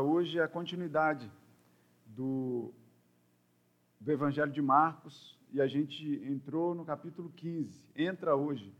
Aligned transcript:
Hoje 0.00 0.38
é 0.38 0.42
a 0.42 0.48
continuidade 0.48 1.30
do, 2.06 2.72
do 4.00 4.12
Evangelho 4.12 4.52
de 4.52 4.62
Marcos 4.62 5.36
e 5.50 5.60
a 5.60 5.66
gente 5.66 6.04
entrou 6.24 6.74
no 6.74 6.84
capítulo 6.84 7.30
15. 7.30 7.82
Entra 7.96 8.36
hoje 8.36 8.72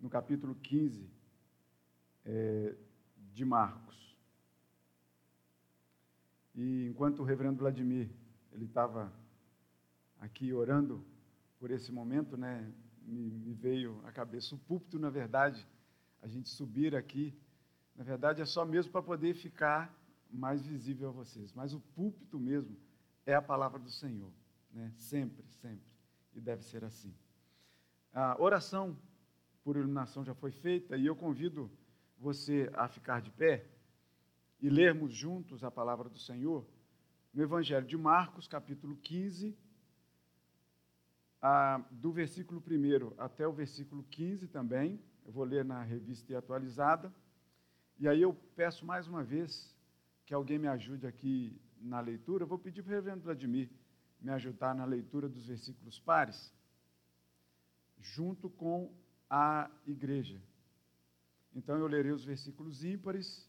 no 0.00 0.08
capítulo 0.08 0.54
15 0.54 1.10
é, 2.24 2.76
de 3.32 3.44
Marcos. 3.44 4.16
E 6.54 6.86
enquanto 6.86 7.20
o 7.20 7.24
reverendo 7.24 7.58
Vladimir 7.58 8.08
ele 8.52 8.66
estava 8.66 9.12
aqui 10.20 10.52
orando 10.52 11.04
por 11.58 11.70
esse 11.70 11.90
momento, 11.90 12.36
né, 12.36 12.72
me, 13.02 13.30
me 13.30 13.54
veio 13.54 14.00
à 14.04 14.12
cabeça 14.12 14.54
o 14.54 14.58
púlpito, 14.58 14.98
na 14.98 15.10
verdade, 15.10 15.66
a 16.22 16.28
gente 16.28 16.48
subir 16.48 16.94
aqui, 16.94 17.36
na 17.96 18.04
verdade 18.04 18.40
é 18.40 18.44
só 18.44 18.64
mesmo 18.64 18.92
para 18.92 19.02
poder 19.02 19.34
ficar 19.34 19.97
mais 20.30 20.64
visível 20.64 21.08
a 21.08 21.12
vocês. 21.12 21.52
Mas 21.52 21.72
o 21.72 21.80
púlpito 21.80 22.38
mesmo 22.38 22.76
é 23.24 23.34
a 23.34 23.42
palavra 23.42 23.78
do 23.78 23.90
Senhor, 23.90 24.32
né? 24.72 24.92
sempre, 24.96 25.44
sempre. 25.48 25.86
E 26.34 26.40
deve 26.40 26.62
ser 26.64 26.84
assim. 26.84 27.14
A 28.12 28.40
oração 28.40 28.96
por 29.62 29.76
iluminação 29.76 30.24
já 30.24 30.34
foi 30.34 30.50
feita 30.50 30.96
e 30.96 31.06
eu 31.06 31.14
convido 31.14 31.70
você 32.18 32.70
a 32.74 32.88
ficar 32.88 33.20
de 33.20 33.30
pé 33.30 33.66
e 34.60 34.68
lermos 34.68 35.12
juntos 35.12 35.62
a 35.62 35.70
palavra 35.70 36.08
do 36.08 36.18
Senhor 36.18 36.66
no 37.32 37.42
Evangelho 37.42 37.86
de 37.86 37.96
Marcos, 37.96 38.48
capítulo 38.48 38.96
15, 38.96 39.56
a, 41.40 41.80
do 41.90 42.10
versículo 42.10 42.62
1 42.66 43.14
até 43.18 43.46
o 43.46 43.52
versículo 43.52 44.02
15 44.04 44.48
também. 44.48 45.00
Eu 45.24 45.32
vou 45.32 45.44
ler 45.44 45.64
na 45.64 45.82
revista 45.82 46.36
atualizada. 46.36 47.12
E 47.98 48.08
aí 48.08 48.22
eu 48.22 48.34
peço 48.56 48.86
mais 48.86 49.06
uma 49.06 49.22
vez 49.22 49.76
que 50.28 50.34
alguém 50.34 50.58
me 50.58 50.68
ajude 50.68 51.06
aqui 51.06 51.58
na 51.80 52.00
leitura. 52.00 52.44
Vou 52.44 52.58
pedir 52.58 52.82
para 52.82 52.92
o 52.92 52.94
reverendo 52.96 53.22
Vladimir 53.22 53.70
me 54.20 54.30
ajudar 54.32 54.74
na 54.74 54.84
leitura 54.84 55.26
dos 55.26 55.46
versículos 55.46 55.98
pares, 55.98 56.52
junto 57.98 58.50
com 58.50 58.92
a 59.30 59.70
igreja. 59.86 60.38
Então 61.54 61.78
eu 61.78 61.86
lerei 61.86 62.12
os 62.12 62.26
versículos 62.26 62.84
ímpares, 62.84 63.48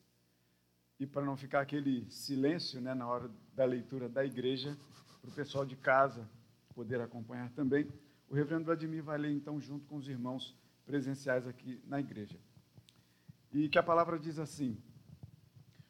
e 0.98 1.06
para 1.06 1.26
não 1.26 1.36
ficar 1.36 1.60
aquele 1.60 2.10
silêncio 2.10 2.80
né, 2.80 2.94
na 2.94 3.08
hora 3.08 3.30
da 3.54 3.66
leitura 3.66 4.08
da 4.08 4.24
igreja, 4.24 4.78
para 5.22 5.32
o 5.32 5.34
pessoal 5.34 5.66
de 5.66 5.76
casa 5.76 6.30
poder 6.74 7.02
acompanhar 7.02 7.50
também, 7.50 7.92
o 8.30 8.34
reverendo 8.34 8.64
Vladimir 8.64 9.04
vai 9.04 9.18
ler 9.18 9.34
então 9.34 9.60
junto 9.60 9.86
com 9.86 9.98
os 9.98 10.08
irmãos 10.08 10.56
presenciais 10.86 11.46
aqui 11.46 11.84
na 11.86 12.00
igreja. 12.00 12.40
E 13.52 13.68
que 13.68 13.78
a 13.78 13.84
palavra 13.84 14.18
diz 14.18 14.40
assim: 14.40 14.82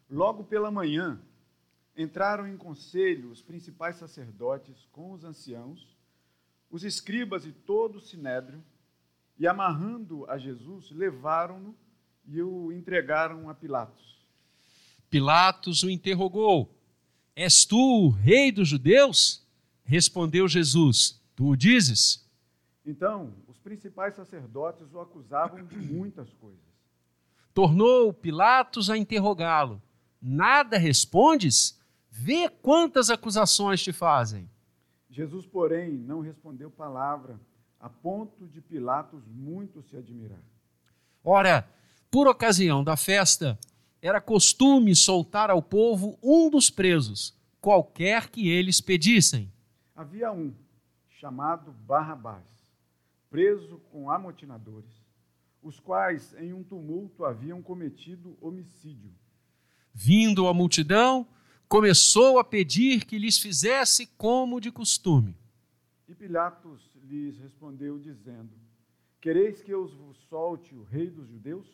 Logo 0.10 0.44
pela 0.44 0.72
manhã, 0.72 1.22
entraram 1.96 2.48
em 2.48 2.58
conselho 2.58 3.30
os 3.30 3.44
principais 3.44 3.98
sacerdotes 3.98 4.88
com 4.92 5.12
os 5.12 5.24
anciãos, 5.24 5.96
os 6.72 6.84
escribas 6.84 7.46
e 7.46 7.52
todo 7.52 7.98
o 7.98 8.02
sinédrio, 8.02 8.64
e 9.38 9.48
amarrando 9.48 10.30
a 10.30 10.38
Jesus, 10.38 10.90
levaram-no 10.92 11.76
e 12.26 12.42
o 12.42 12.72
entregaram 12.72 13.50
a 13.50 13.54
Pilatos. 13.54 14.20
Pilatos 15.10 15.84
o 15.84 15.90
interrogou: 15.90 16.76
És 17.36 17.64
tu 17.64 17.78
o 17.78 18.10
rei 18.10 18.52
dos 18.52 18.68
judeus? 18.68 19.46
Respondeu 19.84 20.48
Jesus: 20.48 21.22
Tu 21.36 21.50
o 21.50 21.56
dizes. 21.56 22.28
Então, 22.86 23.34
os 23.48 23.60
principais 23.60 24.16
sacerdotes 24.16 24.92
o 24.92 25.00
acusavam 25.00 25.64
de 25.66 25.78
muitas 25.78 26.34
coisas. 26.34 26.60
Tornou 27.54 28.12
Pilatos 28.12 28.90
a 28.90 28.98
interrogá-lo 28.98 29.82
nada 30.22 30.78
respondes? 30.78 31.80
Vê 32.10 32.50
quantas 32.50 33.10
acusações 33.10 33.82
te 33.82 33.94
fazem. 33.94 34.50
Jesus, 35.10 35.46
porém, 35.46 35.92
não 35.94 36.22
respondeu 36.22 36.70
palavra, 36.70 37.40
a 37.80 37.90
ponto 37.90 38.48
de 38.48 38.62
Pilatos 38.62 39.26
muito 39.28 39.82
se 39.82 39.96
admirar. 39.96 40.44
Ora, 41.24 41.68
por 42.12 42.28
ocasião 42.28 42.84
da 42.84 42.98
festa, 42.98 43.58
era 44.02 44.22
costume 44.22 44.96
soltar 44.96 45.50
ao 45.50 45.62
povo 45.62 46.18
um 46.22 46.50
dos 46.50 46.70
presos, 46.70 47.38
qualquer 47.62 48.30
que 48.30 48.50
eles 48.50 48.82
pedissem. 48.82 49.52
Havia 49.96 50.32
um, 50.32 50.54
chamado 51.10 51.72
Barrabás, 51.72 52.48
preso 53.30 53.80
com 53.92 54.10
amotinadores, 54.10 55.04
os 55.62 55.80
quais, 55.80 56.34
em 56.40 56.54
um 56.54 56.64
tumulto, 56.64 57.26
haviam 57.26 57.62
cometido 57.62 58.38
homicídio 58.40 59.12
Vindo 60.02 60.48
a 60.48 60.54
multidão, 60.54 61.28
começou 61.68 62.40
a 62.40 62.44
pedir 62.44 63.04
que 63.04 63.20
lhes 63.20 63.38
fizesse 63.38 64.08
como 64.18 64.62
de 64.62 64.72
costume. 64.72 65.36
E 66.08 66.16
Pilatos 66.16 66.98
lhes 67.04 67.38
respondeu, 67.38 68.00
dizendo: 68.00 68.50
Quereis 69.20 69.62
que 69.62 69.72
eu 69.72 69.86
vos 69.90 70.16
solte 70.30 70.74
o 70.74 70.84
rei 70.84 71.10
dos 71.10 71.28
judeus? 71.28 71.68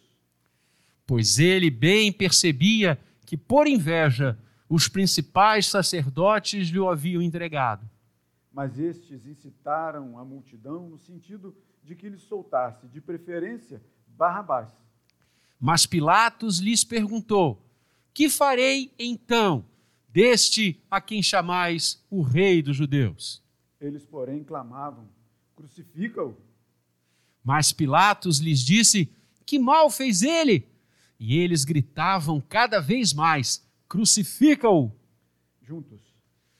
Pois 1.06 1.38
ele 1.38 1.70
bem 1.70 2.12
percebia 2.12 3.00
que, 3.28 3.38
por 3.38 3.68
inveja, 3.68 4.36
os 4.68 4.88
principais 4.88 5.68
sacerdotes 5.68 6.70
lhe 6.70 6.80
o 6.80 6.90
haviam 6.90 7.22
entregado. 7.22 7.88
Mas 8.52 8.80
estes 8.80 9.28
incitaram 9.28 10.18
a 10.18 10.26
multidão 10.26 10.90
no 10.90 10.98
sentido 10.98 11.56
de 11.84 11.94
que 11.94 12.10
lhe 12.10 12.18
soltasse, 12.18 12.88
de 12.88 13.00
preferência, 13.00 13.84
Barrabás. 14.08 14.72
Mas 15.60 15.86
Pilatos 15.86 16.58
lhes 16.58 16.84
perguntou: 16.84 17.62
que 18.16 18.30
farei 18.30 18.94
então 18.98 19.66
deste 20.08 20.82
a 20.90 21.02
quem 21.02 21.22
chamais 21.22 22.02
o 22.10 22.22
rei 22.22 22.62
dos 22.62 22.78
judeus? 22.78 23.44
Eles, 23.80 24.06
porém, 24.06 24.42
clamavam: 24.42 25.06
Crucifica-o. 25.54 26.38
Mas 27.44 27.74
Pilatos 27.74 28.40
lhes 28.40 28.62
disse: 28.62 29.12
Que 29.46 29.60
mal 29.60 29.90
fez 29.90 30.22
ele? 30.24 30.66
E 31.20 31.38
eles 31.38 31.66
gritavam 31.66 32.40
cada 32.40 32.80
vez 32.80 33.14
mais: 33.14 33.68
Crucifica-o. 33.90 34.90
Juntos. 35.62 36.00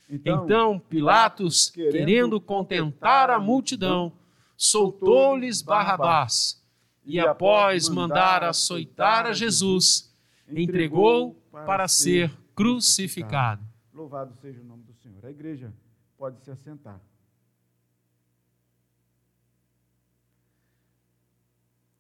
Então, 0.10 0.44
então 0.44 0.80
Pilatos, 0.80 1.70
querendo, 1.70 1.92
querendo 1.94 2.42
contentar 2.42 3.30
a 3.30 3.40
multidão, 3.40 4.12
soltou-lhes 4.58 5.62
Barrabás. 5.62 6.62
E 7.06 7.18
após 7.18 7.88
mandar 7.88 8.44
açoitar 8.44 9.26
a 9.26 9.32
Jesus, 9.32 10.14
entregou 10.50 11.36
para 11.64 11.88
ser 11.88 12.36
crucificado. 12.56 13.64
Louvado 13.94 14.34
seja 14.36 14.62
o 14.62 14.66
nome 14.66 14.84
do 14.84 14.94
Senhor. 14.94 15.26
A 15.26 15.32
igreja 15.32 15.74
pode 16.18 16.42
se 16.42 16.52
assentar. 16.52 17.00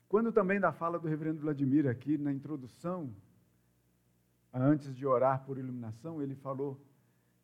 Quando 0.08 0.32
também 0.32 0.60
da 0.60 0.72
fala 0.72 1.00
do 1.00 1.08
reverendo 1.08 1.42
Vladimir 1.42 1.88
aqui 1.88 2.18
na 2.18 2.32
introdução, 2.32 3.14
antes 4.54 4.96
de 4.96 5.06
orar 5.06 5.44
por 5.46 5.58
iluminação, 5.58 6.22
ele 6.22 6.36
falou 6.36 6.80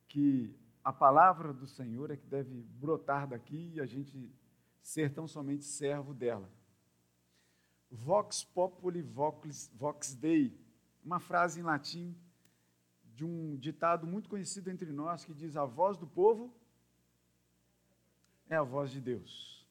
que 0.08 0.56
a 0.84 0.94
palavra 0.94 1.54
do 1.54 1.68
Senhor 1.68 2.12
é 2.12 2.18
que 2.18 2.26
deve 2.26 2.64
brotar 2.80 3.28
daqui 3.28 3.72
e 3.76 3.82
a 3.82 3.86
gente 3.86 4.32
ser 4.82 5.14
tão 5.14 5.28
somente 5.28 5.64
servo 5.64 6.14
dela. 6.14 6.50
Vox 7.90 8.44
populi 8.44 9.02
vox, 9.02 9.70
vox 9.76 10.16
dei 10.16 10.58
uma 11.04 11.20
frase 11.20 11.60
em 11.60 11.64
latim 11.64 12.16
de 13.14 13.26
um 13.26 13.56
ditado 13.58 14.08
muito 14.08 14.30
conhecido 14.30 14.70
entre 14.70 14.92
nós 14.92 15.26
que 15.26 15.34
diz: 15.34 15.56
A 15.56 15.66
voz 15.66 15.98
do 15.98 16.08
povo 16.08 16.54
é 18.50 18.56
a 18.56 18.64
voz 18.64 18.92
de 18.92 19.00
Deus. 19.00 19.66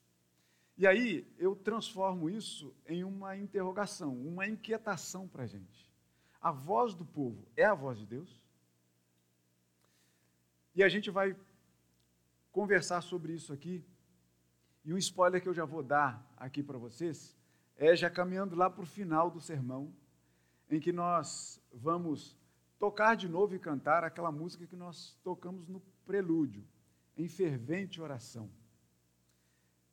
E 0.76 0.86
aí 0.86 1.26
eu 1.38 1.54
transformo 1.54 2.30
isso 2.30 2.74
em 2.86 3.04
uma 3.04 3.36
interrogação, 3.36 4.16
uma 4.16 4.46
inquietação 4.46 5.28
para 5.28 5.42
a 5.44 5.46
gente. 5.46 5.90
A 6.40 6.50
voz 6.50 6.94
do 6.94 7.04
povo 7.04 7.46
é 7.54 7.64
a 7.64 7.74
voz 7.74 7.98
de 7.98 8.06
Deus? 8.06 8.40
E 10.74 10.82
a 10.82 10.88
gente 10.88 11.10
vai 11.10 11.36
conversar 12.50 13.02
sobre 13.02 13.34
isso 13.34 13.52
aqui. 13.52 13.84
E 14.82 14.94
um 14.94 14.96
spoiler 14.96 15.42
que 15.42 15.48
eu 15.48 15.54
já 15.54 15.66
vou 15.66 15.82
dar 15.82 16.26
aqui 16.36 16.62
para 16.62 16.78
vocês 16.78 17.36
é 17.76 17.94
já 17.94 18.08
caminhando 18.08 18.56
lá 18.56 18.70
para 18.70 18.82
o 18.82 18.86
final 18.86 19.30
do 19.30 19.40
sermão 19.40 19.92
em 20.70 20.78
que 20.78 20.92
nós 20.92 21.60
vamos 21.72 22.36
tocar 22.78 23.16
de 23.16 23.28
novo 23.28 23.54
e 23.54 23.58
cantar 23.58 24.04
aquela 24.04 24.30
música 24.30 24.66
que 24.66 24.76
nós 24.76 25.18
tocamos 25.22 25.66
no 25.66 25.80
prelúdio, 26.06 26.64
em 27.16 27.28
fervente 27.28 28.00
oração, 28.00 28.48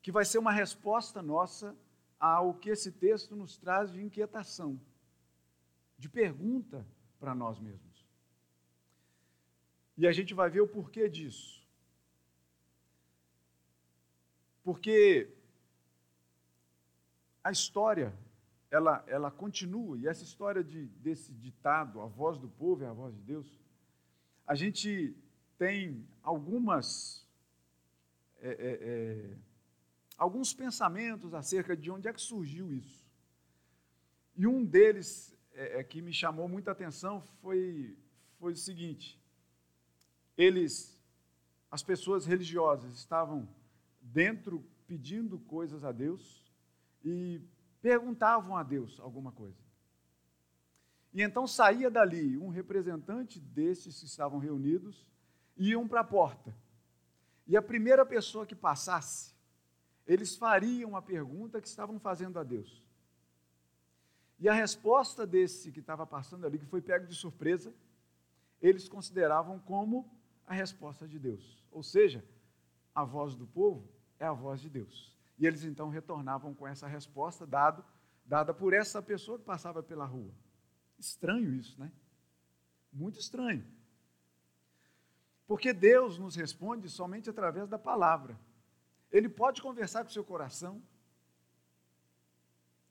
que 0.02 0.12
vai 0.12 0.24
ser 0.24 0.38
uma 0.38 0.52
resposta 0.52 1.22
nossa 1.22 1.76
ao 2.20 2.54
que 2.54 2.70
esse 2.70 2.92
texto 2.92 3.36
nos 3.36 3.58
traz 3.58 3.92
de 3.92 4.02
inquietação, 4.02 4.80
de 5.98 6.08
pergunta 6.08 6.86
para 7.20 7.34
nós 7.34 7.60
mesmos. 7.60 8.06
E 9.98 10.08
a 10.08 10.12
gente 10.12 10.34
vai 10.34 10.50
ver 10.50 10.62
o 10.62 10.68
porquê 10.68 11.10
disso. 11.10 11.66
Porque 14.64 15.30
a 17.44 17.52
história 17.52 18.14
ela, 18.70 19.04
ela 19.08 19.32
continua, 19.32 19.98
e 19.98 20.08
essa 20.08 20.24
história 20.24 20.64
de, 20.64 20.88
desse 20.88 21.32
ditado, 21.34 22.02
a 22.02 22.06
voz 22.06 22.38
do 22.38 22.50
povo 22.50 22.84
é 22.84 22.88
a 22.88 22.94
voz 22.94 23.16
de 23.16 23.22
Deus, 23.22 23.60
a 24.46 24.56
gente 24.56 25.16
tem 25.58 26.08
algumas. 26.22 27.26
É, 28.40 28.50
é, 28.50 28.78
é, 28.82 29.38
alguns 30.18 30.54
pensamentos 30.54 31.34
acerca 31.34 31.76
de 31.76 31.90
onde 31.90 32.08
é 32.08 32.14
que 32.14 32.22
surgiu 32.22 32.72
isso. 32.72 33.06
E 34.36 34.46
um 34.46 34.64
deles 34.64 35.36
é, 35.54 35.80
é, 35.80 35.84
que 35.84 36.02
me 36.02 36.14
chamou 36.14 36.48
muita 36.48 36.72
atenção 36.72 37.22
foi, 37.42 37.98
foi 38.40 38.54
o 38.54 38.58
seguinte: 38.58 39.20
eles, 40.38 41.02
as 41.72 41.82
pessoas 41.82 42.26
religiosas, 42.26 42.94
estavam 42.96 43.50
dentro 44.02 44.64
pedindo 44.86 45.40
coisas 45.40 45.84
a 45.84 45.92
Deus 45.92 46.46
e 47.04 47.42
perguntavam 47.88 48.58
a 48.58 48.64
Deus 48.64 49.00
alguma 49.00 49.32
coisa. 49.32 49.64
E 51.14 51.22
então 51.22 51.48
saía 51.48 51.90
dali 51.90 52.38
um 52.38 52.50
representante 52.50 53.40
desses 53.40 54.02
que 54.02 54.06
estavam 54.06 54.40
reunidos 54.40 55.08
e 55.56 55.70
iam 55.70 55.88
para 55.88 56.02
a 56.02 56.04
porta. 56.04 56.54
E 57.48 57.56
a 57.56 57.62
primeira 57.62 58.06
pessoa 58.06 58.46
que 58.46 58.54
passasse, 58.54 59.34
eles 60.06 60.36
fariam 60.36 60.98
a 60.98 61.02
pergunta 61.02 61.62
que 61.62 61.68
estavam 61.70 61.98
fazendo 61.98 62.38
a 62.38 62.44
Deus. 62.44 62.84
E 64.38 64.50
a 64.50 64.54
resposta 64.54 65.26
desse 65.26 65.72
que 65.72 65.80
estava 65.80 66.06
passando 66.06 66.46
ali, 66.46 66.60
que 66.60 66.66
foi 66.66 66.82
pego 66.82 67.08
de 67.08 67.16
surpresa, 67.16 67.74
eles 68.62 68.90
consideravam 68.90 69.60
como 69.60 70.14
a 70.46 70.54
resposta 70.54 71.08
de 71.08 71.18
Deus. 71.18 71.64
Ou 71.72 71.82
seja, 71.82 72.22
a 72.94 73.06
voz 73.06 73.34
do 73.34 73.48
povo 73.48 73.88
é 74.20 74.26
a 74.26 74.34
voz 74.34 74.60
de 74.60 74.70
Deus. 74.70 75.17
E 75.38 75.46
eles 75.46 75.64
então 75.64 75.90
retornavam 75.90 76.54
com 76.54 76.68
essa 76.68 76.88
resposta 76.88 77.46
dado, 77.46 77.84
dada 78.26 78.54
por 78.54 78.74
essa 78.74 79.02
pessoa 79.02 79.38
que 79.38 79.46
passava 79.46 79.84
pela 79.84 80.06
rua. 80.06 80.34
Estranho 80.98 81.54
isso, 81.54 81.80
né? 81.80 81.92
Muito 82.92 83.20
estranho. 83.20 83.66
Porque 85.46 85.72
Deus 85.72 86.18
nos 86.18 86.36
responde 86.36 86.90
somente 86.90 87.30
através 87.30 87.70
da 87.70 87.78
palavra. 87.78 88.38
Ele 89.12 89.30
pode 89.30 89.62
conversar 89.62 90.04
com 90.04 90.10
o 90.10 90.14
seu 90.14 90.24
coração, 90.24 90.82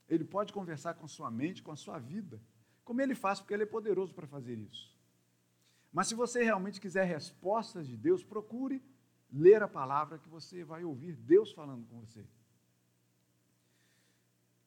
ele 0.09 0.25
pode 0.25 0.53
conversar 0.53 0.95
com 0.95 1.05
a 1.05 1.09
sua 1.09 1.31
mente, 1.31 1.63
com 1.63 1.73
a 1.73 1.77
sua 1.77 1.99
vida, 1.99 2.41
como 2.85 3.03
ele 3.03 3.15
faz, 3.15 3.41
porque 3.41 3.53
ele 3.53 3.65
é 3.65 3.67
poderoso 3.67 4.15
para 4.15 4.27
fazer 4.27 4.57
isso. 4.57 4.97
Mas 5.93 6.07
se 6.07 6.15
você 6.15 6.43
realmente 6.43 6.81
quiser 6.81 7.05
respostas 7.05 7.87
de 7.87 7.97
Deus, 7.97 8.23
procure 8.23 8.83
ler 9.31 9.63
a 9.63 9.69
palavra 9.69 10.19
que 10.19 10.29
você 10.29 10.63
vai 10.65 10.85
ouvir 10.85 11.17
Deus 11.17 11.53
falando 11.53 11.87
com 11.87 12.01
você. 12.01 12.25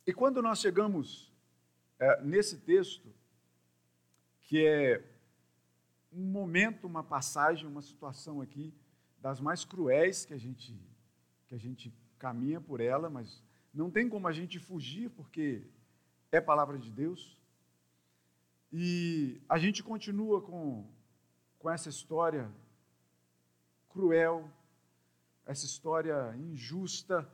E 0.09 0.11
quando 0.11 0.41
nós 0.41 0.59
chegamos 0.59 1.31
é, 1.99 2.23
nesse 2.23 2.57
texto, 2.57 3.13
que 4.41 4.65
é 4.65 5.05
um 6.11 6.23
momento, 6.23 6.87
uma 6.87 7.03
passagem, 7.03 7.67
uma 7.67 7.83
situação 7.83 8.41
aqui 8.41 8.73
das 9.19 9.39
mais 9.39 9.63
cruéis 9.63 10.25
que 10.25 10.33
a 10.33 10.37
gente 10.39 10.75
que 11.45 11.53
a 11.53 11.59
gente 11.59 11.93
caminha 12.17 12.59
por 12.59 12.81
ela, 12.81 13.07
mas 13.07 13.43
não 13.71 13.91
tem 13.91 14.09
como 14.09 14.27
a 14.27 14.31
gente 14.31 14.57
fugir, 14.57 15.11
porque 15.11 15.61
é 16.31 16.41
palavra 16.41 16.79
de 16.79 16.89
Deus. 16.89 17.39
E 18.73 19.39
a 19.47 19.59
gente 19.59 19.83
continua 19.83 20.41
com, 20.41 20.89
com 21.59 21.69
essa 21.69 21.87
história 21.87 22.51
cruel, 23.89 24.49
essa 25.45 25.67
história 25.67 26.35
injusta 26.35 27.31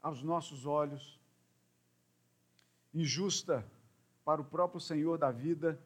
aos 0.00 0.22
nossos 0.22 0.64
olhos, 0.64 1.19
injusta 2.92 3.66
para 4.24 4.40
o 4.40 4.44
próprio 4.44 4.80
Senhor 4.80 5.18
da 5.18 5.30
vida, 5.30 5.80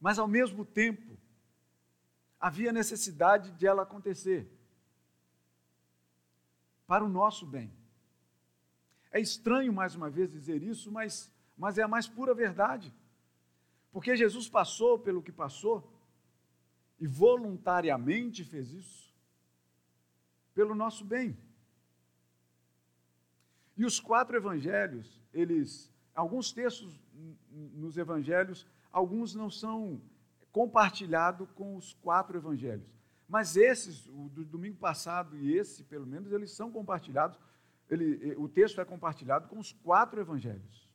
mas 0.00 0.18
ao 0.18 0.28
mesmo 0.28 0.64
tempo 0.64 1.18
havia 2.40 2.72
necessidade 2.72 3.50
de 3.52 3.66
ela 3.66 3.82
acontecer 3.82 4.48
para 6.86 7.04
o 7.04 7.08
nosso 7.08 7.44
bem. 7.44 7.72
É 9.10 9.20
estranho, 9.20 9.72
mais 9.72 9.94
uma 9.94 10.08
vez, 10.08 10.30
dizer 10.30 10.62
isso, 10.62 10.92
mas, 10.92 11.32
mas 11.56 11.78
é 11.78 11.82
a 11.82 11.88
mais 11.88 12.06
pura 12.06 12.34
verdade. 12.34 12.94
Porque 13.90 14.16
Jesus 14.16 14.48
passou 14.48 14.98
pelo 14.98 15.22
que 15.22 15.32
passou 15.32 15.92
e 17.00 17.06
voluntariamente 17.06 18.44
fez 18.44 18.70
isso 18.70 19.08
pelo 20.54 20.74
nosso 20.74 21.04
bem. 21.04 21.38
E 23.76 23.84
os 23.84 24.00
quatro 24.00 24.36
evangelhos, 24.36 25.20
eles, 25.32 25.88
alguns 26.18 26.52
textos 26.52 27.00
nos 27.50 27.96
evangelhos, 27.96 28.66
alguns 28.90 29.34
não 29.34 29.50
são 29.50 30.00
compartilhados 30.50 31.48
com 31.54 31.76
os 31.76 31.92
quatro 31.94 32.36
evangelhos. 32.36 32.88
Mas 33.28 33.56
esses, 33.56 34.06
o 34.08 34.28
do 34.30 34.44
domingo 34.44 34.78
passado 34.78 35.36
e 35.36 35.56
esse, 35.56 35.84
pelo 35.84 36.06
menos, 36.06 36.32
eles 36.32 36.50
são 36.50 36.70
compartilhados 36.72 37.38
ele, 37.90 38.34
o 38.36 38.48
texto 38.48 38.80
é 38.80 38.84
compartilhado 38.84 39.48
com 39.48 39.58
os 39.58 39.72
quatro 39.72 40.20
evangelhos, 40.20 40.88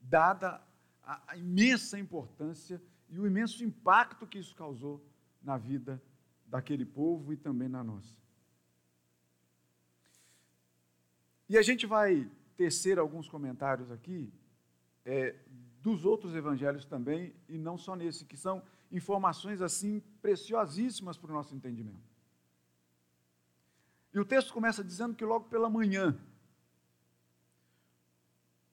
dada 0.00 0.60
a, 1.02 1.22
a 1.26 1.36
imensa 1.36 1.98
importância 1.98 2.82
e 3.10 3.18
o 3.18 3.26
imenso 3.26 3.62
impacto 3.62 4.26
que 4.26 4.38
isso 4.38 4.54
causou 4.56 5.04
na 5.42 5.58
vida 5.58 6.02
daquele 6.46 6.86
povo 6.86 7.32
e 7.32 7.36
também 7.36 7.68
na 7.68 7.84
nossa. 7.84 8.16
E 11.46 11.58
a 11.58 11.62
gente 11.62 11.86
vai 11.86 12.30
tecer 12.56 12.98
alguns 12.98 13.28
comentários 13.28 13.90
aqui 13.90 14.32
é, 15.04 15.34
dos 15.80 16.04
outros 16.04 16.34
evangelhos 16.34 16.84
também, 16.84 17.34
e 17.48 17.58
não 17.58 17.76
só 17.76 17.96
nesse, 17.96 18.24
que 18.24 18.36
são 18.36 18.62
informações 18.90 19.60
assim 19.60 20.00
preciosíssimas 20.20 21.18
para 21.18 21.30
o 21.30 21.34
nosso 21.34 21.54
entendimento. 21.54 22.12
E 24.14 24.20
o 24.20 24.24
texto 24.24 24.52
começa 24.52 24.84
dizendo 24.84 25.14
que 25.14 25.24
logo 25.24 25.48
pela 25.48 25.70
manhã 25.70 26.16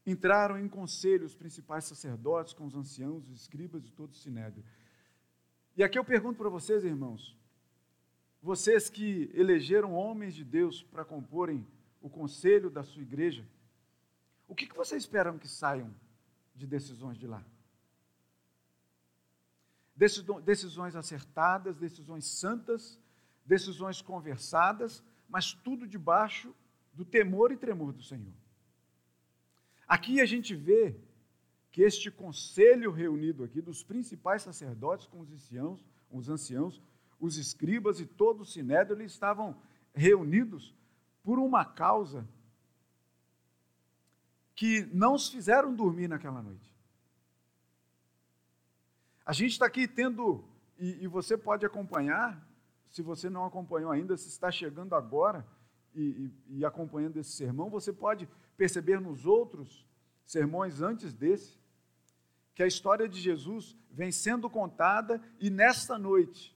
entraram 0.05 0.59
em 0.59 0.67
conselho 0.67 1.25
os 1.25 1.35
principais 1.35 1.85
sacerdotes 1.85 2.53
com 2.53 2.65
os 2.65 2.75
anciãos, 2.75 3.29
os 3.29 3.41
escribas 3.41 3.85
e 3.85 3.91
todo 3.91 4.11
o 4.11 4.15
sinédrio. 4.15 4.63
E 5.77 5.83
aqui 5.83 5.97
eu 5.97 6.03
pergunto 6.03 6.37
para 6.37 6.49
vocês, 6.49 6.83
irmãos, 6.83 7.37
vocês 8.41 8.89
que 8.89 9.29
elegeram 9.33 9.93
homens 9.93 10.35
de 10.35 10.43
Deus 10.43 10.83
para 10.83 11.05
comporem 11.05 11.65
o 12.01 12.09
conselho 12.09 12.69
da 12.69 12.83
sua 12.83 13.01
igreja, 13.01 13.47
o 14.49 14.55
que, 14.55 14.65
que 14.65 14.75
vocês 14.75 15.03
esperam 15.03 15.37
que 15.37 15.47
saiam 15.47 15.93
de 16.55 16.65
decisões 16.65 17.17
de 17.17 17.27
lá? 17.27 17.45
Decisões 19.95 20.95
acertadas, 20.95 21.77
decisões 21.77 22.25
santas, 22.25 22.99
decisões 23.45 24.01
conversadas, 24.01 25.03
mas 25.29 25.53
tudo 25.53 25.87
debaixo 25.87 26.53
do 26.94 27.06
temor 27.06 27.51
e 27.51 27.57
tremor 27.57 27.94
do 27.94 28.01
Senhor. 28.01 28.33
Aqui 29.87 30.19
a 30.19 30.25
gente 30.25 30.56
vê 30.56 30.99
que 31.71 31.83
este 31.83 32.09
conselho 32.09 32.91
reunido 32.91 33.44
aqui 33.44 33.61
dos 33.61 33.83
principais 33.83 34.41
sacerdotes 34.41 35.06
com 35.06 35.19
os 35.19 35.31
anciãos, 35.31 35.85
os 36.09 36.27
anciãos, 36.27 36.81
os 37.19 37.37
escribas 37.37 37.99
e 37.99 38.06
todo 38.06 38.41
o 38.41 38.45
sinédrio, 38.45 38.97
eles 38.97 39.11
estavam 39.11 39.61
reunidos 39.94 40.73
por 41.21 41.37
uma 41.37 41.63
causa 41.63 42.27
que 44.59 44.85
não 44.94 45.13
os 45.13 45.30
fizeram 45.30 45.73
dormir 45.73 46.09
naquela 46.09 46.42
noite. 46.42 46.75
A 49.25 49.31
gente 49.31 49.51
está 49.51 49.66
aqui 49.66 49.87
tendo, 49.87 50.44
e, 50.78 51.06
e 51.06 51.07
você 51.07 51.37
pode 51.37 51.66
acompanhar, 51.66 52.45
se 52.89 53.01
você 53.01 53.30
não 53.30 53.45
acompanhou 53.45 53.89
ainda, 53.89 54.18
se 54.18 54.28
está 54.28 54.51
chegando 54.51 54.95
agora 54.95 55.47
e, 55.95 56.01
e, 56.49 56.57
e 56.57 56.66
acompanhando 56.66 57.16
esse 57.16 57.31
sermão, 57.31 57.69
você 57.69 57.94
pode 57.94 58.28
perceber 58.57 58.99
nos 58.99 59.25
outros 59.25 59.87
sermões 60.25 60.81
antes 60.81 61.13
desse, 61.13 61.57
que 62.54 62.61
a 62.61 62.68
história 62.68 63.07
de 63.07 63.18
Jesus 63.18 63.78
vem 63.89 64.11
sendo 64.11 64.49
contada 64.49 65.21
e 65.39 65.49
nesta 65.49 65.97
noite, 65.97 66.54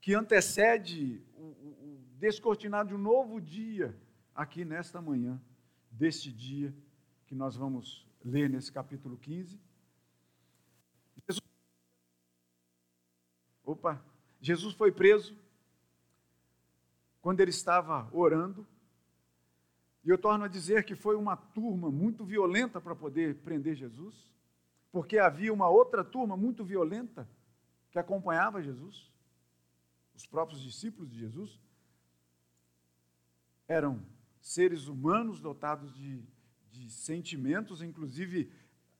que 0.00 0.14
antecede 0.14 1.22
o, 1.36 1.44
o, 1.44 2.04
descortinar 2.18 2.84
de 2.84 2.92
um 2.92 2.98
novo 2.98 3.40
dia, 3.40 3.96
aqui 4.34 4.64
nesta 4.64 5.00
manhã, 5.00 5.40
deste 5.90 6.32
dia 6.32 6.74
que 7.26 7.34
nós 7.34 7.56
vamos 7.56 8.06
ler 8.24 8.50
nesse 8.50 8.72
capítulo 8.72 9.16
15, 9.16 9.58
Opa, 13.64 14.04
Jesus 14.40 14.74
foi 14.74 14.92
preso 14.92 15.36
quando 17.22 17.40
ele 17.40 17.50
estava 17.50 18.08
orando. 18.12 18.66
E 20.04 20.10
eu 20.10 20.18
torno 20.18 20.44
a 20.44 20.48
dizer 20.48 20.84
que 20.84 20.94
foi 20.94 21.16
uma 21.16 21.34
turma 21.34 21.90
muito 21.90 22.26
violenta 22.26 22.78
para 22.78 22.94
poder 22.94 23.36
prender 23.36 23.74
Jesus, 23.74 24.28
porque 24.92 25.18
havia 25.18 25.50
uma 25.50 25.68
outra 25.68 26.04
turma 26.04 26.36
muito 26.36 26.62
violenta 26.62 27.26
que 27.90 27.98
acompanhava 27.98 28.62
Jesus. 28.62 29.10
Os 30.14 30.26
próprios 30.26 30.60
discípulos 30.60 31.10
de 31.10 31.18
Jesus 31.18 31.58
eram 33.66 34.04
seres 34.44 34.88
humanos 34.88 35.40
dotados 35.40 35.94
de, 35.94 36.22
de 36.70 36.90
sentimentos, 36.90 37.80
inclusive 37.80 38.52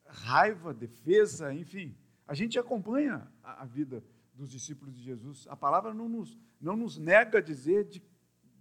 raiva, 0.07 0.73
defesa, 0.73 1.53
enfim. 1.53 1.95
A 2.27 2.33
gente 2.33 2.59
acompanha 2.59 3.31
a, 3.43 3.63
a 3.63 3.65
vida 3.67 4.03
dos 4.33 4.51
discípulos 4.51 4.95
de 4.95 5.03
Jesus. 5.03 5.47
A 5.49 5.55
palavra 5.55 5.93
não 5.93 6.09
nos, 6.09 6.39
não 6.59 6.75
nos 6.75 6.97
nega 6.97 7.43
dizer 7.43 7.85
de, 7.85 8.03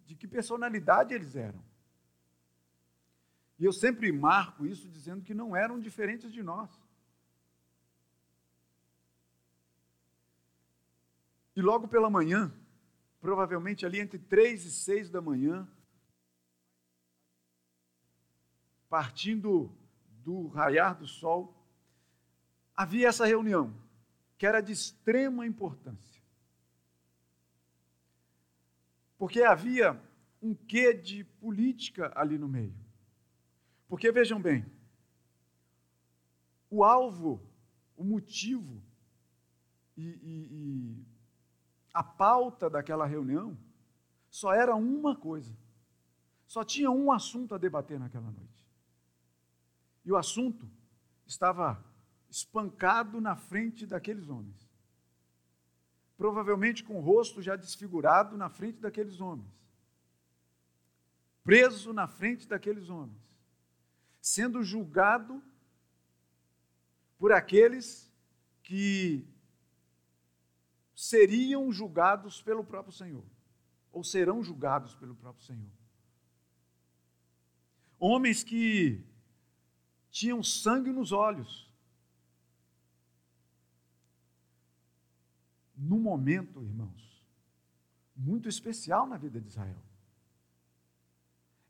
de 0.06 0.14
que 0.14 0.28
personalidade 0.28 1.14
eles 1.14 1.38
eram. 1.38 1.64
E 3.58 3.64
eu 3.64 3.72
sempre 3.72 4.12
marco 4.12 4.66
isso 4.66 4.90
dizendo 4.90 5.24
que 5.24 5.34
não 5.34 5.56
eram 5.56 5.80
diferentes 5.80 6.34
de 6.34 6.44
nós. 6.44 6.70
E 11.56 11.62
logo 11.62 11.88
pela 11.88 12.10
manhã, 12.10 12.54
provavelmente 13.22 13.86
ali 13.86 14.02
entre 14.02 14.20
três 14.20 14.66
e 14.66 14.72
seis 14.72 15.10
da 15.10 15.22
manhã, 15.22 15.66
partindo 18.94 19.76
do 20.24 20.50
raiar 20.50 20.96
do 20.96 21.08
sol, 21.08 21.52
havia 22.76 23.08
essa 23.08 23.26
reunião, 23.26 23.74
que 24.38 24.46
era 24.46 24.62
de 24.62 24.72
extrema 24.72 25.48
importância. 25.48 26.22
Porque 29.18 29.42
havia 29.42 30.00
um 30.40 30.54
quê 30.54 30.94
de 30.94 31.24
política 31.24 32.14
ali 32.16 32.38
no 32.38 32.48
meio. 32.48 32.78
Porque 33.88 34.12
vejam 34.12 34.40
bem, 34.40 34.64
o 36.70 36.84
alvo, 36.84 37.42
o 37.98 38.04
motivo 38.04 38.80
e, 39.98 40.04
e, 40.04 40.48
e 40.52 41.06
a 41.92 42.04
pauta 42.04 42.70
daquela 42.70 43.08
reunião 43.08 43.58
só 44.30 44.54
era 44.54 44.76
uma 44.76 45.16
coisa. 45.16 45.58
Só 46.46 46.64
tinha 46.64 46.92
um 46.92 47.12
assunto 47.12 47.56
a 47.56 47.58
debater 47.58 48.00
naquela 48.00 48.30
noite. 48.30 48.53
E 50.06 50.12
o 50.12 50.18
assunto 50.18 50.70
estava 51.26 51.84
espancado 52.30 53.22
na 53.22 53.36
frente 53.36 53.86
daqueles 53.86 54.28
homens. 54.28 54.70
Provavelmente 56.18 56.84
com 56.84 56.98
o 56.98 57.02
rosto 57.02 57.42
já 57.42 57.56
desfigurado 57.56 58.38
na 58.38 58.50
frente 58.50 58.80
daqueles 58.80 59.20
homens. 59.22 59.54
Preso 61.44 61.94
na 61.94 62.08
frente 62.08 62.48
daqueles 62.48 62.90
homens. 62.90 63.22
Sendo 64.22 64.64
julgado 64.64 65.44
por 67.18 67.32
aqueles 67.32 68.12
que 68.62 69.28
seriam 70.96 71.72
julgados 71.72 72.42
pelo 72.42 72.64
próprio 72.64 72.94
Senhor, 72.94 73.26
ou 73.92 74.04
serão 74.04 74.42
julgados 74.44 74.96
pelo 74.96 75.16
próprio 75.16 75.46
Senhor. 75.46 75.72
Homens 78.00 78.44
que 78.44 79.04
tinham 80.14 80.44
sangue 80.44 80.92
nos 80.92 81.12
olhos. 81.12 81.68
Num 85.76 86.00
momento, 86.00 86.64
irmãos, 86.64 87.26
muito 88.16 88.48
especial 88.48 89.08
na 89.08 89.18
vida 89.18 89.42
de 89.42 89.48
Israel. 89.48 89.82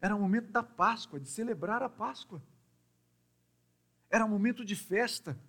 Era 0.01 0.13
o 0.13 0.19
momento 0.19 0.51
da 0.51 0.61
Páscoa, 0.61 1.21
de 1.21 1.29
celebrar 1.29 1.81
a 1.81 1.87
Páscoa. 1.87 2.43
Era 4.09 4.25
um 4.25 4.29
momento 4.29 4.65
de 4.65 4.75
festa, 4.75 5.39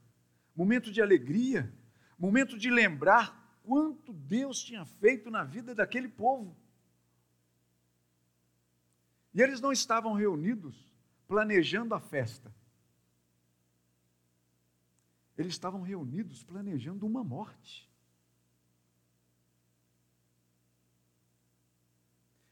momento 0.55 0.93
de 0.93 1.03
alegria, 1.03 1.75
momento 2.17 2.57
de 2.57 2.71
lembrar 2.71 3.59
quanto 3.65 4.13
Deus 4.13 4.63
tinha 4.63 4.87
feito 4.87 5.33
na 5.33 5.43
vida 5.43 5.75
daquele 5.75 6.09
povo. 6.09 6.57
E 9.35 9.43
eles 9.43 9.61
não 9.61 9.73
estavam 9.73 10.13
reunidos 10.13 10.89
planejando 11.27 11.93
a 11.93 11.99
festa. 11.99 12.55
Eles 15.37 15.53
estavam 15.53 15.83
reunidos 15.83 16.43
planejando 16.43 17.07
uma 17.07 17.25
morte. 17.25 17.91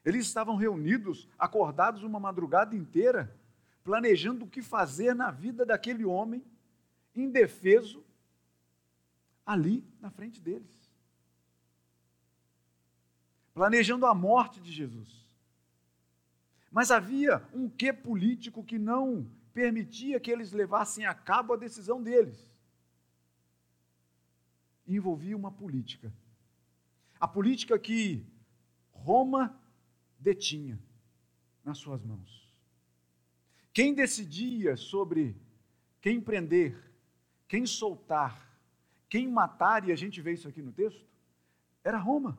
Eles 0.03 0.25
estavam 0.25 0.55
reunidos, 0.55 1.29
acordados 1.39 2.03
uma 2.03 2.19
madrugada 2.19 2.75
inteira, 2.75 3.33
planejando 3.83 4.45
o 4.45 4.49
que 4.49 4.61
fazer 4.61 5.15
na 5.15 5.31
vida 5.31 5.65
daquele 5.65 6.03
homem 6.03 6.43
indefeso 7.15 8.03
ali 9.45 9.85
na 10.01 10.09
frente 10.09 10.41
deles 10.41 10.83
planejando 13.53 14.05
a 14.05 14.13
morte 14.13 14.59
de 14.59 14.71
Jesus. 14.71 15.23
Mas 16.71 16.89
havia 16.89 17.47
um 17.53 17.69
quê 17.69 17.93
político 17.93 18.63
que 18.63 18.79
não 18.79 19.29
permitia 19.53 20.19
que 20.19 20.31
eles 20.31 20.51
levassem 20.51 21.05
a 21.05 21.13
cabo 21.13 21.53
a 21.53 21.57
decisão 21.57 22.01
deles. 22.01 22.51
Envolvia 24.87 25.35
uma 25.35 25.51
política. 25.51 26.13
A 27.19 27.27
política 27.27 27.77
que 27.79 28.25
Roma 28.91 29.59
detinha 30.19 30.79
nas 31.63 31.77
suas 31.77 32.03
mãos. 32.03 32.43
Quem 33.73 33.93
decidia 33.93 34.77
sobre 34.77 35.35
quem 35.99 36.19
prender, 36.21 36.77
quem 37.47 37.65
soltar, 37.65 38.57
quem 39.09 39.27
matar, 39.27 39.87
e 39.87 39.91
a 39.91 39.95
gente 39.95 40.21
vê 40.21 40.33
isso 40.33 40.47
aqui 40.47 40.61
no 40.61 40.71
texto, 40.71 41.05
era 41.83 41.97
Roma. 41.97 42.37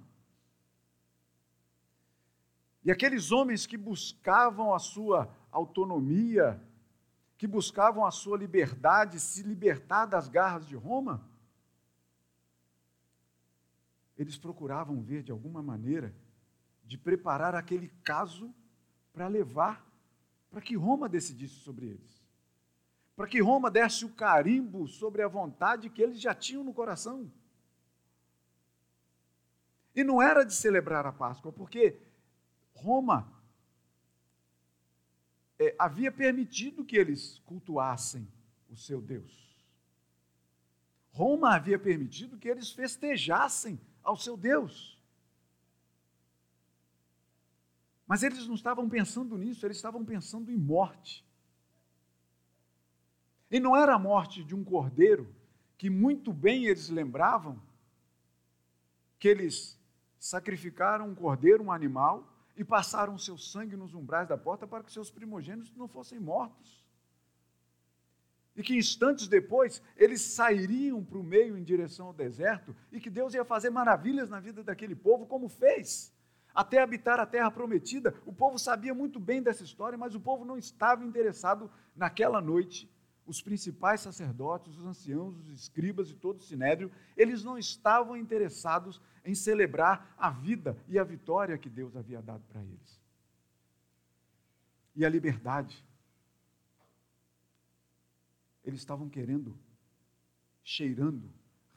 E 2.84 2.90
aqueles 2.90 3.32
homens 3.32 3.66
que 3.66 3.76
buscavam 3.76 4.74
a 4.74 4.78
sua 4.78 5.34
autonomia, 5.50 6.62
que 7.38 7.46
buscavam 7.46 8.04
a 8.04 8.10
sua 8.10 8.36
liberdade, 8.36 9.18
se 9.18 9.42
libertar 9.42 10.06
das 10.06 10.28
garras 10.28 10.66
de 10.66 10.76
Roma, 10.76 11.26
eles 14.16 14.36
procuravam 14.36 15.02
ver 15.02 15.22
de 15.22 15.32
alguma 15.32 15.62
maneira 15.62 16.14
de 16.84 16.96
preparar 16.96 17.54
aquele 17.54 17.88
caso 18.02 18.54
para 19.12 19.26
levar 19.28 19.84
para 20.50 20.60
que 20.60 20.76
Roma 20.76 21.08
decidisse 21.08 21.54
sobre 21.56 21.86
eles. 21.86 22.22
Para 23.16 23.26
que 23.26 23.40
Roma 23.40 23.70
desse 23.70 24.04
o 24.04 24.12
carimbo 24.12 24.86
sobre 24.86 25.22
a 25.22 25.28
vontade 25.28 25.90
que 25.90 26.00
eles 26.00 26.20
já 26.20 26.34
tinham 26.34 26.62
no 26.62 26.72
coração. 26.72 27.30
E 29.94 30.04
não 30.04 30.22
era 30.22 30.44
de 30.44 30.54
celebrar 30.54 31.06
a 31.06 31.12
Páscoa, 31.12 31.52
porque 31.52 31.96
Roma 32.72 33.32
é, 35.58 35.74
havia 35.78 36.12
permitido 36.12 36.84
que 36.84 36.96
eles 36.96 37.40
cultuassem 37.44 38.28
o 38.68 38.76
seu 38.76 39.00
Deus. 39.00 39.54
Roma 41.10 41.54
havia 41.54 41.78
permitido 41.78 42.36
que 42.36 42.48
eles 42.48 42.70
festejassem 42.70 43.80
ao 44.04 44.16
seu 44.16 44.36
Deus. 44.36 45.02
Mas 48.06 48.22
eles 48.22 48.46
não 48.46 48.54
estavam 48.54 48.88
pensando 48.88 49.36
nisso, 49.36 49.66
eles 49.66 49.78
estavam 49.78 50.04
pensando 50.04 50.52
em 50.52 50.56
morte. 50.56 51.24
E 53.50 53.58
não 53.58 53.74
era 53.74 53.94
a 53.94 53.98
morte 53.98 54.44
de 54.44 54.54
um 54.54 54.62
cordeiro, 54.62 55.34
que 55.78 55.88
muito 55.88 56.32
bem 56.32 56.66
eles 56.66 56.88
lembravam 56.90 57.60
que 59.18 59.28
eles 59.28 59.80
sacrificaram 60.18 61.08
um 61.08 61.14
cordeiro, 61.14 61.64
um 61.64 61.72
animal, 61.72 62.30
e 62.56 62.62
passaram 62.62 63.16
seu 63.18 63.38
sangue 63.38 63.74
nos 63.76 63.94
umbrais 63.94 64.28
da 64.28 64.36
porta 64.36 64.66
para 64.66 64.84
que 64.84 64.92
seus 64.92 65.10
primogênitos 65.10 65.74
não 65.74 65.88
fossem 65.88 66.20
mortos. 66.20 66.83
E 68.56 68.62
que 68.62 68.76
instantes 68.76 69.26
depois 69.26 69.82
eles 69.96 70.20
sairiam 70.20 71.02
para 71.02 71.18
o 71.18 71.24
meio 71.24 71.58
em 71.58 71.64
direção 71.64 72.06
ao 72.06 72.12
deserto 72.12 72.74
e 72.92 73.00
que 73.00 73.10
Deus 73.10 73.34
ia 73.34 73.44
fazer 73.44 73.70
maravilhas 73.70 74.28
na 74.28 74.38
vida 74.38 74.62
daquele 74.62 74.94
povo, 74.94 75.26
como 75.26 75.48
fez, 75.48 76.12
até 76.54 76.80
habitar 76.80 77.18
a 77.18 77.26
terra 77.26 77.50
prometida. 77.50 78.14
O 78.24 78.32
povo 78.32 78.58
sabia 78.58 78.94
muito 78.94 79.18
bem 79.18 79.42
dessa 79.42 79.64
história, 79.64 79.98
mas 79.98 80.14
o 80.14 80.20
povo 80.20 80.44
não 80.44 80.56
estava 80.56 81.04
interessado 81.04 81.70
naquela 81.96 82.40
noite 82.40 82.88
os 83.26 83.40
principais 83.40 84.00
sacerdotes, 84.00 84.76
os 84.76 84.84
anciãos, 84.84 85.36
os 85.38 85.48
escribas 85.48 86.10
e 86.10 86.14
todo 86.14 86.38
o 86.38 86.42
sinédrio, 86.42 86.90
eles 87.16 87.42
não 87.42 87.56
estavam 87.56 88.16
interessados 88.16 89.00
em 89.24 89.34
celebrar 89.34 90.14
a 90.18 90.30
vida 90.30 90.76
e 90.86 90.98
a 90.98 91.04
vitória 91.04 91.56
que 91.56 91.70
Deus 91.70 91.96
havia 91.96 92.20
dado 92.20 92.44
para 92.44 92.62
eles. 92.62 93.00
E 94.94 95.04
a 95.04 95.08
liberdade. 95.08 95.84
Eles 98.64 98.80
estavam 98.80 99.08
querendo, 99.08 99.56
cheirando, 100.62 101.30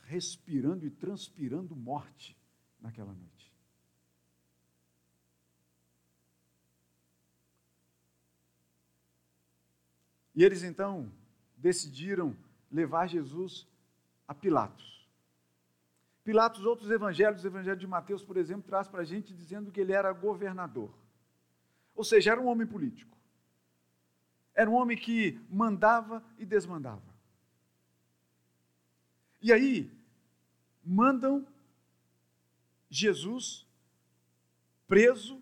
respirando 0.04 0.86
e 0.86 0.90
transpirando 0.90 1.76
morte 1.76 2.38
naquela 2.80 3.14
noite. 3.14 3.54
E 10.34 10.44
eles 10.44 10.62
então 10.62 11.12
decidiram 11.58 12.38
levar 12.72 13.08
Jesus 13.08 13.68
a 14.28 14.36
Pilatos. 14.36 15.08
Pilatos, 16.24 16.64
outros 16.64 16.92
evangelhos, 16.92 17.44
o 17.44 17.48
evangelho 17.48 17.80
de 17.80 17.88
Mateus, 17.88 18.24
por 18.24 18.38
exemplo, 18.38 18.68
traz 18.68 18.88
para 18.88 19.02
a 19.02 19.04
gente 19.04 19.34
dizendo 19.34 19.72
que 19.72 19.82
ele 19.82 19.94
era 19.94 20.12
governador. 20.14 20.94
Ou 21.96 22.04
seja, 22.04 22.34
era 22.34 22.40
um 22.40 22.46
homem 22.46 22.68
político. 22.68 23.17
Era 24.58 24.68
um 24.68 24.74
homem 24.74 24.98
que 24.98 25.40
mandava 25.52 26.24
e 26.36 26.44
desmandava. 26.44 27.04
E 29.40 29.54
aí, 29.54 29.92
mandam 30.84 31.46
Jesus 32.90 33.68
preso 34.88 35.40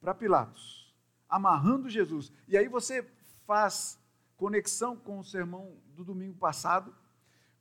para 0.00 0.12
Pilatos, 0.12 0.92
amarrando 1.28 1.88
Jesus. 1.88 2.32
E 2.48 2.58
aí 2.58 2.66
você 2.66 3.08
faz 3.46 3.96
conexão 4.36 4.96
com 4.96 5.20
o 5.20 5.24
sermão 5.24 5.76
do 5.94 6.04
domingo 6.04 6.36
passado, 6.36 6.92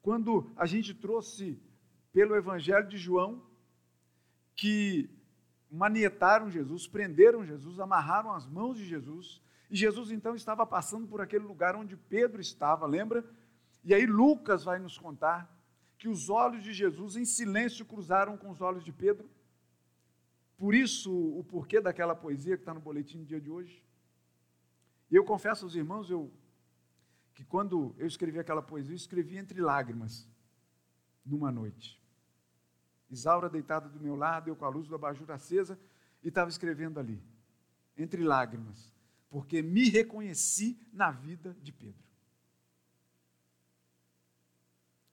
quando 0.01 0.51
a 0.55 0.65
gente 0.65 0.95
trouxe 0.95 1.61
pelo 2.11 2.35
Evangelho 2.35 2.87
de 2.87 2.97
João 2.97 3.43
que 4.55 5.07
manietaram 5.69 6.49
Jesus, 6.49 6.87
prenderam 6.87 7.45
Jesus, 7.45 7.79
amarraram 7.79 8.31
as 8.31 8.47
mãos 8.47 8.77
de 8.77 8.85
Jesus, 8.85 9.39
e 9.69 9.75
Jesus 9.75 10.11
então 10.11 10.35
estava 10.35 10.65
passando 10.65 11.07
por 11.07 11.19
aquele 11.21 11.45
lugar 11.45 11.75
onde 11.75 11.97
Pedro 11.97 12.39
estava, 12.39 12.85
lembra? 12.85 13.25
E 13.83 13.93
aí 13.93 14.05
Lucas 14.05 14.63
vai 14.63 14.79
nos 14.79 14.97
contar 14.97 15.53
que 15.97 16.07
os 16.07 16.29
olhos 16.29 16.63
de 16.63 16.73
Jesus 16.73 17.15
em 17.15 17.25
silêncio 17.25 17.85
cruzaram 17.85 18.37
com 18.37 18.49
os 18.49 18.61
olhos 18.61 18.83
de 18.83 18.93
Pedro. 18.93 19.29
Por 20.57 20.73
isso, 20.73 21.11
o 21.11 21.43
porquê 21.43 21.81
daquela 21.81 22.15
poesia 22.15 22.55
que 22.55 22.61
está 22.61 22.73
no 22.73 22.79
boletim 22.79 23.19
do 23.19 23.25
dia 23.25 23.41
de 23.41 23.49
hoje. 23.49 23.83
E 25.09 25.15
eu 25.15 25.23
confesso 25.23 25.65
aos 25.65 25.75
irmãos, 25.75 26.09
eu, 26.09 26.31
que 27.33 27.43
quando 27.43 27.95
eu 27.97 28.07
escrevi 28.07 28.39
aquela 28.39 28.61
poesia, 28.61 28.93
eu 28.93 28.97
escrevi 28.97 29.37
entre 29.37 29.59
lágrimas, 29.61 30.27
numa 31.25 31.51
noite. 31.51 32.01
Isaura 33.09 33.49
deitada 33.49 33.87
do 33.87 33.99
meu 33.99 34.15
lado, 34.15 34.49
eu 34.49 34.55
com 34.55 34.65
a 34.65 34.69
luz 34.69 34.87
do 34.87 34.95
abajur 34.95 35.29
acesa, 35.31 35.79
e 36.23 36.29
estava 36.29 36.49
escrevendo 36.49 36.99
ali, 36.99 37.21
entre 37.95 38.23
lágrimas, 38.23 38.91
porque 39.29 39.61
me 39.61 39.89
reconheci 39.89 40.79
na 40.91 41.11
vida 41.11 41.55
de 41.61 41.71
Pedro. 41.71 42.07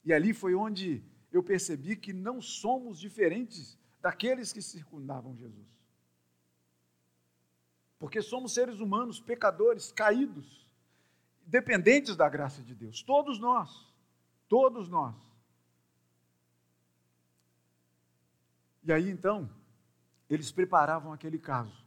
E 0.05 0.13
ali 0.13 0.33
foi 0.33 0.55
onde 0.55 1.03
eu 1.33 1.43
percebi 1.43 1.97
que 1.97 2.13
não 2.13 2.41
somos 2.41 2.99
diferentes 2.99 3.79
daqueles 4.01 4.53
que 4.53 4.61
circundavam 4.61 5.37
Jesus. 5.37 5.67
Porque 7.99 8.21
somos 8.21 8.53
seres 8.53 8.81
humanos, 8.81 9.19
pecadores, 9.19 9.91
caídos, 9.91 10.69
dependentes 11.47 12.15
da 12.15 12.29
graça 12.29 12.63
de 12.63 12.75
Deus. 12.75 13.03
Todos 13.03 13.39
nós. 13.39 13.93
Todos 14.49 14.89
nós. 14.89 15.17
E 18.85 18.93
aí 18.93 19.09
então, 19.09 19.51
eles 20.29 20.53
preparavam 20.53 21.13
aquele 21.13 21.39
caso. 21.39 21.84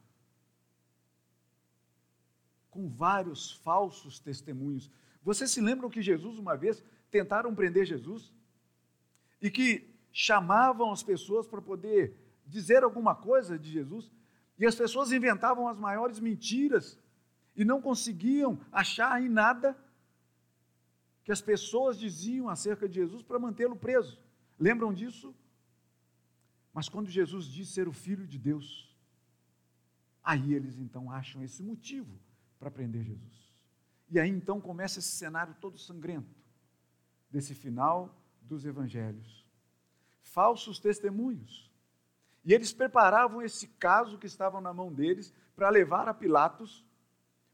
Com 2.77 2.88
vários 2.88 3.53
falsos 3.53 4.19
testemunhos. 4.19 4.91
Vocês 5.24 5.50
se 5.50 5.60
lembram 5.60 5.89
que 5.89 6.00
Jesus, 6.00 6.38
uma 6.38 6.55
vez, 6.55 6.84
tentaram 7.10 7.55
prender 7.55 7.88
Jesus 7.88 8.31
e 9.41 9.50
que 9.50 9.91
chamavam 10.12 10.91
as 10.91 11.01
pessoas 11.01 11.48
para 11.48 11.60
poder 11.60 12.15
dizer 12.46 12.84
alguma 12.84 13.15
coisa 13.15 13.57
de 13.57 13.72
Jesus, 13.72 14.12
e 14.60 14.63
as 14.67 14.75
pessoas 14.75 15.12
inventavam 15.12 15.67
as 15.67 15.79
maiores 15.79 16.19
mentiras 16.19 17.00
e 17.55 17.65
não 17.65 17.81
conseguiam 17.81 18.60
achar 18.72 19.19
em 19.19 19.27
nada 19.27 19.75
que 21.24 21.31
as 21.31 21.41
pessoas 21.41 21.98
diziam 21.98 22.48
acerca 22.48 22.88
de 22.88 22.93
Jesus 22.93 23.24
para 23.24 23.39
mantê-lo 23.39 23.75
preso. 23.75 24.19
Lembram 24.60 24.93
disso? 24.93 25.34
Mas 26.72 26.88
quando 26.88 27.10
Jesus 27.10 27.48
diz 27.48 27.69
ser 27.69 27.88
o 27.88 27.91
filho 27.91 28.27
de 28.27 28.38
Deus, 28.38 28.96
aí 30.24 30.53
eles 30.53 30.77
então 30.77 31.10
acham 31.10 31.41
esse 31.41 31.63
motivo 31.63 32.26
para 32.59 32.71
prender 32.71 33.03
Jesus. 33.03 33.53
E 34.09 34.19
aí 34.19 34.29
então 34.29 34.61
começa 34.61 34.99
esse 34.99 35.11
cenário 35.11 35.55
todo 35.59 35.77
sangrento 35.77 36.35
desse 37.29 37.53
final 37.53 38.15
dos 38.41 38.65
evangelhos. 38.65 39.45
Falsos 40.21 40.79
testemunhos. 40.79 41.71
E 42.43 42.53
eles 42.53 42.71
preparavam 42.71 43.41
esse 43.41 43.67
caso 43.67 44.17
que 44.17 44.25
estava 44.25 44.62
na 44.62 44.73
mão 44.73 44.93
deles 44.93 45.34
para 45.55 45.69
levar 45.69 46.08
a 46.08 46.13
Pilatos 46.13 46.86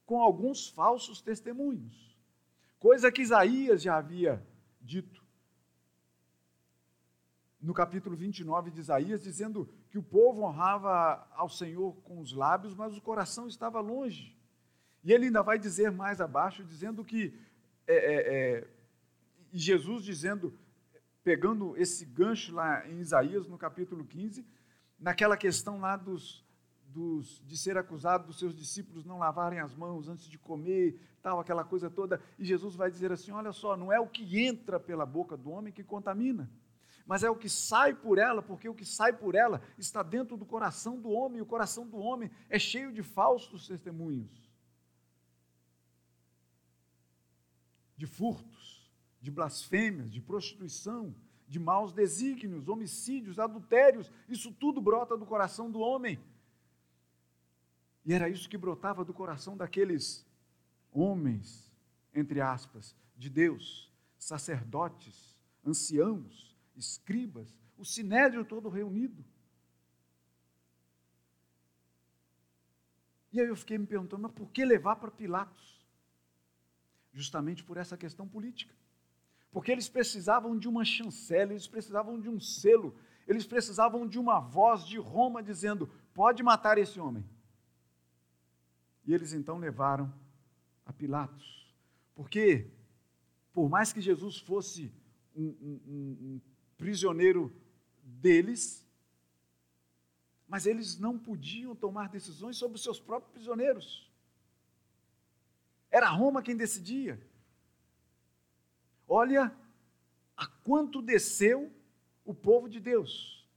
com 0.05 0.21
alguns 0.21 0.69
falsos 0.69 1.21
testemunhos. 1.21 2.15
Coisa 2.79 3.11
que 3.11 3.21
Isaías 3.21 3.81
já 3.81 3.97
havia 3.97 4.45
dito. 4.81 5.23
No 7.59 7.73
capítulo 7.73 8.15
29 8.15 8.71
de 8.71 8.81
Isaías, 8.81 9.23
dizendo 9.23 9.69
que 9.89 9.97
o 9.97 10.03
povo 10.03 10.43
honrava 10.43 11.25
ao 11.31 11.47
Senhor 11.47 11.95
com 12.03 12.19
os 12.19 12.33
lábios, 12.33 12.75
mas 12.75 12.97
o 12.97 13.01
coração 13.01 13.47
estava 13.47 13.79
longe. 13.79 14.37
E 15.03 15.11
ele 15.11 15.25
ainda 15.25 15.41
vai 15.41 15.59
dizer 15.59 15.91
mais 15.91 16.21
abaixo, 16.21 16.63
dizendo 16.63 17.03
que 17.03 17.33
é, 17.85 17.95
é, 17.95 18.35
é, 18.57 18.67
Jesus 19.51 20.03
dizendo, 20.03 20.53
pegando 21.23 21.75
esse 21.77 22.05
gancho 22.05 22.53
lá 22.53 22.87
em 22.87 22.99
Isaías, 22.99 23.47
no 23.47 23.57
capítulo 23.57 24.05
15, 24.05 24.45
naquela 24.97 25.35
questão 25.35 25.79
lá 25.79 25.97
dos, 25.97 26.43
dos, 26.85 27.41
de 27.45 27.57
ser 27.57 27.77
acusado 27.77 28.27
dos 28.27 28.39
seus 28.39 28.55
discípulos 28.55 29.05
não 29.05 29.17
lavarem 29.17 29.59
as 29.59 29.75
mãos 29.75 30.07
antes 30.07 30.27
de 30.29 30.37
comer, 30.37 30.97
tal, 31.21 31.39
aquela 31.39 31.63
coisa 31.63 31.89
toda, 31.89 32.21
e 32.37 32.45
Jesus 32.45 32.75
vai 32.75 32.91
dizer 32.91 33.11
assim: 33.11 33.31
olha 33.31 33.51
só, 33.51 33.75
não 33.75 33.91
é 33.91 33.99
o 33.99 34.07
que 34.07 34.39
entra 34.39 34.79
pela 34.79 35.05
boca 35.05 35.35
do 35.35 35.49
homem 35.49 35.73
que 35.73 35.83
contamina, 35.83 36.49
mas 37.05 37.23
é 37.23 37.29
o 37.29 37.35
que 37.35 37.49
sai 37.49 37.93
por 37.93 38.17
ela, 38.17 38.41
porque 38.41 38.69
o 38.69 38.75
que 38.75 38.85
sai 38.85 39.11
por 39.11 39.35
ela 39.35 39.61
está 39.77 40.03
dentro 40.03 40.37
do 40.37 40.45
coração 40.45 40.99
do 40.99 41.09
homem, 41.09 41.39
e 41.39 41.41
o 41.41 41.45
coração 41.45 41.87
do 41.87 41.97
homem 41.97 42.29
é 42.49 42.59
cheio 42.59 42.91
de 42.91 43.01
falsos 43.01 43.67
testemunhos, 43.67 44.42
de 48.03 48.07
furtos, 48.07 48.91
de 49.21 49.31
blasfêmias, 49.31 50.11
de 50.11 50.19
prostituição, 50.19 51.15
de 51.47 51.57
maus 51.57 51.93
desígnios, 51.93 52.67
homicídios, 52.67 53.39
adultérios, 53.39 54.11
isso 54.27 54.51
tudo 54.51 54.81
brota 54.81 55.15
do 55.15 55.25
coração 55.25 55.71
do 55.71 55.79
homem. 55.79 56.19
E 58.03 58.13
era 58.13 58.27
isso 58.27 58.49
que 58.49 58.57
brotava 58.57 59.05
do 59.05 59.13
coração 59.13 59.55
daqueles 59.55 60.27
homens, 60.91 61.71
entre 62.13 62.41
aspas, 62.41 62.93
de 63.15 63.29
Deus, 63.29 63.89
sacerdotes, 64.17 65.39
anciãos, 65.65 66.53
escribas, 66.75 67.55
o 67.77 67.85
sinédrio 67.85 68.43
todo 68.43 68.67
reunido. 68.67 69.23
E 73.31 73.39
aí 73.39 73.47
eu 73.47 73.55
fiquei 73.55 73.77
me 73.77 73.87
perguntando, 73.87 74.23
mas 74.23 74.33
por 74.33 74.51
que 74.51 74.65
levar 74.65 74.97
para 74.97 75.09
Pilatos? 75.09 75.72
Justamente 77.13 77.63
por 77.63 77.77
essa 77.77 77.95
questão 77.95 78.27
política 78.27 78.73
porque 79.53 79.71
eles 79.71 79.87
precisavam 79.87 80.57
de 80.57 80.67
uma 80.67 80.83
chancela, 80.83 81.53
eles 81.53 81.67
precisavam 81.67 82.19
de 82.19 82.27
um 82.27 82.39
selo, 82.39 82.95
eles 83.27 83.45
precisavam 83.45 84.07
de 84.07 84.17
uma 84.19 84.39
voz 84.39 84.83
de 84.83 84.97
Roma 84.97 85.43
dizendo: 85.43 85.87
pode 86.11 86.41
matar 86.41 86.79
esse 86.79 86.99
homem. 86.99 87.23
E 89.05 89.13
eles 89.13 89.31
então 89.31 89.59
levaram 89.59 90.11
a 90.85 90.91
Pilatos, 90.91 91.71
porque, 92.15 92.71
por 93.53 93.69
mais 93.69 93.93
que 93.93 94.01
Jesus 94.01 94.39
fosse 94.39 94.91
um, 95.35 95.45
um, 95.45 95.81
um 95.87 96.41
prisioneiro 96.75 97.55
deles, 98.01 98.83
mas 100.47 100.65
eles 100.65 100.97
não 100.97 101.17
podiam 101.17 101.75
tomar 101.75 102.09
decisões 102.09 102.57
sobre 102.57 102.75
os 102.75 102.83
seus 102.83 102.99
próprios 102.99 103.31
prisioneiros. 103.31 104.11
Era 105.93 106.09
Roma 106.09 106.41
quem 106.41 106.57
decidia. 106.57 107.21
Olha 109.07 109.55
a 110.35 110.47
quanto 110.47 111.03
desceu 111.03 111.71
o 112.25 112.33
povo 112.33 112.67
de 112.67 112.79
Deus. 112.79 113.47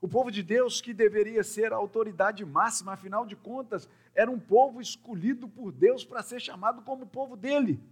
O 0.00 0.06
povo 0.06 0.30
de 0.30 0.44
Deus, 0.44 0.80
que 0.80 0.94
deveria 0.94 1.42
ser 1.42 1.72
a 1.72 1.76
autoridade 1.76 2.44
máxima, 2.44 2.92
afinal 2.92 3.26
de 3.26 3.34
contas, 3.34 3.88
era 4.14 4.30
um 4.30 4.38
povo 4.38 4.80
escolhido 4.80 5.48
por 5.48 5.72
Deus 5.72 6.04
para 6.04 6.22
ser 6.22 6.40
chamado 6.40 6.82
como 6.82 7.04
povo 7.04 7.36
dele. 7.36 7.82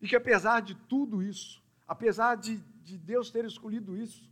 E 0.00 0.08
que 0.08 0.16
apesar 0.16 0.60
de 0.60 0.74
tudo 0.74 1.22
isso, 1.22 1.62
apesar 1.86 2.36
de, 2.36 2.56
de 2.82 2.96
Deus 2.96 3.30
ter 3.30 3.44
escolhido 3.44 3.98
isso 3.98 4.30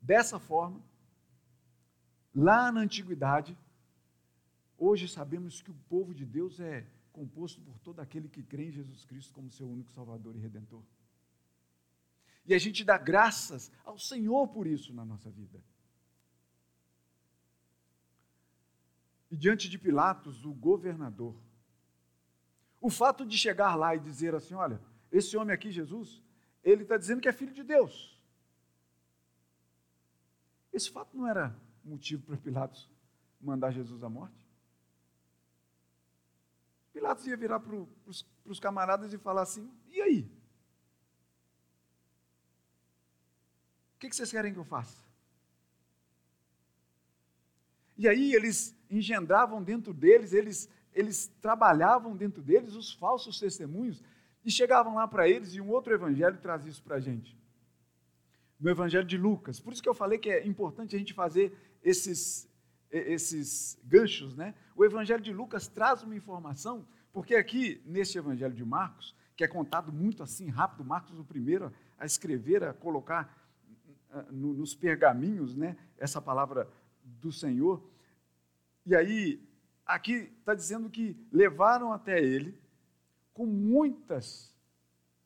dessa 0.00 0.38
forma, 0.38 0.80
lá 2.32 2.70
na 2.70 2.82
antiguidade, 2.82 3.58
hoje 4.78 5.08
sabemos 5.08 5.62
que 5.62 5.70
o 5.70 5.76
povo 5.88 6.14
de 6.14 6.24
Deus 6.24 6.60
é 6.60 6.86
composto 7.12 7.60
por 7.60 7.78
todo 7.78 8.00
aquele 8.00 8.28
que 8.28 8.42
crê 8.42 8.66
em 8.66 8.72
Jesus 8.72 9.04
Cristo 9.04 9.32
como 9.32 9.50
seu 9.50 9.68
único 9.68 9.90
Salvador 9.90 10.36
e 10.36 10.38
Redentor. 10.38 10.82
E 12.44 12.54
a 12.54 12.58
gente 12.58 12.84
dá 12.84 12.96
graças 12.96 13.72
ao 13.84 13.98
Senhor 13.98 14.46
por 14.48 14.66
isso 14.66 14.92
na 14.92 15.04
nossa 15.04 15.30
vida. 15.30 15.60
E 19.30 19.36
diante 19.36 19.68
de 19.68 19.78
Pilatos, 19.78 20.44
o 20.44 20.52
governador, 20.52 21.34
o 22.80 22.88
fato 22.88 23.26
de 23.26 23.36
chegar 23.36 23.74
lá 23.74 23.96
e 23.96 23.98
dizer 23.98 24.34
assim: 24.34 24.54
olha, 24.54 24.80
esse 25.10 25.36
homem 25.36 25.52
aqui, 25.52 25.72
Jesus, 25.72 26.22
ele 26.62 26.82
está 26.82 26.96
dizendo 26.96 27.20
que 27.20 27.28
é 27.28 27.32
filho 27.32 27.52
de 27.52 27.64
Deus. 27.64 28.16
Esse 30.72 30.90
fato 30.90 31.16
não 31.16 31.26
era 31.26 31.56
motivo 31.84 32.22
para 32.24 32.36
Pilatos 32.36 32.88
mandar 33.40 33.72
Jesus 33.72 34.04
à 34.04 34.08
morte? 34.08 34.45
Pilatos 37.06 37.26
ia 37.28 37.36
virar 37.36 37.60
para 37.60 37.76
os 38.44 38.58
camaradas 38.58 39.12
e 39.12 39.18
falar 39.18 39.42
assim: 39.42 39.70
e 39.92 40.02
aí? 40.02 40.28
O 43.94 43.98
que, 44.00 44.08
que 44.08 44.16
vocês 44.16 44.30
querem 44.30 44.52
que 44.52 44.58
eu 44.58 44.64
faça? 44.64 45.04
E 47.96 48.08
aí 48.08 48.34
eles 48.34 48.76
engendravam 48.90 49.62
dentro 49.62 49.94
deles, 49.94 50.32
eles, 50.32 50.68
eles 50.92 51.28
trabalhavam 51.40 52.16
dentro 52.16 52.42
deles 52.42 52.74
os 52.74 52.92
falsos 52.92 53.38
testemunhos 53.38 54.02
e 54.44 54.50
chegavam 54.50 54.96
lá 54.96 55.06
para 55.06 55.28
eles 55.28 55.54
e 55.54 55.60
um 55.60 55.70
outro 55.70 55.94
evangelho 55.94 56.38
traz 56.38 56.66
isso 56.66 56.82
para 56.82 56.96
a 56.96 57.00
gente. 57.00 57.38
No 58.58 58.68
evangelho 58.68 59.06
de 59.06 59.16
Lucas. 59.16 59.60
Por 59.60 59.72
isso 59.72 59.82
que 59.82 59.88
eu 59.88 59.94
falei 59.94 60.18
que 60.18 60.28
é 60.28 60.44
importante 60.46 60.96
a 60.96 60.98
gente 60.98 61.14
fazer 61.14 61.56
esses, 61.82 62.48
esses 62.90 63.78
ganchos, 63.84 64.36
né? 64.36 64.54
O 64.74 64.84
Evangelho 64.84 65.22
de 65.22 65.32
Lucas 65.32 65.66
traz 65.66 66.02
uma 66.02 66.14
informação, 66.14 66.86
porque 67.16 67.34
aqui, 67.34 67.80
nesse 67.86 68.18
Evangelho 68.18 68.52
de 68.52 68.62
Marcos, 68.62 69.16
que 69.34 69.42
é 69.42 69.48
contado 69.48 69.90
muito 69.90 70.22
assim 70.22 70.50
rápido, 70.50 70.84
Marcos 70.84 71.18
o 71.18 71.24
primeiro 71.24 71.72
a 71.98 72.04
escrever, 72.04 72.62
a 72.62 72.74
colocar 72.74 73.34
ah, 74.10 74.26
nos 74.30 74.74
pergaminhos, 74.74 75.56
né, 75.56 75.78
essa 75.96 76.20
palavra 76.20 76.70
do 77.02 77.32
Senhor. 77.32 77.82
E 78.84 78.94
aí, 78.94 79.42
aqui 79.86 80.30
está 80.38 80.52
dizendo 80.52 80.90
que 80.90 81.16
levaram 81.32 81.90
até 81.90 82.22
ele 82.22 82.60
com 83.32 83.46
muitas 83.46 84.54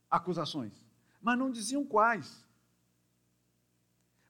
acusações, 0.09 0.87
mas 1.21 1.37
não 1.37 1.51
diziam 1.51 1.85
quais. 1.85 2.47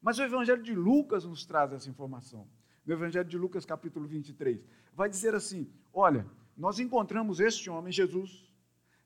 Mas 0.01 0.19
o 0.19 0.23
Evangelho 0.23 0.63
de 0.63 0.75
Lucas 0.75 1.27
nos 1.27 1.45
traz 1.45 1.75
essa 1.75 1.91
informação 1.91 2.49
no 2.87 2.95
Evangelho 2.95 3.29
de 3.29 3.37
Lucas, 3.37 3.67
capítulo 3.67 4.09
23. 4.09 4.65
Vai 4.95 5.11
dizer 5.11 5.35
assim: 5.35 5.71
Olha, 5.93 6.27
nós 6.61 6.79
encontramos 6.79 7.41
este 7.41 7.71
homem, 7.71 7.91
Jesus, 7.91 8.47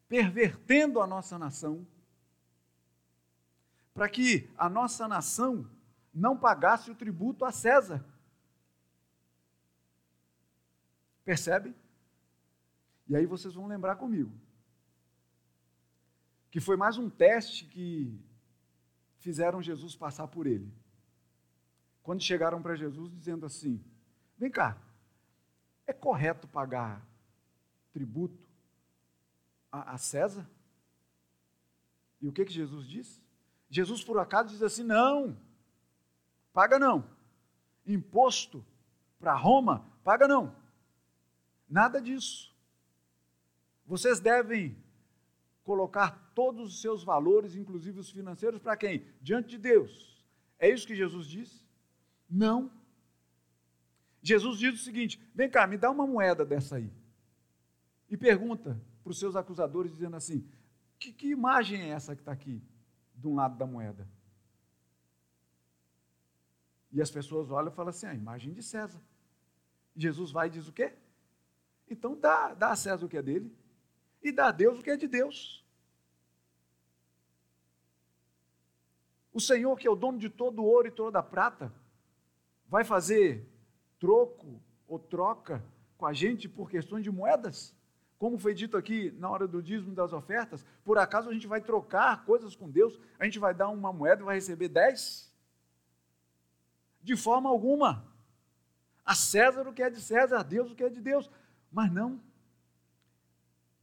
pervertendo 0.09 1.01
a 1.01 1.07
nossa 1.07 1.39
nação, 1.39 1.87
para 3.95 4.09
que 4.09 4.51
a 4.57 4.69
nossa 4.69 5.07
nação 5.07 5.71
não 6.13 6.37
pagasse 6.37 6.91
o 6.91 6.97
tributo 6.97 7.45
a 7.45 7.53
César. 7.53 8.05
Percebe? 11.25 11.73
E 13.09 13.15
aí 13.15 13.25
vocês 13.25 13.55
vão 13.55 13.69
lembrar 13.69 13.95
comigo 13.95 14.33
que 16.51 16.59
foi 16.59 16.77
mais 16.77 16.99
um 16.99 17.09
teste 17.09 17.67
que 17.67 18.21
fizeram 19.19 19.63
Jesus 19.63 19.95
passar 19.95 20.27
por 20.27 20.49
ele 20.49 20.73
quando 22.03 22.21
chegaram 22.21 22.61
para 22.61 22.75
Jesus 22.75 23.13
dizendo 23.13 23.47
assim: 23.47 23.81
vem 24.37 24.51
cá, 24.51 24.77
é 25.87 25.93
correto 25.93 26.49
pagar 26.49 27.14
tributo 27.95 28.47
a, 29.73 29.95
a 29.95 29.99
César? 29.99 30.47
E 32.21 32.29
o 32.29 32.33
que, 32.33 32.45
que 32.45 32.53
Jesus 32.53 32.87
disse? 32.87 33.23
Jesus, 33.71 34.05
por 34.05 34.19
acaso, 34.19 34.51
diz 34.51 34.63
assim: 34.63 34.83
não, 34.83 35.39
paga 36.53 36.79
não. 36.79 37.09
Imposto 37.87 38.65
para 39.19 39.35
Roma, 39.35 39.91
paga 40.03 40.29
não. 40.29 40.55
Nada 41.69 42.01
disso. 42.01 42.55
Vocês 43.87 44.21
devem 44.21 44.77
colocar 45.63 46.33
todos 46.35 46.75
os 46.75 46.81
seus 46.81 47.03
valores, 47.05 47.55
inclusive 47.55 48.01
os 48.01 48.11
financeiros, 48.11 48.61
para 48.61 48.77
quem? 48.77 49.07
Diante 49.21 49.51
de 49.51 49.59
Deus. 49.59 50.23
É 50.59 50.69
isso 50.69 50.87
que 50.87 50.95
Jesus 50.95 51.27
disse? 51.27 51.65
Não. 52.29 52.71
Jesus 54.23 54.59
diz 54.59 54.81
o 54.81 54.85
seguinte: 54.85 55.21
vem 55.35 55.51
cá, 55.51 55.67
me 55.67 55.77
dá 55.77 55.91
uma 55.91 56.07
moeda 56.07 56.45
dessa 56.45 56.77
aí. 56.77 56.91
E 58.09 58.17
pergunta 58.17 58.81
para 59.03 59.11
os 59.11 59.19
seus 59.19 59.37
acusadores, 59.37 59.93
dizendo 59.93 60.17
assim: 60.17 60.49
que, 60.99 61.13
que 61.13 61.29
imagem 61.29 61.83
é 61.83 61.89
essa 61.89 62.15
que 62.15 62.23
está 62.23 62.33
aqui, 62.33 62.63
de 63.15 63.27
um 63.27 63.35
lado 63.35 63.57
da 63.57 63.67
moeda? 63.67 64.09
E 66.91 67.03
as 67.03 67.11
pessoas 67.11 67.51
olham 67.51 67.73
e 67.73 67.75
falam 67.75 67.91
assim: 67.91 68.07
a 68.07 68.15
imagem 68.15 68.53
de 68.53 68.63
César. 68.63 69.01
E 69.95 70.01
Jesus 70.01 70.31
vai 70.31 70.47
e 70.47 70.51
diz 70.51 70.69
o 70.69 70.73
quê? 70.73 70.95
Então 71.89 72.19
dá, 72.19 72.55
dá 72.55 72.71
a 72.71 72.77
César 72.77 73.05
o 73.05 73.09
que 73.09 73.17
é 73.17 73.23
dele, 73.23 73.55
e 74.23 74.33
dá 74.33 74.49
a 74.49 74.53
Deus 74.53 74.79
o 74.79 74.83
que 74.83 74.91
é 74.91 74.97
de 74.97 75.07
Deus. 75.07 75.65
O 79.33 79.41
Senhor, 79.41 79.77
que 79.77 79.87
é 79.87 79.91
o 79.91 79.97
dono 79.97 80.19
de 80.19 80.31
todo 80.31 80.61
o 80.63 80.65
ouro 80.65 80.87
e 80.87 80.93
toda 80.93 81.19
a 81.19 81.23
prata, 81.23 81.73
vai 82.69 82.85
fazer 82.85 83.47
troco 83.99 84.63
ou 84.87 84.99
troca 84.99 85.65
com 85.99 86.07
a 86.07 86.13
gente 86.13 86.49
por 86.49 86.71
questões 86.71 87.03
de 87.03 87.11
moedas? 87.11 87.75
Como 88.25 88.39
foi 88.39 88.55
dito 88.55 88.75
aqui 88.79 89.11
na 89.19 89.29
hora 89.29 89.47
do 89.47 89.63
dízimo 89.63 89.95
das 89.95 90.15
ofertas, 90.15 90.65
por 90.83 90.97
acaso 90.97 91.29
a 91.29 91.33
gente 91.35 91.47
vai 91.47 91.61
trocar 91.61 92.25
coisas 92.25 92.57
com 92.57 92.71
Deus? 92.71 92.99
A 93.19 93.27
gente 93.27 93.39
vai 93.39 93.53
dar 93.53 93.69
uma 93.69 93.93
moeda 93.93 94.23
e 94.23 94.25
vai 94.25 94.37
receber 94.37 94.69
dez? 94.69 95.31
De 97.03 97.17
forma 97.17 97.51
alguma. 97.51 98.03
A 99.05 99.15
César 99.15 99.69
o 99.69 99.75
que 99.75 99.83
é 99.83 99.91
de 99.91 100.01
César, 100.01 100.39
a 100.39 100.43
Deus 100.43 100.71
o 100.71 100.75
que 100.75 100.83
é 100.83 100.89
de 100.89 101.03
Deus. 101.03 101.31
Mas 101.71 101.93
não. 101.93 102.19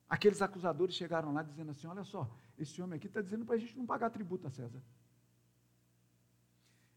Aqueles 0.09 0.41
acusadores 0.41 0.95
chegaram 0.95 1.31
lá 1.31 1.43
dizendo 1.43 1.69
assim: 1.69 1.85
olha 1.85 2.03
só, 2.03 2.27
esse 2.57 2.81
homem 2.81 2.97
aqui 2.97 3.05
está 3.05 3.21
dizendo 3.21 3.45
para 3.45 3.53
a 3.53 3.59
gente 3.59 3.77
não 3.77 3.85
pagar 3.85 4.09
tributo 4.09 4.47
a 4.47 4.49
César. 4.49 4.81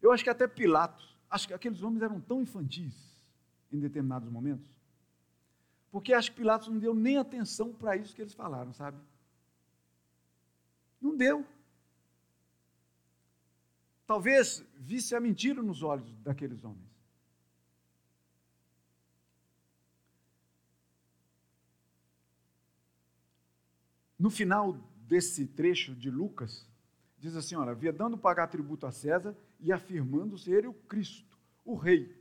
Eu 0.00 0.12
acho 0.12 0.24
que 0.24 0.30
até 0.30 0.48
Pilatos 0.48 1.14
acho 1.28 1.46
que 1.46 1.52
aqueles 1.52 1.82
homens 1.82 2.00
eram 2.00 2.22
tão 2.22 2.40
infantis 2.40 3.22
em 3.70 3.78
determinados 3.78 4.30
momentos, 4.30 4.73
porque 5.94 6.12
acho 6.12 6.32
que 6.32 6.38
Pilatos 6.38 6.66
não 6.66 6.76
deu 6.76 6.92
nem 6.92 7.18
atenção 7.18 7.72
para 7.72 7.96
isso 7.96 8.16
que 8.16 8.20
eles 8.20 8.34
falaram, 8.34 8.72
sabe? 8.72 8.98
Não 11.00 11.16
deu. 11.16 11.46
Talvez 14.04 14.66
visse 14.74 15.14
a 15.14 15.20
mentira 15.20 15.62
nos 15.62 15.84
olhos 15.84 16.12
daqueles 16.18 16.64
homens. 16.64 16.90
No 24.18 24.30
final 24.30 24.72
desse 25.06 25.46
trecho 25.46 25.94
de 25.94 26.10
Lucas, 26.10 26.68
diz 27.20 27.36
assim: 27.36 27.54
olha, 27.54 27.72
vedando 27.72 28.18
pagar 28.18 28.48
tributo 28.48 28.84
a 28.84 28.90
César 28.90 29.36
e 29.60 29.70
afirmando 29.70 30.36
ser 30.36 30.66
o 30.66 30.74
Cristo, 30.74 31.38
o 31.64 31.76
Rei. 31.76 32.20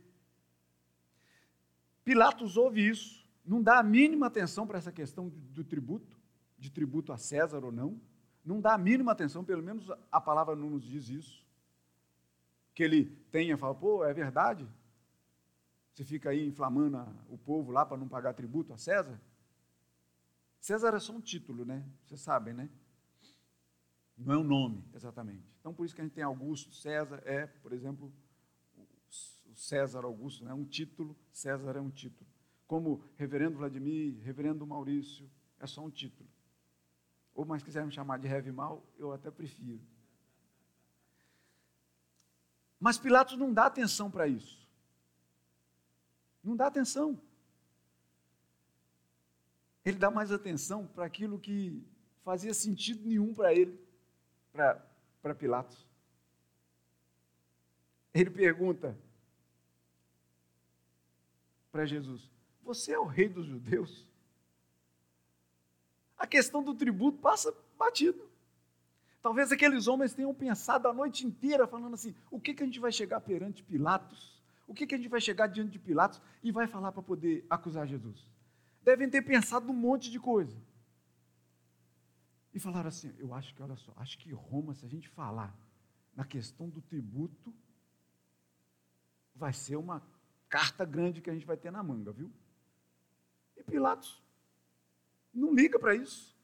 Pilatos 2.04 2.56
ouve 2.56 2.88
isso, 2.88 3.23
não 3.44 3.62
dá 3.62 3.78
a 3.78 3.82
mínima 3.82 4.26
atenção 4.26 4.66
para 4.66 4.78
essa 4.78 4.90
questão 4.90 5.28
do 5.28 5.62
tributo, 5.62 6.18
de 6.58 6.70
tributo 6.70 7.12
a 7.12 7.18
César 7.18 7.64
ou 7.64 7.70
não, 7.70 8.00
não 8.44 8.60
dá 8.60 8.74
a 8.74 8.78
mínima 8.78 9.12
atenção, 9.12 9.44
pelo 9.44 9.62
menos 9.62 9.90
a 10.10 10.20
palavra 10.20 10.56
não 10.56 10.70
nos 10.70 10.84
diz 10.84 11.08
isso. 11.08 11.44
Que 12.74 12.82
ele 12.82 13.04
tenha, 13.30 13.56
fala, 13.56 13.74
pô, 13.74 14.04
é 14.04 14.12
verdade? 14.12 14.66
Você 15.92 16.04
fica 16.04 16.30
aí 16.30 16.46
inflamando 16.46 16.98
o 17.28 17.38
povo 17.38 17.70
lá 17.70 17.86
para 17.86 17.96
não 17.96 18.08
pagar 18.08 18.34
tributo 18.34 18.72
a 18.72 18.78
César? 18.78 19.20
César 20.58 20.94
é 20.94 20.98
só 20.98 21.12
um 21.12 21.20
título, 21.20 21.64
né? 21.64 21.86
Vocês 22.04 22.20
sabem, 22.20 22.54
né? 22.54 22.68
Não 24.16 24.34
é 24.34 24.38
um 24.38 24.44
nome, 24.44 24.84
exatamente. 24.94 25.44
Então, 25.60 25.74
por 25.74 25.84
isso 25.84 25.94
que 25.94 26.00
a 26.00 26.04
gente 26.04 26.14
tem 26.14 26.24
Augusto, 26.24 26.74
César, 26.74 27.22
é, 27.24 27.46
por 27.46 27.72
exemplo, 27.72 28.12
o 29.46 29.54
César 29.54 30.04
Augusto, 30.04 30.44
é 30.44 30.48
né? 30.48 30.54
um 30.54 30.64
título, 30.64 31.16
César 31.30 31.76
é 31.76 31.80
um 31.80 31.90
título. 31.90 32.28
Como 32.66 33.02
Reverendo 33.16 33.58
Vladimir, 33.58 34.18
Reverendo 34.22 34.66
Maurício, 34.66 35.30
é 35.58 35.66
só 35.66 35.84
um 35.84 35.90
título. 35.90 36.28
Ou 37.34 37.44
mais 37.44 37.62
quiser 37.62 37.84
me 37.84 37.92
chamar 37.92 38.18
de 38.18 38.28
Heavy 38.28 38.52
Mal, 38.52 38.84
eu 38.98 39.12
até 39.12 39.30
prefiro. 39.30 39.80
Mas 42.78 42.98
Pilatos 42.98 43.36
não 43.36 43.52
dá 43.52 43.66
atenção 43.66 44.10
para 44.10 44.28
isso. 44.28 44.68
Não 46.42 46.54
dá 46.54 46.66
atenção. 46.66 47.20
Ele 49.84 49.98
dá 49.98 50.10
mais 50.10 50.30
atenção 50.30 50.86
para 50.86 51.04
aquilo 51.04 51.38
que 51.38 51.82
fazia 52.22 52.54
sentido 52.54 53.06
nenhum 53.06 53.34
para 53.34 53.52
ele 53.54 53.78
para 54.52 55.34
Pilatos. 55.34 55.86
Ele 58.12 58.30
pergunta 58.30 58.96
para 61.72 61.84
Jesus: 61.84 62.30
Você 62.64 62.92
é 62.92 62.98
o 62.98 63.04
rei 63.04 63.28
dos 63.28 63.46
judeus? 63.46 64.06
A 66.16 66.26
questão 66.26 66.62
do 66.62 66.74
tributo 66.74 67.18
passa 67.18 67.54
batido. 67.78 68.30
Talvez 69.22 69.52
aqueles 69.52 69.86
homens 69.86 70.14
tenham 70.14 70.34
pensado 70.34 70.88
a 70.88 70.92
noite 70.92 71.26
inteira, 71.26 71.66
falando 71.66 71.94
assim: 71.94 72.14
o 72.30 72.40
que, 72.40 72.54
que 72.54 72.62
a 72.62 72.66
gente 72.66 72.80
vai 72.80 72.92
chegar 72.92 73.20
perante 73.20 73.62
Pilatos? 73.62 74.42
O 74.66 74.74
que, 74.74 74.86
que 74.86 74.94
a 74.94 74.98
gente 74.98 75.08
vai 75.08 75.20
chegar 75.20 75.46
diante 75.46 75.72
de 75.72 75.78
Pilatos 75.78 76.20
e 76.42 76.50
vai 76.50 76.66
falar 76.66 76.92
para 76.92 77.02
poder 77.02 77.46
acusar 77.48 77.86
Jesus? 77.86 78.26
Devem 78.82 79.08
ter 79.08 79.22
pensado 79.22 79.70
um 79.70 79.74
monte 79.74 80.10
de 80.10 80.18
coisa. 80.18 80.56
E 82.52 82.58
falaram 82.58 82.88
assim: 82.88 83.14
eu 83.18 83.34
acho 83.34 83.54
que, 83.54 83.62
olha 83.62 83.76
só, 83.76 83.92
acho 83.96 84.18
que 84.18 84.32
Roma, 84.32 84.74
se 84.74 84.84
a 84.84 84.88
gente 84.88 85.08
falar 85.08 85.54
na 86.14 86.24
questão 86.24 86.68
do 86.68 86.80
tributo, 86.80 87.52
vai 89.34 89.52
ser 89.52 89.76
uma 89.76 90.02
carta 90.48 90.84
grande 90.84 91.20
que 91.20 91.28
a 91.28 91.34
gente 91.34 91.46
vai 91.46 91.56
ter 91.56 91.70
na 91.70 91.82
manga, 91.82 92.12
viu? 92.12 92.30
Pilatos 93.66 94.22
não 95.34 95.52
liga 95.52 95.78
para 95.78 95.94
isso. 95.94 96.34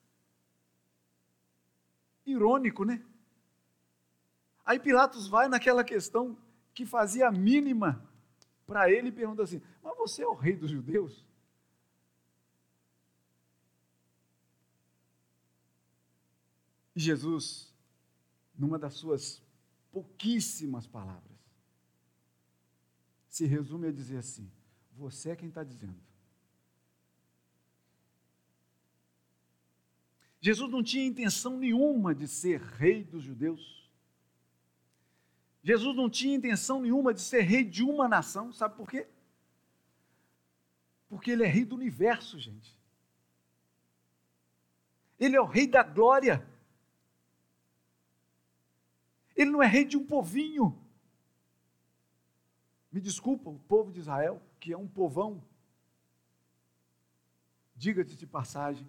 Irônico, 2.27 2.85
né? 2.85 3.05
Aí 4.65 4.79
Pilatos 4.79 5.29
vai 5.29 5.49
naquela 5.49 5.85
questão 5.85 6.37
que 6.75 6.85
fazia 6.85 7.29
a 7.29 7.33
mínima 7.33 8.09
para 8.67 8.91
ele 8.91 9.09
e 9.09 9.13
pergunta 9.13 9.43
assim: 9.43 9.63
Mas 9.83 9.97
você 9.97 10.23
é 10.23 10.27
o 10.27 10.35
rei 10.35 10.57
dos 10.57 10.71
judeus? 10.71 11.27
E 16.95 17.01
Jesus, 17.01 17.73
numa 18.57 18.79
das 18.79 18.95
suas 18.95 19.43
pouquíssimas 19.91 20.87
palavras, 20.87 21.39
se 23.29 23.47
resume 23.47 23.89
a 23.89 23.93
dizer 23.93 24.19
assim: 24.19 24.51
Você 24.97 25.31
é 25.31 25.37
quem 25.37 25.49
está 25.49 25.65
dizendo. 25.65 26.10
Jesus 30.41 30.71
não 30.71 30.83
tinha 30.83 31.07
intenção 31.07 31.59
nenhuma 31.59 32.15
de 32.15 32.27
ser 32.27 32.61
rei 32.61 33.05
dos 33.05 33.23
judeus. 33.23 33.89
Jesus 35.63 35.95
não 35.95 36.09
tinha 36.09 36.35
intenção 36.35 36.81
nenhuma 36.81 37.13
de 37.13 37.21
ser 37.21 37.43
rei 37.43 37.63
de 37.63 37.83
uma 37.83 38.09
nação, 38.09 38.51
sabe 38.53 38.75
por 38.77 38.89
quê? 38.89 39.07
Porque 41.09 41.31
ele 41.31 41.45
é 41.45 41.47
rei 41.47 41.65
do 41.65 41.75
universo, 41.75 42.39
gente. 42.39 42.75
Ele 45.19 45.37
é 45.37 45.41
o 45.41 45.47
rei 45.47 45.67
da 45.67 45.83
glória. 45.83 46.49
Ele 49.37 49.51
não 49.51 49.63
é 49.63 49.67
rei 49.67 49.85
de 49.85 49.99
um 49.99 50.07
povinho. 50.07 50.81
Me 52.91 53.01
desculpa, 53.01 53.51
o 53.51 53.59
povo 53.59 53.93
de 53.93 54.01
Israel, 54.01 54.43
que 54.59 54.73
é 54.73 54.79
um 54.79 54.89
povão, 54.89 55.45
diga-te 57.77 58.17
de 58.17 58.27
passagem, 58.27 58.89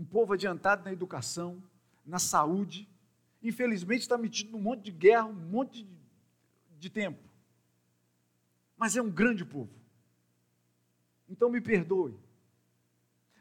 um 0.00 0.04
povo 0.04 0.32
adiantado 0.32 0.82
na 0.82 0.90
educação, 0.90 1.62
na 2.06 2.18
saúde, 2.18 2.88
infelizmente 3.42 4.00
está 4.00 4.16
metido 4.16 4.52
num 4.52 4.58
monte 4.58 4.84
de 4.84 4.90
guerra, 4.90 5.26
um 5.26 5.34
monte 5.34 5.82
de, 5.82 5.90
de 6.78 6.88
tempo. 6.88 7.22
Mas 8.78 8.96
é 8.96 9.02
um 9.02 9.10
grande 9.10 9.44
povo. 9.44 9.68
Então 11.28 11.50
me 11.50 11.60
perdoe. 11.60 12.18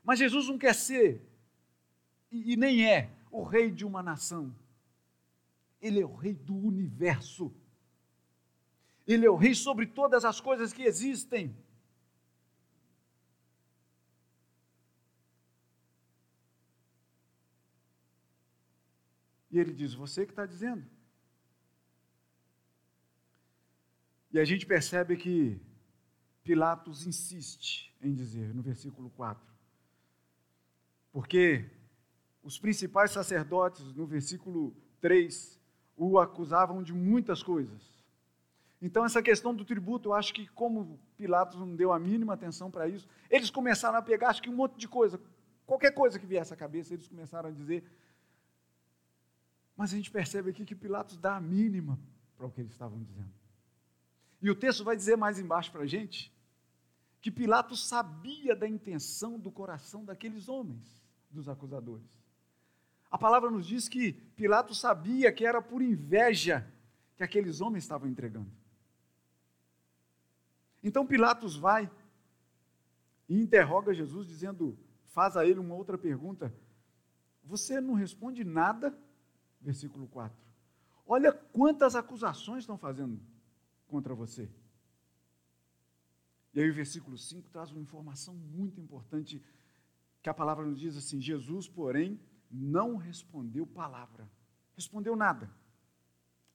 Mas 0.03 0.19
Jesus 0.19 0.49
não 0.49 0.57
quer 0.57 0.75
ser, 0.75 1.25
e, 2.29 2.51
e 2.51 2.57
nem 2.57 2.85
é, 2.85 3.09
o 3.31 3.41
rei 3.41 3.71
de 3.71 3.85
uma 3.85 4.03
nação. 4.03 4.53
Ele 5.81 6.01
é 6.01 6.05
o 6.05 6.13
rei 6.13 6.33
do 6.33 6.57
universo. 6.57 7.53
Ele 9.07 9.25
é 9.25 9.29
o 9.29 9.37
rei 9.37 9.55
sobre 9.55 9.87
todas 9.87 10.25
as 10.25 10.41
coisas 10.41 10.73
que 10.73 10.83
existem. 10.83 11.55
Ele 19.59 19.73
diz: 19.73 19.93
Você 19.93 20.25
que 20.25 20.31
está 20.31 20.45
dizendo. 20.45 20.85
E 24.31 24.39
a 24.39 24.45
gente 24.45 24.65
percebe 24.65 25.17
que 25.17 25.59
Pilatos 26.43 27.05
insiste 27.05 27.95
em 28.01 28.13
dizer, 28.13 28.53
no 28.53 28.61
versículo 28.61 29.09
4. 29.11 29.47
Porque 31.11 31.65
os 32.43 32.57
principais 32.59 33.11
sacerdotes, 33.11 33.93
no 33.93 34.05
versículo 34.05 34.75
3, 35.01 35.59
o 35.97 36.19
acusavam 36.19 36.81
de 36.81 36.93
muitas 36.93 37.43
coisas. 37.43 37.91
Então, 38.81 39.03
essa 39.03 39.21
questão 39.21 39.53
do 39.53 39.65
tributo, 39.65 40.09
eu 40.09 40.13
acho 40.13 40.33
que, 40.33 40.47
como 40.47 40.99
Pilatos 41.17 41.59
não 41.59 41.75
deu 41.75 41.91
a 41.91 41.99
mínima 41.99 42.33
atenção 42.33 42.71
para 42.71 42.87
isso, 42.87 43.07
eles 43.29 43.49
começaram 43.49 43.97
a 43.97 44.01
pegar, 44.01 44.29
acho 44.29 44.41
que 44.41 44.49
um 44.49 44.55
monte 44.55 44.77
de 44.77 44.87
coisa, 44.87 45.19
qualquer 45.65 45.91
coisa 45.91 46.17
que 46.17 46.25
viesse 46.25 46.53
à 46.53 46.57
cabeça, 46.57 46.93
eles 46.93 47.07
começaram 47.07 47.49
a 47.49 47.51
dizer. 47.51 47.83
Mas 49.79 49.93
a 49.93 49.95
gente 49.95 50.11
percebe 50.11 50.49
aqui 50.49 50.65
que 50.65 50.75
Pilatos 50.75 51.17
dá 51.17 51.37
a 51.37 51.39
mínima 51.39 51.97
para 52.35 52.45
o 52.45 52.51
que 52.51 52.59
eles 52.59 52.73
estavam 52.73 53.01
dizendo. 53.01 53.31
E 54.41 54.51
o 54.51 54.55
texto 54.55 54.83
vai 54.83 54.93
dizer 54.93 55.15
mais 55.15 55.39
embaixo 55.39 55.71
para 55.71 55.83
a 55.83 55.87
gente 55.87 56.33
que 57.21 57.31
Pilatos 57.31 57.87
sabia 57.87 58.53
da 58.57 58.67
intenção 58.67 59.39
do 59.39 59.49
coração 59.49 60.03
daqueles 60.03 60.49
homens, 60.49 61.01
dos 61.31 61.47
acusadores. 61.47 62.09
A 63.09 63.17
palavra 63.17 63.49
nos 63.49 63.65
diz 63.65 63.87
que 63.87 64.11
Pilatos 64.35 64.81
sabia 64.81 65.31
que 65.31 65.45
era 65.45 65.61
por 65.61 65.81
inveja 65.81 66.69
que 67.15 67.23
aqueles 67.23 67.61
homens 67.61 67.85
estavam 67.85 68.09
entregando. 68.09 68.51
Então 70.83 71.07
Pilatos 71.07 71.55
vai 71.55 71.89
e 73.29 73.39
interroga 73.39 73.93
Jesus, 73.93 74.27
dizendo: 74.27 74.77
faz 75.05 75.37
a 75.37 75.45
ele 75.45 75.57
uma 75.57 75.75
outra 75.75 75.97
pergunta. 75.97 76.53
Você 77.45 77.79
não 77.79 77.93
responde 77.93 78.43
nada? 78.43 78.93
Versículo 79.61 80.07
4. 80.07 80.37
Olha 81.05 81.31
quantas 81.31 81.95
acusações 81.95 82.63
estão 82.63 82.77
fazendo 82.77 83.19
contra 83.87 84.13
você. 84.13 84.49
E 86.53 86.61
aí 86.61 86.69
o 86.69 86.73
versículo 86.73 87.17
5 87.17 87.49
traz 87.49 87.71
uma 87.71 87.81
informação 87.81 88.33
muito 88.33 88.79
importante, 88.79 89.43
que 90.21 90.29
a 90.29 90.33
palavra 90.33 90.65
nos 90.65 90.79
diz 90.79 90.95
assim: 90.97 91.19
Jesus, 91.21 91.67
porém, 91.67 92.19
não 92.49 92.95
respondeu 92.95 93.65
palavra, 93.65 94.29
respondeu 94.75 95.15
nada, 95.15 95.51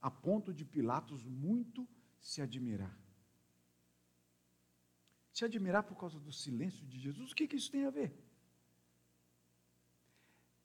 a 0.01 0.11
ponto 0.11 0.53
de 0.53 0.65
Pilatos 0.65 1.25
muito 1.25 1.87
se 2.21 2.43
admirar 2.43 3.05
se 5.35 5.45
admirar 5.45 5.83
por 5.83 5.97
causa 5.97 6.19
do 6.21 6.33
silêncio 6.33 6.87
de 6.87 6.97
Jesus. 6.97 7.33
O 7.33 7.35
que, 7.35 7.49
que 7.49 7.57
isso 7.57 7.71
tem 7.71 7.85
a 7.85 7.91
ver? 7.91 8.17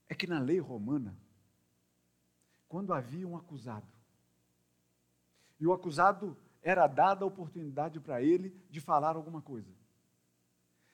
É 0.08 0.14
que 0.14 0.28
na 0.28 0.40
lei 0.40 0.60
romana, 0.60 1.18
quando 2.70 2.94
havia 2.94 3.28
um 3.28 3.36
acusado, 3.36 3.88
e 5.60 5.68
o 5.68 5.74
acusado 5.74 6.38
era 6.62 6.88
dada 6.88 7.26
a 7.26 7.28
oportunidade 7.28 8.00
para 8.00 8.22
ele 8.22 8.56
de 8.70 8.80
falar 8.80 9.18
alguma 9.18 9.42
coisa. 9.42 9.70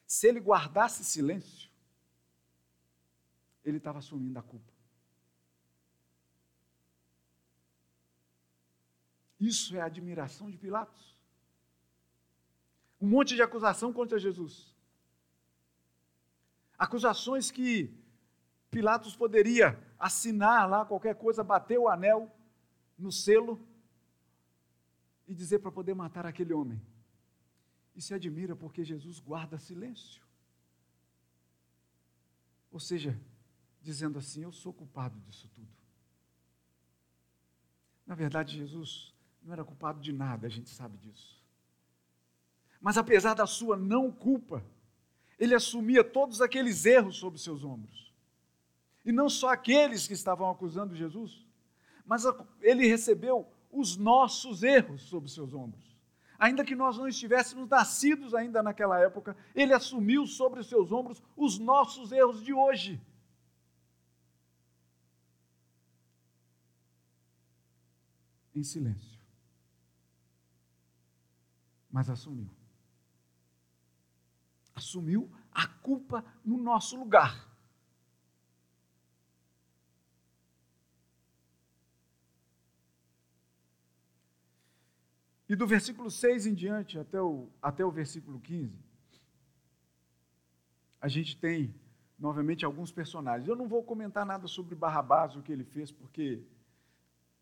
Se 0.08 0.28
ele 0.28 0.40
guardasse 0.40 1.04
silêncio, 1.04 1.70
ele 3.64 3.78
estava 3.78 4.00
assumindo 4.00 4.40
a 4.40 4.42
culpa. 4.42 4.74
Isso 9.40 9.76
é 9.76 9.82
a 9.82 9.86
admiração 9.86 10.50
de 10.50 10.58
Pilatos 10.58 11.16
um 13.00 13.08
monte 13.08 13.36
de 13.36 13.42
acusação 13.42 13.94
contra 13.94 14.18
Jesus. 14.18 14.74
Acusações 16.78 17.52
que 17.52 17.94
Pilatos 18.72 19.16
poderia 19.16 19.80
assinar 20.00 20.70
lá 20.70 20.86
qualquer 20.86 21.16
coisa, 21.16 21.44
bater 21.44 21.78
o 21.80 21.88
anel 21.88 22.32
no 22.98 23.12
selo 23.12 23.60
e 25.28 25.34
dizer 25.34 25.60
para 25.60 25.72
poder 25.72 25.94
matar 25.94 26.26
aquele 26.26 26.54
homem. 26.54 26.82
E 27.96 28.02
se 28.02 28.14
admira 28.14 28.56
porque 28.56 28.84
Jesus 28.84 29.20
guarda 29.20 29.58
silêncio. 29.58 30.22
Ou 32.72 32.80
seja, 32.80 33.20
dizendo 33.82 34.20
assim: 34.20 34.44
Eu 34.44 34.52
sou 34.52 34.74
culpado 34.74 35.20
disso 35.22 35.50
tudo. 35.56 35.70
Na 38.06 38.16
verdade, 38.16 38.58
Jesus 38.58 39.14
não 39.42 39.54
era 39.54 39.64
culpado 39.64 40.00
de 40.00 40.12
nada, 40.12 40.46
a 40.46 40.50
gente 40.50 40.70
sabe 40.70 40.98
disso. 40.98 41.42
Mas 42.82 42.98
apesar 42.98 43.34
da 43.34 43.48
sua 43.48 43.78
não 43.78 44.12
culpa, 44.12 44.64
ele 45.40 45.56
assumia 45.56 46.04
todos 46.04 46.42
aqueles 46.42 46.86
erros 46.86 47.18
sobre 47.18 47.40
seus 47.40 47.64
ombros. 47.64 48.05
E 49.06 49.12
não 49.12 49.30
só 49.30 49.50
aqueles 49.50 50.08
que 50.08 50.14
estavam 50.14 50.50
acusando 50.50 50.96
Jesus, 50.96 51.46
mas 52.06 52.24
ele 52.62 52.88
recebeu 52.88 53.48
os 53.72 53.96
nossos 53.96 54.64
erros 54.64 55.04
sobre 55.04 55.30
seus 55.30 55.54
ombros. 55.54 55.96
Ainda 56.38 56.66
que 56.66 56.76
nós 56.76 56.98
não 56.98 57.08
estivéssemos 57.08 57.70
nascidos 57.70 58.34
ainda 58.34 58.62
naquela 58.62 59.00
época, 59.00 59.38
ele 59.54 59.74
assumiu 59.74 60.26
sobre 60.26 60.64
seus 60.64 60.92
ombros 60.92 61.22
os 61.36 61.60
nossos 61.60 62.12
erros 62.12 62.44
de 62.44 62.54
hoje. 62.54 63.02
Em 68.54 68.64
silêncio. 68.64 69.20
Mas 71.92 72.10
assumiu 72.10 72.50
assumiu 74.76 75.32
a 75.52 75.66
culpa 75.66 76.24
no 76.44 76.58
nosso 76.58 76.98
lugar. 76.98 77.45
E 85.48 85.56
do 85.56 85.68
versículo 85.68 86.10
6 86.10 86.48
em 86.48 86.54
diante, 86.54 86.98
até 86.98 87.22
o, 87.22 87.48
até 87.62 87.86
o 87.86 87.92
versículo 87.92 88.40
15, 88.40 88.74
a 91.00 91.08
gente 91.08 91.38
tem 91.38 91.74
novamente 92.18 92.66
alguns 92.66 92.92
personagens. 92.92 93.48
Eu 93.48 93.56
não 93.56 93.68
vou 93.68 93.84
comentar 93.84 94.26
nada 94.26 94.48
sobre 94.48 94.74
Barrabás, 94.74 95.36
o 95.36 95.44
que 95.44 95.52
ele 95.52 95.64
fez, 95.64 95.92
porque 95.92 96.42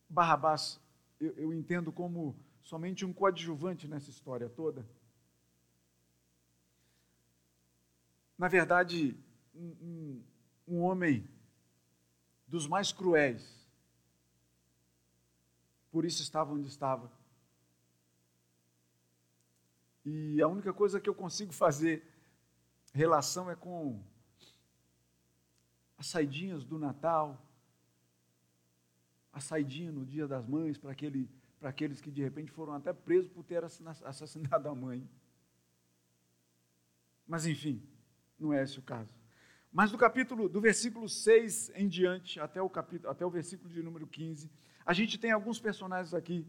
Barrabás 0.09 0.81
eu, 1.19 1.31
eu 1.37 1.53
entendo 1.53 1.91
como 1.91 2.35
somente 2.61 3.05
um 3.05 3.13
coadjuvante 3.13 3.87
nessa 3.87 4.09
história 4.09 4.49
toda. 4.49 4.85
Na 8.37 8.49
verdade, 8.49 9.15
um, 9.55 9.75
um, 9.81 10.23
um 10.67 10.81
homem 10.81 11.25
dos 12.47 12.67
mais 12.67 12.91
cruéis, 12.91 13.65
por 15.91 16.03
isso 16.03 16.21
estava 16.21 16.53
onde 16.53 16.67
estava. 16.67 17.09
E 20.05 20.41
a 20.41 20.47
única 20.47 20.73
coisa 20.73 20.99
que 20.99 21.09
eu 21.09 21.15
consigo 21.15 21.53
fazer 21.53 22.05
relação 22.93 23.49
é 23.49 23.55
com 23.55 24.03
as 25.97 26.07
saidinhas 26.07 26.65
do 26.65 26.77
Natal, 26.77 27.41
a 29.31 29.39
saidinha 29.39 29.91
no 29.91 30.05
Dia 30.05 30.27
das 30.27 30.45
Mães 30.45 30.77
para 30.77 30.91
aquele, 30.91 31.29
aqueles 31.61 32.01
que 32.01 32.11
de 32.11 32.21
repente 32.21 32.51
foram 32.51 32.73
até 32.73 32.91
presos 32.93 33.31
por 33.31 33.43
ter 33.43 33.63
assassinado 33.63 34.67
a 34.67 34.75
mãe. 34.75 35.09
Mas 37.25 37.45
enfim, 37.45 37.81
não 38.37 38.53
é 38.53 38.61
esse 38.61 38.77
o 38.77 38.83
caso. 38.83 39.15
Mas 39.71 39.89
do 39.89 39.97
capítulo, 39.97 40.47
do 40.47 40.61
versículo 40.61 41.09
6 41.09 41.71
em 41.73 41.87
diante, 41.87 42.39
até 42.39 42.61
o, 42.61 42.69
capítulo, 42.69 43.09
até 43.09 43.25
o 43.25 43.29
versículo 43.29 43.73
de 43.73 43.81
número 43.81 44.05
15, 44.05 44.51
a 44.85 44.93
gente 44.93 45.17
tem 45.17 45.31
alguns 45.31 45.59
personagens 45.59 46.13
aqui 46.13 46.45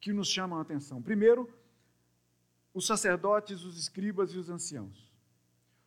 que 0.00 0.12
nos 0.12 0.28
chamam 0.28 0.58
a 0.58 0.62
atenção. 0.62 1.02
Primeiro, 1.02 1.52
os 2.78 2.86
sacerdotes, 2.86 3.64
os 3.64 3.76
escribas 3.76 4.32
e 4.32 4.38
os 4.38 4.48
anciãos. 4.48 5.12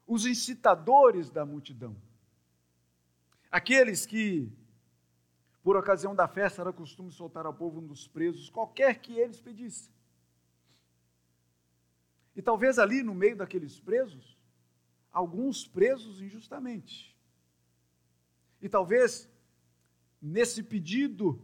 Os 0.06 0.25
incitadores 0.25 1.30
da 1.30 1.45
multidão. 1.45 1.95
Aqueles 3.49 4.06
que, 4.06 4.51
por 5.63 5.77
ocasião 5.77 6.13
da 6.13 6.27
festa, 6.27 6.62
era 6.62 6.73
costume 6.73 7.10
soltar 7.10 7.45
ao 7.45 7.54
povo 7.54 7.80
um 7.80 7.88
dos 7.88 8.10
presos, 8.10 8.49
qualquer 8.49 8.99
que 8.99 9.13
eles 9.13 9.39
pedissem. 9.39 9.89
E 12.36 12.41
talvez 12.41 12.77
ali, 12.77 13.01
no 13.01 13.15
meio 13.15 13.38
daqueles 13.38 13.80
presos, 13.80 14.38
alguns 15.13 15.65
presos 15.65 16.21
injustamente. 16.21 17.17
E 18.62 18.67
talvez, 18.67 19.30
nesse 20.21 20.62
pedido 20.62 21.41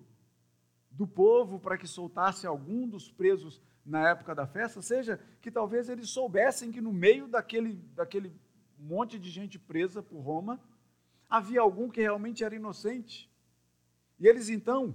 do 0.91 1.07
povo 1.07 1.57
para 1.57 1.77
que 1.77 1.87
soltasse 1.87 2.45
algum 2.45 2.85
dos 2.85 3.09
presos 3.09 3.61
na 3.87 4.09
época 4.09 4.35
da 4.35 4.45
festa, 4.45 4.81
seja 4.81 5.17
que 5.41 5.49
talvez 5.49 5.87
eles 5.87 6.09
soubessem 6.09 6.71
que 6.71 6.81
no 6.81 6.91
meio 6.91 7.25
daquele, 7.25 7.75
daquele 7.95 8.35
monte 8.77 9.17
de 9.17 9.29
gente 9.29 9.57
presa 9.57 10.03
por 10.03 10.19
Roma, 10.19 10.59
havia 11.29 11.61
algum 11.61 11.89
que 11.89 12.01
realmente 12.01 12.43
era 12.43 12.53
inocente. 12.53 13.31
E 14.19 14.27
eles 14.27 14.49
então 14.49 14.93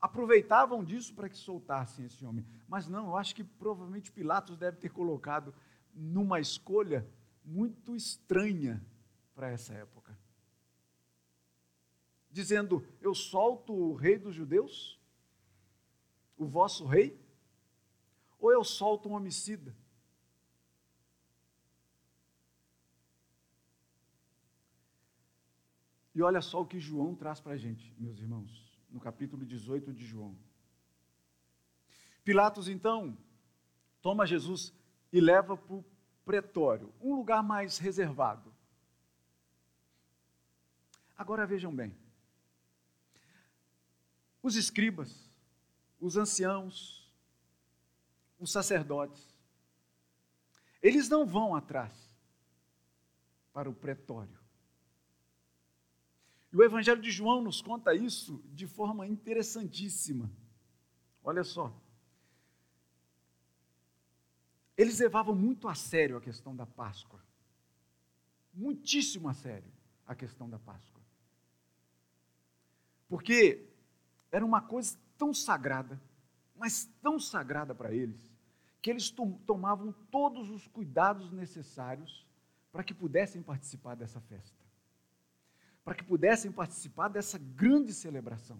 aproveitavam 0.00 0.82
disso 0.82 1.14
para 1.14 1.28
que 1.28 1.36
soltassem 1.36 2.06
esse 2.06 2.26
homem. 2.26 2.44
Mas 2.68 2.88
não, 2.88 3.06
eu 3.06 3.16
acho 3.16 3.36
que 3.36 3.44
provavelmente 3.44 4.10
Pilatos 4.10 4.56
deve 4.58 4.78
ter 4.78 4.88
colocado 4.88 5.54
numa 5.94 6.40
escolha 6.40 7.06
muito 7.44 7.94
estranha 7.94 8.84
para 9.32 9.48
essa 9.48 9.74
época. 9.74 10.18
Dizendo: 12.30 12.84
Eu 13.00 13.14
solto 13.14 13.72
o 13.72 13.94
rei 13.94 14.18
dos 14.18 14.34
judeus, 14.34 15.00
o 16.36 16.46
vosso 16.46 16.84
rei, 16.84 17.23
ou 18.44 18.52
eu 18.52 18.62
solto 18.62 19.08
um 19.08 19.14
homicida? 19.14 19.74
E 26.14 26.20
olha 26.20 26.42
só 26.42 26.60
o 26.60 26.66
que 26.66 26.78
João 26.78 27.14
traz 27.14 27.40
para 27.40 27.54
a 27.54 27.56
gente, 27.56 27.94
meus 27.98 28.18
irmãos, 28.18 28.78
no 28.90 29.00
capítulo 29.00 29.46
18 29.46 29.94
de 29.94 30.04
João. 30.04 30.36
Pilatos, 32.22 32.68
então, 32.68 33.16
toma 34.02 34.26
Jesus 34.26 34.74
e 35.10 35.22
leva 35.22 35.56
para 35.56 35.76
o 35.76 35.84
pretório, 36.22 36.92
um 37.00 37.14
lugar 37.14 37.42
mais 37.42 37.78
reservado. 37.78 38.54
Agora 41.16 41.46
vejam 41.46 41.74
bem: 41.74 41.96
os 44.42 44.54
escribas, 44.54 45.30
os 45.98 46.18
anciãos, 46.18 47.03
os 48.38 48.50
sacerdotes, 48.52 49.34
eles 50.82 51.08
não 51.08 51.26
vão 51.26 51.54
atrás 51.54 51.92
para 53.52 53.70
o 53.70 53.74
pretório. 53.74 54.38
E 56.52 56.56
o 56.56 56.62
Evangelho 56.62 57.00
de 57.00 57.10
João 57.10 57.42
nos 57.42 57.60
conta 57.60 57.94
isso 57.94 58.42
de 58.52 58.66
forma 58.66 59.06
interessantíssima. 59.06 60.30
Olha 61.22 61.42
só. 61.42 61.74
Eles 64.76 64.98
levavam 64.98 65.34
muito 65.34 65.68
a 65.68 65.74
sério 65.74 66.16
a 66.16 66.20
questão 66.20 66.54
da 66.54 66.66
Páscoa. 66.66 67.20
Muitíssimo 68.52 69.28
a 69.28 69.34
sério 69.34 69.72
a 70.06 70.14
questão 70.14 70.48
da 70.48 70.58
Páscoa. 70.58 71.02
Porque 73.08 73.66
era 74.30 74.44
uma 74.44 74.60
coisa 74.60 74.98
tão 75.16 75.32
sagrada, 75.32 76.00
mas 76.56 76.84
tão 77.02 77.18
sagrada 77.18 77.74
para 77.74 77.92
eles, 77.92 78.32
que 78.80 78.90
eles 78.90 79.10
tomavam 79.10 79.92
todos 80.10 80.50
os 80.50 80.66
cuidados 80.66 81.32
necessários 81.32 82.26
para 82.70 82.84
que 82.84 82.92
pudessem 82.92 83.42
participar 83.42 83.94
dessa 83.94 84.20
festa 84.20 84.64
para 85.84 85.94
que 85.94 86.02
pudessem 86.02 86.50
participar 86.50 87.08
dessa 87.08 87.38
grande 87.38 87.92
celebração. 87.92 88.58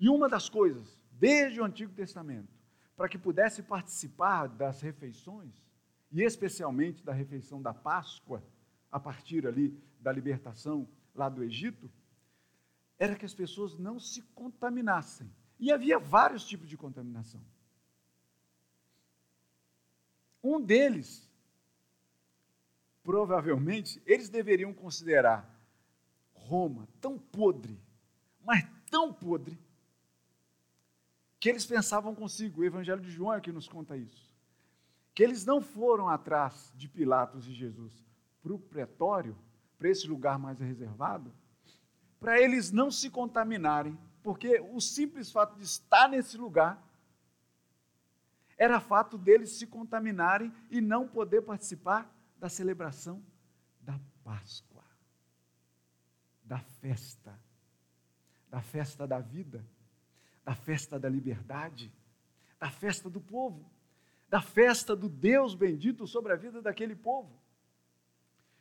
E 0.00 0.08
uma 0.08 0.28
das 0.28 0.48
coisas, 0.48 0.98
desde 1.12 1.60
o 1.60 1.64
Antigo 1.64 1.92
Testamento, 1.94 2.52
para 2.96 3.08
que 3.08 3.16
pudessem 3.16 3.64
participar 3.64 4.48
das 4.48 4.80
refeições, 4.80 5.54
e 6.10 6.22
especialmente 6.22 7.04
da 7.04 7.12
refeição 7.12 7.62
da 7.62 7.72
Páscoa, 7.72 8.42
a 8.90 8.98
partir 8.98 9.46
ali 9.46 9.78
da 10.00 10.10
libertação 10.10 10.88
lá 11.14 11.28
do 11.28 11.44
Egito, 11.44 11.88
era 12.98 13.14
que 13.14 13.24
as 13.24 13.34
pessoas 13.34 13.78
não 13.78 14.00
se 14.00 14.22
contaminassem. 14.34 15.30
E 15.58 15.72
havia 15.72 15.98
vários 15.98 16.46
tipos 16.46 16.68
de 16.68 16.76
contaminação. 16.76 17.40
Um 20.42 20.60
deles, 20.60 21.28
provavelmente, 23.02 24.00
eles 24.06 24.28
deveriam 24.28 24.72
considerar 24.72 25.52
Roma 26.32 26.88
tão 27.00 27.18
podre, 27.18 27.78
mas 28.44 28.66
tão 28.90 29.12
podre, 29.12 29.58
que 31.40 31.48
eles 31.48 31.66
pensavam 31.66 32.14
consigo, 32.14 32.60
o 32.60 32.64
Evangelho 32.64 33.00
de 33.00 33.10
João 33.10 33.34
é 33.34 33.40
que 33.40 33.52
nos 33.52 33.68
conta 33.68 33.96
isso, 33.96 34.30
que 35.14 35.22
eles 35.22 35.44
não 35.44 35.60
foram 35.60 36.08
atrás 36.08 36.72
de 36.76 36.88
Pilatos 36.88 37.46
e 37.46 37.52
Jesus 37.52 37.92
para 38.42 38.52
o 38.52 38.58
pretório, 38.58 39.36
para 39.78 39.88
esse 39.88 40.06
lugar 40.06 40.38
mais 40.38 40.58
reservado, 40.58 41.32
para 42.18 42.40
eles 42.40 42.72
não 42.72 42.90
se 42.90 43.10
contaminarem, 43.10 43.96
porque 44.28 44.60
o 44.60 44.78
simples 44.78 45.32
fato 45.32 45.56
de 45.56 45.64
estar 45.64 46.06
nesse 46.06 46.36
lugar 46.36 46.86
era 48.58 48.78
fato 48.78 49.16
deles 49.16 49.52
se 49.52 49.66
contaminarem 49.66 50.52
e 50.70 50.82
não 50.82 51.08
poder 51.08 51.40
participar 51.40 52.14
da 52.36 52.46
celebração 52.46 53.24
da 53.80 53.98
Páscoa 54.22 54.84
da 56.44 56.58
festa, 56.58 57.40
da 58.50 58.60
festa 58.60 59.06
da 59.06 59.18
vida, 59.18 59.64
da 60.44 60.54
festa 60.54 60.98
da 60.98 61.08
liberdade, 61.08 61.90
da 62.60 62.68
festa 62.68 63.08
do 63.08 63.22
povo, 63.22 63.64
da 64.28 64.42
festa 64.42 64.94
do 64.94 65.08
Deus 65.08 65.54
bendito 65.54 66.06
sobre 66.06 66.34
a 66.34 66.36
vida 66.36 66.60
daquele 66.60 66.94
povo. 66.94 67.42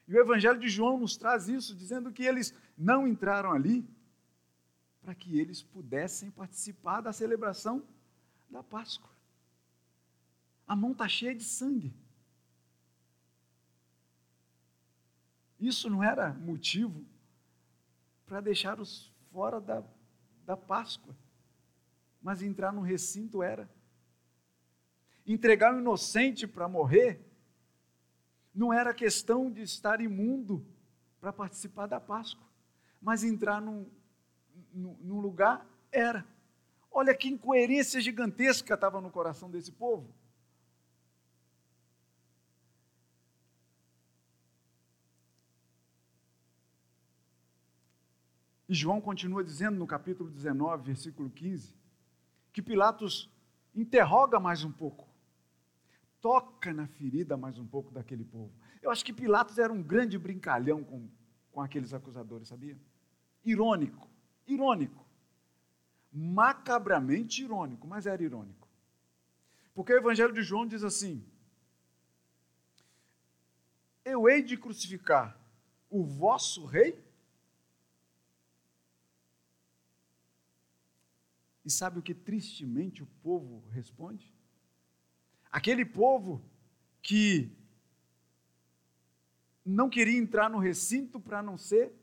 E 0.08 0.15
o 0.15 0.21
Evangelho 0.21 0.62
de 0.62 0.69
João 0.69 0.97
nos 0.97 1.17
traz 1.17 1.49
isso, 1.49 1.75
dizendo 1.75 2.10
que 2.13 2.23
eles 2.23 2.53
não 2.77 3.06
entraram 3.06 3.51
ali 3.51 3.86
para 5.08 5.15
que 5.15 5.39
eles 5.39 5.63
pudessem 5.63 6.30
participar 6.30 7.00
da 7.00 7.13
celebração 7.13 7.82
da 8.50 8.62
Páscoa. 8.62 9.10
A 10.68 10.76
mão 10.76 10.91
está 10.91 11.08
cheia 11.08 11.34
de 11.34 11.45
sangue. 11.45 11.93
Isso 15.58 15.89
não 15.89 16.03
era 16.03 16.34
motivo 16.34 17.05
para 18.26 18.41
deixá-los 18.41 19.10
fora 19.32 19.62
da, 19.62 19.82
da 20.45 20.58
Páscoa. 20.58 21.16
Mas 22.22 22.41
entrar 22.41 22.74
no 22.74 22.82
recinto 22.82 23.41
era. 23.41 23.70
Entregar 25.26 25.74
um 25.74 25.80
inocente 25.80 26.45
para 26.45 26.68
morrer 26.68 27.26
não 28.53 28.74
era 28.74 28.93
questão 28.93 29.49
de 29.49 29.62
estar 29.62 30.01
imundo 30.01 30.68
para 31.22 31.32
participar 31.32 31.86
da 31.86 31.97
Páscoa, 31.97 32.45
mas 33.01 33.24
entrar 33.24 33.62
num, 33.62 33.89
num 34.78 35.19
lugar 35.19 35.65
era. 35.91 36.25
Olha 36.91 37.15
que 37.15 37.28
incoerência 37.28 37.99
gigantesca 37.99 38.73
estava 38.73 39.01
no 39.01 39.09
coração 39.09 39.49
desse 39.49 39.71
povo. 39.71 40.13
E 48.69 48.73
João 48.73 48.99
continua 48.99 49.43
dizendo 49.43 49.78
no 49.78 49.88
capítulo 49.88 50.30
19, 50.30 50.84
versículo 50.84 51.30
15, 51.30 51.73
que 52.51 52.61
Pilatos 52.61 53.32
interroga 53.73 54.39
mais 54.39 54.63
um 54.63 54.71
pouco, 54.71 55.07
toca 56.19 56.73
na 56.73 56.86
ferida 56.86 57.38
mais 57.38 57.57
um 57.57 57.65
pouco 57.65 57.91
daquele 57.91 58.25
povo. 58.25 58.51
Eu 58.82 58.91
acho 58.91 59.05
que 59.05 59.13
Pilatos 59.13 59.57
era 59.57 59.71
um 59.71 59.82
grande 59.82 60.17
brincalhão 60.17 60.84
com, 60.84 61.07
com 61.51 61.61
aqueles 61.61 61.93
acusadores, 61.93 62.49
sabia? 62.49 62.78
Irônico, 63.45 64.09
irônico. 64.48 65.06
Macabramente 66.12 67.43
irônico, 67.43 67.88
mas 67.88 68.06
era 68.06 68.24
irônico. 68.24 68.68
Porque 69.76 69.93
o 69.93 69.98
Evangelho 69.98 70.34
de 70.34 70.41
João 70.41 70.66
diz 70.66 70.84
assim: 70.84 71.24
Eu 74.04 74.28
hei 74.28 74.41
de 74.41 74.58
crucificar 74.58 75.39
o 75.89 76.04
vosso 76.04 76.66
rei? 76.66 77.06
E 81.64 81.70
sabe 81.70 82.00
o 82.00 82.02
que 82.02 82.16
tristemente 82.16 83.04
o 83.04 83.08
povo 83.22 83.68
responde? 83.70 84.34
Aquele 85.52 85.86
povo 85.86 86.41
que 87.02 87.52
não 89.66 89.89
queria 89.89 90.18
entrar 90.18 90.50
no 90.50 90.60
recinto 90.60 91.20
para 91.20 91.43
não 91.43 91.58
ser, 91.58 91.93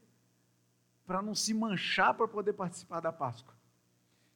para 1.07 1.23
não 1.23 1.35
se 1.35 1.53
manchar 1.53 2.15
para 2.15 2.27
poder 2.27 2.55
participar 2.55 3.01
da 3.01 3.13
Páscoa, 3.13 3.55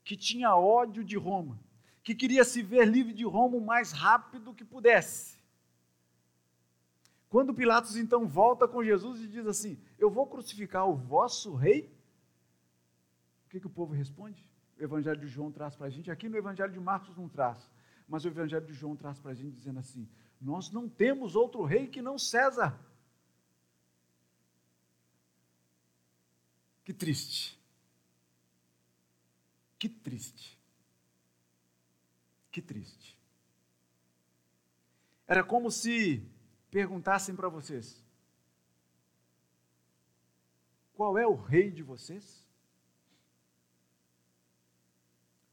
que 0.04 0.16
tinha 0.16 0.54
ódio 0.54 1.02
de 1.04 1.16
Roma, 1.16 1.58
que 2.02 2.14
queria 2.14 2.44
se 2.44 2.62
ver 2.62 2.86
livre 2.86 3.12
de 3.12 3.24
Roma 3.24 3.56
o 3.56 3.64
mais 3.64 3.92
rápido 3.92 4.54
que 4.54 4.64
pudesse. 4.64 5.38
Quando 7.28 7.52
Pilatos 7.52 7.96
então 7.96 8.26
volta 8.26 8.66
com 8.66 8.82
Jesus 8.82 9.20
e 9.20 9.28
diz 9.28 9.46
assim: 9.46 9.78
Eu 9.98 10.10
vou 10.10 10.26
crucificar 10.26 10.88
o 10.88 10.96
vosso 10.96 11.54
rei, 11.54 11.90
o 13.46 13.50
que, 13.50 13.60
que 13.60 13.66
o 13.66 13.70
povo 13.70 13.92
responde? 13.92 14.46
O 14.78 14.82
Evangelho 14.82 15.20
de 15.20 15.26
João 15.26 15.50
traz 15.50 15.76
para 15.76 15.86
a 15.86 15.90
gente, 15.90 16.10
aqui 16.10 16.28
no 16.28 16.36
Evangelho 16.36 16.72
de 16.72 16.80
Marcos 16.80 17.16
não 17.16 17.28
traz, 17.28 17.70
mas 18.08 18.24
o 18.24 18.28
Evangelho 18.28 18.64
de 18.64 18.72
João 18.72 18.96
traz 18.96 19.18
para 19.18 19.32
a 19.32 19.34
gente 19.34 19.52
dizendo 19.52 19.78
assim: 19.78 20.08
Nós 20.40 20.70
não 20.70 20.88
temos 20.88 21.34
outro 21.36 21.62
rei 21.64 21.86
que 21.86 22.00
não 22.00 22.18
César. 22.18 22.78
Que 26.88 26.94
triste. 26.94 27.60
Que 29.78 29.90
triste. 29.90 30.58
Que 32.50 32.62
triste. 32.62 33.14
Era 35.26 35.44
como 35.44 35.70
se 35.70 36.26
perguntassem 36.70 37.36
para 37.36 37.50
vocês: 37.50 38.02
qual 40.94 41.18
é 41.18 41.26
o 41.26 41.34
rei 41.34 41.70
de 41.70 41.82
vocês? 41.82 42.42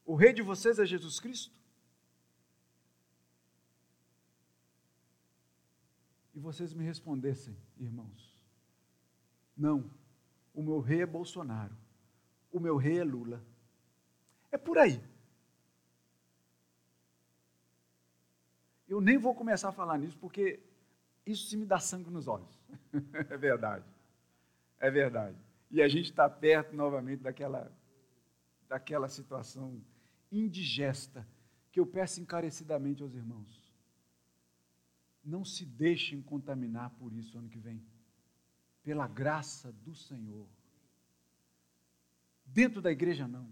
O 0.06 0.16
rei 0.16 0.32
de 0.32 0.42
vocês 0.42 0.80
é 0.80 0.86
Jesus 0.86 1.20
Cristo? 1.20 1.54
E 6.34 6.40
vocês 6.40 6.74
me 6.74 6.86
respondessem, 6.86 7.58
irmãos: 7.78 8.42
não, 9.58 9.94
o 10.56 10.64
meu 10.64 10.80
rei 10.80 11.02
é 11.02 11.06
Bolsonaro, 11.06 11.76
o 12.52 12.60
meu 12.60 12.78
rei 12.78 13.00
é 13.00 13.04
Lula. 13.04 13.44
É 14.52 14.58
por 14.58 14.78
aí. 14.78 15.04
Eu 18.88 19.02
nem 19.02 19.18
vou 19.18 19.36
começar 19.36 19.70
a 19.70 19.74
falar 19.74 19.98
nisso, 19.98 20.18
porque 20.18 20.60
isso 21.26 21.48
se 21.48 21.58
me 21.58 21.66
dá 21.66 21.80
sangue 21.80 22.10
nos 22.10 22.28
olhos. 22.28 22.58
é 23.30 23.38
verdade. 23.38 23.86
É 24.80 24.90
verdade. 24.90 25.38
E 25.70 25.82
a 25.82 25.88
gente 25.88 26.10
está 26.10 26.30
perto 26.30 26.74
novamente 26.76 27.22
daquela, 27.22 27.72
daquela 28.70 29.10
situação 29.10 29.82
indigesta 30.32 31.28
que 31.72 31.80
eu 31.80 31.86
peço 31.86 32.22
encarecidamente 32.22 33.02
aos 33.02 33.14
irmãos. 33.14 33.62
Não 35.24 35.44
se 35.44 35.66
deixem 35.66 36.22
contaminar 36.22 36.92
por 36.92 37.12
isso 37.12 37.38
ano 37.38 37.50
que 37.50 37.60
vem. 37.60 37.84
Pela 38.86 39.08
graça 39.08 39.74
do 39.84 39.94
Senhor. 39.94 40.48
Dentro 42.46 42.82
da 42.82 42.92
igreja, 42.92 43.28
não. 43.28 43.50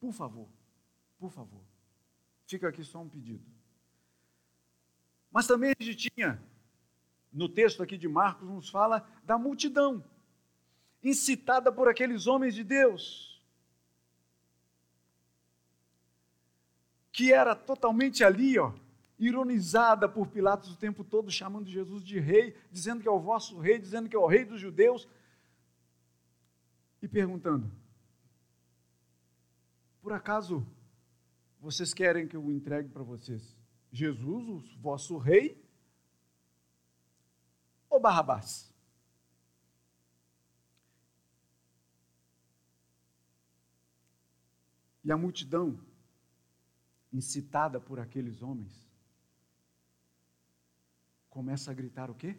Por 0.00 0.12
favor. 0.12 0.48
Por 1.18 1.30
favor. 1.30 1.62
Fica 2.46 2.68
aqui 2.68 2.82
só 2.82 3.02
um 3.02 3.08
pedido. 3.08 3.44
Mas 5.30 5.46
também 5.46 5.74
a 5.78 5.82
gente 5.82 6.08
tinha 6.10 6.40
no 7.32 7.48
texto 7.48 7.82
aqui 7.82 7.98
de 7.98 8.08
Marcos, 8.08 8.48
nos 8.48 8.70
fala 8.70 9.06
da 9.24 9.36
multidão, 9.36 10.02
incitada 11.02 11.70
por 11.70 11.88
aqueles 11.88 12.26
homens 12.26 12.54
de 12.54 12.64
Deus, 12.64 13.42
que 17.12 17.32
era 17.32 17.54
totalmente 17.54 18.24
ali, 18.24 18.58
ó, 18.58 18.72
ironizada 19.18 20.08
por 20.08 20.28
Pilatos 20.28 20.72
o 20.72 20.76
tempo 20.76 21.02
todo, 21.02 21.30
chamando 21.30 21.70
Jesus 21.70 22.04
de 22.04 22.18
rei, 22.18 22.54
dizendo 22.70 23.02
que 23.02 23.08
é 23.08 23.10
o 23.10 23.20
vosso 23.20 23.58
rei, 23.58 23.78
dizendo 23.78 24.08
que 24.08 24.16
é 24.16 24.18
o 24.18 24.26
rei 24.26 24.44
dos 24.44 24.60
judeus, 24.60 25.08
e 27.00 27.08
perguntando: 27.08 27.70
por 30.02 30.12
acaso 30.12 30.66
vocês 31.60 31.92
querem 31.92 32.28
que 32.28 32.36
eu 32.36 32.52
entregue 32.52 32.88
para 32.88 33.02
vocês 33.02 33.56
Jesus, 33.90 34.72
o 34.76 34.80
vosso 34.80 35.16
rei, 35.16 35.60
ou 37.88 37.98
Barrabás? 37.98 38.72
E 45.02 45.10
a 45.10 45.16
multidão, 45.16 45.78
incitada 47.12 47.80
por 47.80 47.98
aqueles 47.98 48.42
homens, 48.42 48.85
começa 51.36 51.70
a 51.70 51.74
gritar 51.74 52.10
o 52.10 52.14
quê? 52.14 52.36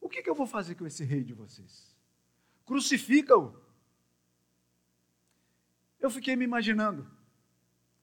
O 0.00 0.08
que, 0.08 0.22
que 0.22 0.30
eu 0.30 0.34
vou 0.34 0.46
fazer 0.46 0.74
com 0.74 0.86
esse 0.86 1.04
rei 1.04 1.22
de 1.22 1.32
vocês? 1.32 1.72
Crucifica-o. 2.66 3.56
Eu 6.00 6.10
fiquei 6.10 6.34
me 6.34 6.44
imaginando, 6.44 7.08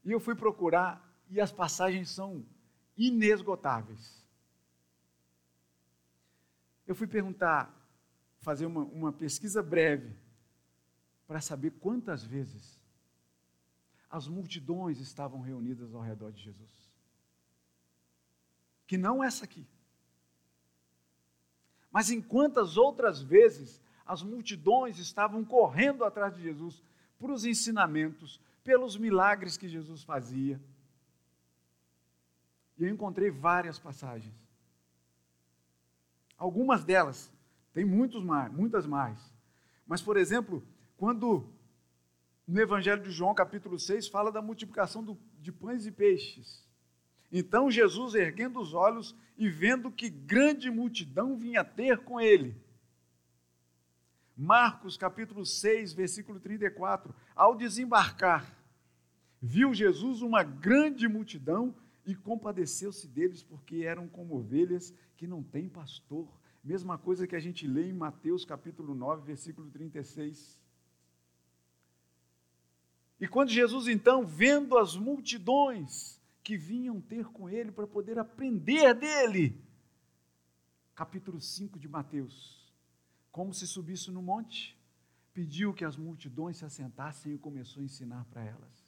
e 0.06 0.12
eu 0.12 0.20
fui 0.20 0.36
procurar, 0.36 0.92
e 1.30 1.42
as 1.42 1.52
passagens 1.52 2.10
são 2.10 2.46
inesgotáveis 2.98 4.20
eu 6.90 6.96
fui 6.96 7.06
perguntar, 7.06 7.72
fazer 8.40 8.66
uma, 8.66 8.82
uma 8.82 9.14
pesquisa 9.14 9.62
breve, 9.62 10.12
para 11.28 11.40
saber 11.40 11.70
quantas 11.74 12.24
vezes 12.24 12.82
as 14.10 14.28
multidões 14.28 15.00
estavam 15.00 15.40
reunidas 15.40 15.94
ao 15.94 16.02
redor 16.02 16.32
de 16.32 16.42
Jesus. 16.42 16.89
Que 18.90 18.98
não 18.98 19.24
essa 19.24 19.46
aqui. 19.46 19.64
Mas 21.92 22.10
em 22.10 22.20
quantas 22.20 22.76
outras 22.76 23.22
vezes 23.22 23.80
as 24.04 24.24
multidões 24.24 24.98
estavam 24.98 25.46
correndo 25.46 26.04
atrás 26.04 26.36
de 26.36 26.42
Jesus 26.42 26.82
por 27.20 27.30
os 27.30 27.46
ensinamentos, 27.46 28.42
pelos 28.64 28.98
milagres 28.98 29.58
que 29.58 29.70
Jesus 29.70 30.02
fazia. 30.02 30.60
E 32.80 32.84
eu 32.84 32.90
encontrei 32.90 33.30
várias 33.30 33.78
passagens 33.78 34.34
Algumas 36.36 36.84
delas, 36.84 37.32
tem 37.74 37.86
muitos 37.86 38.24
mais, 38.24 38.52
muitas 38.52 38.88
mais. 38.88 39.20
Mas, 39.86 40.02
por 40.02 40.16
exemplo, 40.18 40.66
quando 40.98 41.46
no 42.48 42.60
Evangelho 42.60 43.04
de 43.04 43.12
João, 43.12 43.36
capítulo 43.36 43.78
6, 43.78 44.08
fala 44.08 44.32
da 44.32 44.42
multiplicação 44.42 45.04
do, 45.04 45.16
de 45.38 45.52
pães 45.52 45.86
e 45.86 45.92
peixes. 45.92 46.68
Então 47.32 47.70
Jesus, 47.70 48.16
erguendo 48.16 48.60
os 48.60 48.74
olhos 48.74 49.16
e 49.38 49.50
vendo 49.50 49.92
que 49.92 50.10
grande 50.10 50.70
multidão 50.72 51.38
vinha 51.38 51.64
ter 51.64 52.00
com 52.00 52.20
ele. 52.20 52.56
Marcos 54.36 54.98
capítulo 54.98 55.46
6, 55.46 55.94
versículo 55.94 56.40
34. 56.40 57.14
Ao 57.36 57.56
desembarcar, 57.56 58.58
viu 59.42 59.74
Jesus 59.74 60.22
uma 60.22 60.44
grande 60.44 61.08
multidão 61.08 61.76
e 62.06 62.16
compadeceu-se 62.16 63.08
deles, 63.08 63.44
porque 63.44 63.84
eram 63.84 64.08
como 64.08 64.36
ovelhas 64.36 64.94
que 65.16 65.28
não 65.28 65.44
têm 65.44 65.70
pastor. 65.70 66.28
Mesma 66.64 66.98
coisa 66.98 67.28
que 67.28 67.36
a 67.36 67.40
gente 67.40 67.68
lê 67.68 67.90
em 67.90 67.94
Mateus 67.94 68.44
capítulo 68.44 68.96
9, 68.96 69.26
versículo 69.26 69.70
36. 69.70 70.60
E 73.20 73.28
quando 73.28 73.50
Jesus, 73.50 73.88
então, 73.88 74.26
vendo 74.26 74.78
as 74.78 74.96
multidões 74.96 76.19
que 76.50 76.58
vinham 76.58 77.00
ter 77.00 77.28
com 77.28 77.48
ele 77.48 77.72
para 77.72 77.86
poder 77.86 78.18
aprender 78.18 78.96
dele, 78.96 79.64
capítulo 80.96 81.40
5 81.40 81.78
de 81.78 81.88
Mateus, 81.88 82.74
como 83.32 83.54
se 83.54 83.68
subisse 83.68 84.10
no 84.10 84.24
monte, 84.24 84.76
pediu 85.32 85.76
que 85.76 85.86
as 85.86 85.96
multidões 85.96 86.58
se 86.58 86.66
assentassem 86.66 87.34
e 87.34 87.38
começou 87.38 87.82
a 87.82 87.86
ensinar 87.86 88.26
para 88.32 88.44
elas. 88.44 88.84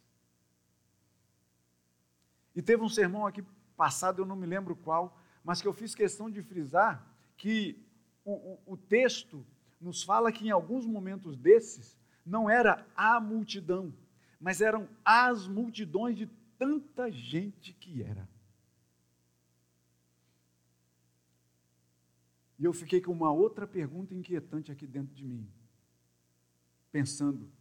E 2.56 2.64
teve 2.64 2.82
um 2.82 2.90
sermão 2.90 3.28
aqui 3.28 3.44
passado, 3.78 4.24
eu 4.24 4.26
não 4.26 4.36
me 4.36 4.48
lembro 4.48 4.76
qual, 4.76 5.16
mas 5.44 5.62
que 5.62 5.68
eu 5.68 5.74
fiz 5.74 5.94
questão 5.94 6.32
de 6.32 6.42
frisar 6.42 7.16
que 7.38 7.80
o, 8.26 8.32
o, 8.34 8.74
o 8.74 8.76
texto 8.76 9.46
nos 9.80 10.02
fala 10.02 10.32
que 10.32 10.48
em 10.48 10.50
alguns 10.50 10.88
momentos 10.88 11.38
desses 11.38 11.96
não 12.26 12.50
era 12.50 12.84
a 12.96 13.20
multidão, 13.20 13.94
mas 14.40 14.62
eram 14.62 14.90
as 15.06 15.48
multidões 15.48 16.18
de 16.18 16.26
tanta 16.62 17.10
gente 17.10 17.74
que 17.74 18.04
era. 18.04 18.30
E 22.60 22.64
eu 22.64 22.72
fiquei 22.72 23.02
com 23.02 23.12
uma 23.12 23.32
outra 23.32 23.66
pergunta 23.66 24.14
inquietante 24.14 24.72
aqui 24.72 24.86
dentro 24.86 25.16
de 25.16 25.26
mim, 25.26 25.52
pensando: 26.92 27.52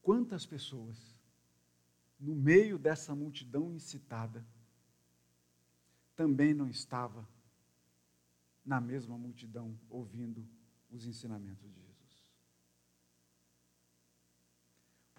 quantas 0.00 0.46
pessoas, 0.46 1.14
no 2.18 2.34
meio 2.34 2.78
dessa 2.78 3.14
multidão 3.14 3.70
incitada, 3.70 4.42
também 6.16 6.54
não 6.54 6.70
estava 6.70 7.28
na 8.64 8.80
mesma 8.80 9.18
multidão 9.18 9.78
ouvindo 9.90 10.48
os 10.90 11.04
ensinamentos 11.04 11.68
de 11.68 11.74
Jesus. 11.74 11.89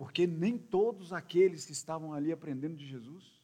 Porque 0.01 0.25
nem 0.25 0.57
todos 0.57 1.13
aqueles 1.13 1.63
que 1.63 1.73
estavam 1.73 2.11
ali 2.11 2.31
aprendendo 2.31 2.75
de 2.75 2.87
Jesus 2.87 3.39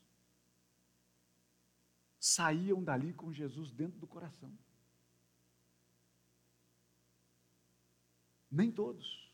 saíam 2.20 2.84
dali 2.84 3.14
com 3.14 3.32
Jesus 3.32 3.72
dentro 3.72 4.00
do 4.00 4.08
coração. 4.08 4.52
Nem 8.50 8.72
todos. 8.72 9.32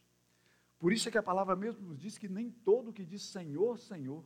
Por 0.77 0.91
isso 0.91 1.07
é 1.07 1.11
que 1.13 1.17
a 1.17 1.23
palavra 1.23 1.55
mesmo 1.55 1.87
nos 1.87 1.97
diz 1.97 2.17
que 2.17 2.27
nem 2.27 2.51
todo 2.51 2.91
que 2.91 3.05
diz 3.05 3.23
Senhor, 3.23 3.79
Senhor 3.79 4.25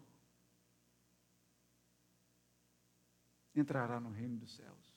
entrará 3.56 4.00
no 4.00 4.10
reino 4.10 4.38
dos 4.38 4.56
céus. 4.56 4.92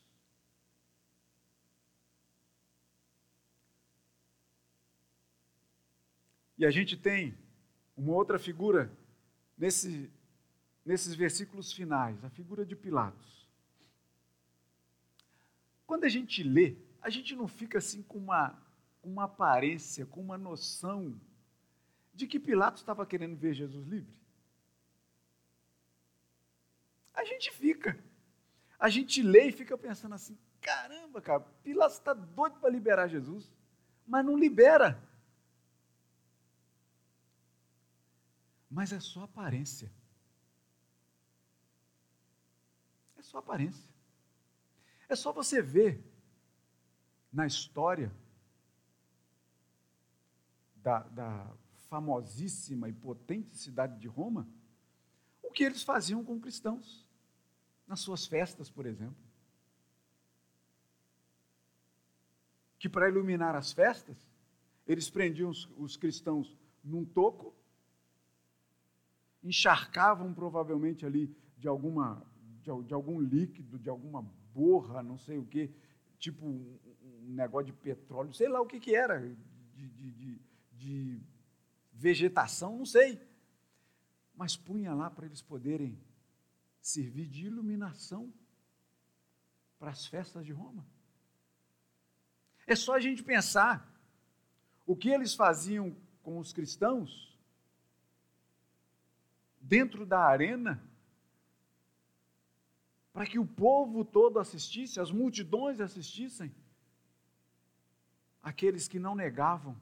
E 6.56 6.64
a 6.64 6.70
gente 6.70 6.96
tem 6.96 7.38
uma 8.00 8.14
outra 8.14 8.38
figura 8.38 8.90
nesse, 9.58 10.10
nesses 10.84 11.14
versículos 11.14 11.70
finais, 11.70 12.24
a 12.24 12.30
figura 12.30 12.64
de 12.64 12.74
Pilatos. 12.74 13.46
Quando 15.86 16.04
a 16.04 16.08
gente 16.08 16.42
lê, 16.42 16.76
a 17.02 17.10
gente 17.10 17.36
não 17.36 17.46
fica 17.46 17.76
assim 17.76 18.02
com 18.02 18.18
uma, 18.18 18.58
uma 19.02 19.24
aparência, 19.24 20.06
com 20.06 20.20
uma 20.20 20.38
noção 20.38 21.20
de 22.14 22.26
que 22.26 22.40
Pilatos 22.40 22.80
estava 22.80 23.04
querendo 23.04 23.36
ver 23.36 23.52
Jesus 23.52 23.86
livre. 23.86 24.14
A 27.12 27.24
gente 27.24 27.50
fica. 27.52 28.02
A 28.78 28.88
gente 28.88 29.22
lê 29.22 29.48
e 29.48 29.52
fica 29.52 29.76
pensando 29.76 30.14
assim: 30.14 30.38
caramba, 30.62 31.20
cara, 31.20 31.40
Pilatos 31.62 31.98
está 31.98 32.14
doido 32.14 32.58
para 32.60 32.70
liberar 32.70 33.08
Jesus, 33.08 33.52
mas 34.06 34.24
não 34.24 34.38
libera. 34.38 35.09
Mas 38.70 38.92
é 38.92 39.00
só 39.00 39.24
aparência. 39.24 39.92
É 43.18 43.22
só 43.22 43.38
aparência. 43.38 43.90
É 45.08 45.16
só 45.16 45.32
você 45.32 45.60
ver 45.60 46.02
na 47.32 47.46
história 47.46 48.14
da, 50.76 51.00
da 51.02 51.52
famosíssima 51.88 52.88
e 52.88 52.92
potente 52.92 53.56
cidade 53.56 53.98
de 53.98 54.06
Roma 54.06 54.48
o 55.42 55.50
que 55.50 55.64
eles 55.64 55.82
faziam 55.82 56.24
com 56.24 56.38
cristãos 56.38 57.04
nas 57.86 57.98
suas 58.00 58.24
festas, 58.24 58.70
por 58.70 58.86
exemplo. 58.86 59.18
Que 62.78 62.88
para 62.88 63.08
iluminar 63.08 63.56
as 63.56 63.72
festas, 63.72 64.16
eles 64.86 65.10
prendiam 65.10 65.50
os, 65.50 65.68
os 65.76 65.96
cristãos 65.96 66.56
num 66.84 67.04
toco 67.04 67.52
encharcavam 69.42 70.32
provavelmente 70.32 71.04
ali 71.04 71.34
de 71.56 71.68
alguma 71.68 72.22
de, 72.62 72.70
de, 72.84 72.94
algum 72.94 73.18
líquido, 73.20 73.78
de 73.78 73.88
alguma 73.88 74.22
borra, 74.52 75.02
não 75.02 75.16
sei 75.16 75.38
o 75.38 75.44
que, 75.44 75.72
tipo 76.18 76.44
um, 76.44 76.78
um, 77.02 77.32
negócio 77.32 77.66
de 77.66 77.72
petróleo, 77.72 78.34
sei 78.34 78.48
lá 78.48 78.60
o 78.60 78.66
que, 78.66 78.78
que 78.78 78.94
era, 78.94 79.18
de, 79.74 79.88
de, 79.88 80.40
de 80.72 81.22
vegetação, 81.92 82.78
não 82.78 82.86
sei. 82.86 83.20
Mas 84.34 84.56
punha 84.56 84.94
lá 84.94 85.10
para 85.10 85.26
eles 85.26 85.42
poderem 85.42 85.98
servir 86.80 87.26
de 87.26 87.46
iluminação 87.46 88.32
para 89.78 89.90
as 89.90 90.06
festas 90.06 90.44
de 90.44 90.52
Roma. 90.52 90.86
É 92.66 92.76
só 92.76 92.94
a 92.94 93.00
gente 93.00 93.22
pensar 93.22 93.90
o 94.86 94.94
que 94.94 95.08
eles 95.08 95.34
faziam 95.34 95.96
com 96.22 96.38
os 96.38 96.52
cristãos 96.52 97.29
dentro 99.60 100.06
da 100.06 100.20
arena, 100.20 100.82
para 103.12 103.26
que 103.26 103.38
o 103.38 103.46
povo 103.46 104.04
todo 104.04 104.38
assistisse, 104.38 104.98
as 104.98 105.12
multidões 105.12 105.80
assistissem, 105.80 106.54
aqueles 108.42 108.88
que 108.88 108.98
não 108.98 109.14
negavam 109.14 109.78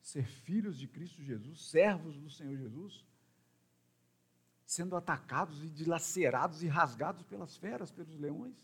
ser 0.00 0.24
filhos 0.24 0.78
de 0.78 0.86
Cristo 0.86 1.20
Jesus, 1.22 1.68
servos 1.68 2.16
do 2.16 2.30
Senhor 2.30 2.56
Jesus, 2.56 3.04
sendo 4.64 4.94
atacados 4.96 5.64
e 5.64 5.68
dilacerados 5.68 6.62
e 6.62 6.68
rasgados 6.68 7.24
pelas 7.24 7.56
feras, 7.56 7.90
pelos 7.90 8.16
leões. 8.18 8.56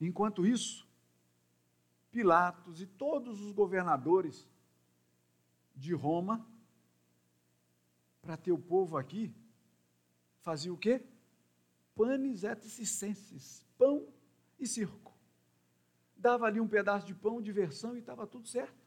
Enquanto 0.00 0.44
isso, 0.44 0.86
Pilatos 2.10 2.80
e 2.80 2.86
todos 2.86 3.42
os 3.42 3.52
governadores 3.52 4.48
de 5.74 5.92
Roma 5.92 6.46
para 8.26 8.36
ter 8.36 8.50
o 8.50 8.58
povo 8.58 8.96
aqui, 8.96 9.32
fazia 10.40 10.72
o 10.72 10.76
quê? 10.76 11.00
Panis 11.94 12.42
et 12.42 12.60
circenses, 12.60 13.64
pão 13.78 14.12
e 14.58 14.66
circo. 14.66 15.16
Dava 16.16 16.44
ali 16.46 16.58
um 16.60 16.66
pedaço 16.66 17.06
de 17.06 17.14
pão, 17.14 17.40
diversão 17.40 17.94
e 17.94 18.00
estava 18.00 18.26
tudo 18.26 18.48
certo. 18.48 18.84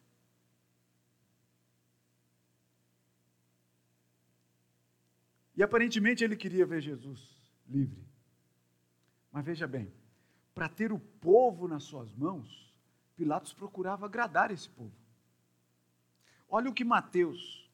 E 5.55 5.63
aparentemente 5.63 6.21
ele 6.21 6.35
queria 6.35 6.65
ver 6.65 6.81
Jesus 6.81 7.41
livre. 7.65 8.05
Mas 9.31 9.45
veja 9.45 9.65
bem, 9.65 9.93
para 10.53 10.67
ter 10.67 10.91
o 10.91 10.99
povo 10.99 11.65
nas 11.65 11.83
suas 11.83 12.13
mãos, 12.13 12.75
Pilatos 13.15 13.53
procurava 13.53 14.05
agradar 14.05 14.51
esse 14.51 14.69
povo. 14.69 14.95
Olha 16.49 16.69
o 16.69 16.73
que 16.73 16.83
Mateus 16.83 17.68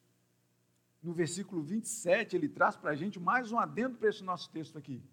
no 1.05 1.13
versículo 1.13 1.61
27, 1.61 2.35
ele 2.35 2.49
traz 2.49 2.75
para 2.75 2.89
a 2.89 2.95
gente 2.95 3.19
mais 3.19 3.51
um 3.51 3.59
adendo 3.59 3.95
para 3.95 4.09
esse 4.09 4.23
nosso 4.23 4.49
texto 4.49 4.75
aqui. 4.75 5.03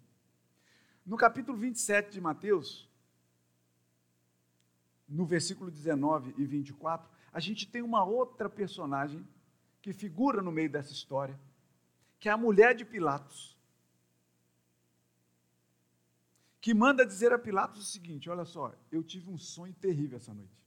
No 1.05 1.15
capítulo 1.15 1.55
27 1.55 2.13
de 2.13 2.19
Mateus, 2.19 2.89
no 5.07 5.23
versículo 5.23 5.69
19 5.69 6.33
e 6.35 6.45
24, 6.45 7.07
a 7.31 7.39
gente 7.39 7.67
tem 7.67 7.83
uma 7.83 8.03
outra 8.03 8.49
personagem 8.49 9.23
que 9.83 9.93
figura 9.93 10.41
no 10.41 10.51
meio 10.51 10.69
dessa 10.69 10.91
história, 10.91 11.39
que 12.19 12.27
é 12.27 12.31
a 12.31 12.37
mulher 12.37 12.73
de 12.73 12.83
Pilatos, 12.83 13.55
que 16.59 16.73
manda 16.73 17.05
dizer 17.05 17.31
a 17.31 17.37
Pilatos 17.37 17.81
o 17.81 17.91
seguinte: 17.91 18.31
Olha 18.31 18.45
só, 18.45 18.73
eu 18.91 19.03
tive 19.03 19.29
um 19.29 19.37
sonho 19.37 19.75
terrível 19.75 20.17
essa 20.17 20.33
noite. 20.33 20.62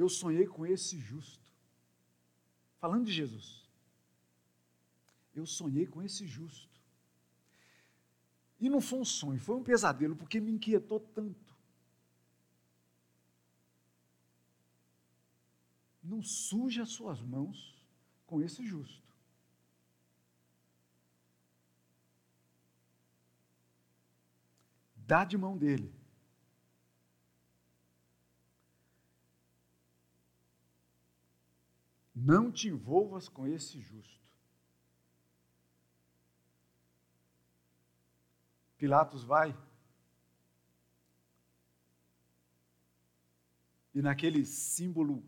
Eu 0.00 0.08
sonhei 0.08 0.46
com 0.46 0.64
esse 0.64 0.98
justo. 0.98 1.44
Falando 2.78 3.04
de 3.04 3.12
Jesus. 3.12 3.68
Eu 5.34 5.44
sonhei 5.44 5.86
com 5.86 6.02
esse 6.02 6.26
justo. 6.26 6.80
E 8.58 8.68
não 8.70 8.80
foi 8.80 8.98
um 9.00 9.04
sonho, 9.04 9.38
foi 9.38 9.56
um 9.56 9.62
pesadelo, 9.62 10.16
porque 10.16 10.40
me 10.40 10.52
inquietou 10.52 11.00
tanto. 11.00 11.54
Não 16.02 16.22
suje 16.22 16.80
as 16.80 16.88
suas 16.88 17.20
mãos 17.20 17.78
com 18.26 18.40
esse 18.40 18.64
justo. 18.64 19.14
Dá 24.96 25.24
de 25.24 25.36
mão 25.36 25.58
dele 25.58 25.99
Não 32.22 32.52
te 32.52 32.68
envolvas 32.68 33.28
com 33.28 33.46
esse 33.46 33.80
justo. 33.80 34.20
Pilatos 38.76 39.24
vai 39.24 39.56
e 43.94 44.02
naquele 44.02 44.44
símbolo 44.44 45.22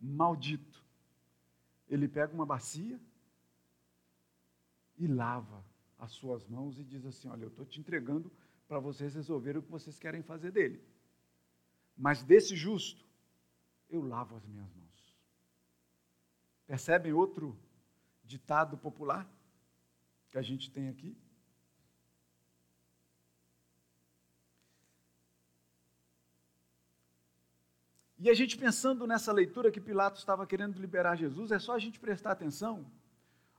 maldito, 0.00 0.84
ele 1.88 2.08
pega 2.08 2.32
uma 2.32 2.46
bacia 2.46 3.00
e 4.96 5.06
lava 5.08 5.64
as 5.98 6.12
suas 6.12 6.46
mãos 6.46 6.78
e 6.78 6.84
diz 6.84 7.04
assim: 7.04 7.28
Olha, 7.28 7.44
eu 7.44 7.48
estou 7.48 7.66
te 7.66 7.80
entregando 7.80 8.30
para 8.68 8.78
vocês 8.78 9.14
resolverem 9.14 9.60
o 9.60 9.62
que 9.62 9.70
vocês 9.70 9.98
querem 9.98 10.22
fazer 10.22 10.52
dele. 10.52 10.80
mas 11.96 12.22
desse 12.22 12.54
justo 12.54 13.04
eu 13.88 14.02
lavo 14.02 14.36
as 14.36 14.46
minhas 14.46 14.72
mãos. 14.74 14.79
Percebem 16.70 17.12
outro 17.12 17.58
ditado 18.22 18.78
popular 18.78 19.28
que 20.28 20.38
a 20.38 20.42
gente 20.42 20.70
tem 20.70 20.88
aqui? 20.88 21.16
E 28.20 28.30
a 28.30 28.34
gente 28.34 28.56
pensando 28.56 29.04
nessa 29.04 29.32
leitura 29.32 29.72
que 29.72 29.80
Pilatos 29.80 30.20
estava 30.20 30.46
querendo 30.46 30.78
liberar 30.78 31.16
Jesus, 31.16 31.50
é 31.50 31.58
só 31.58 31.74
a 31.74 31.78
gente 31.80 31.98
prestar 31.98 32.30
atenção 32.30 32.86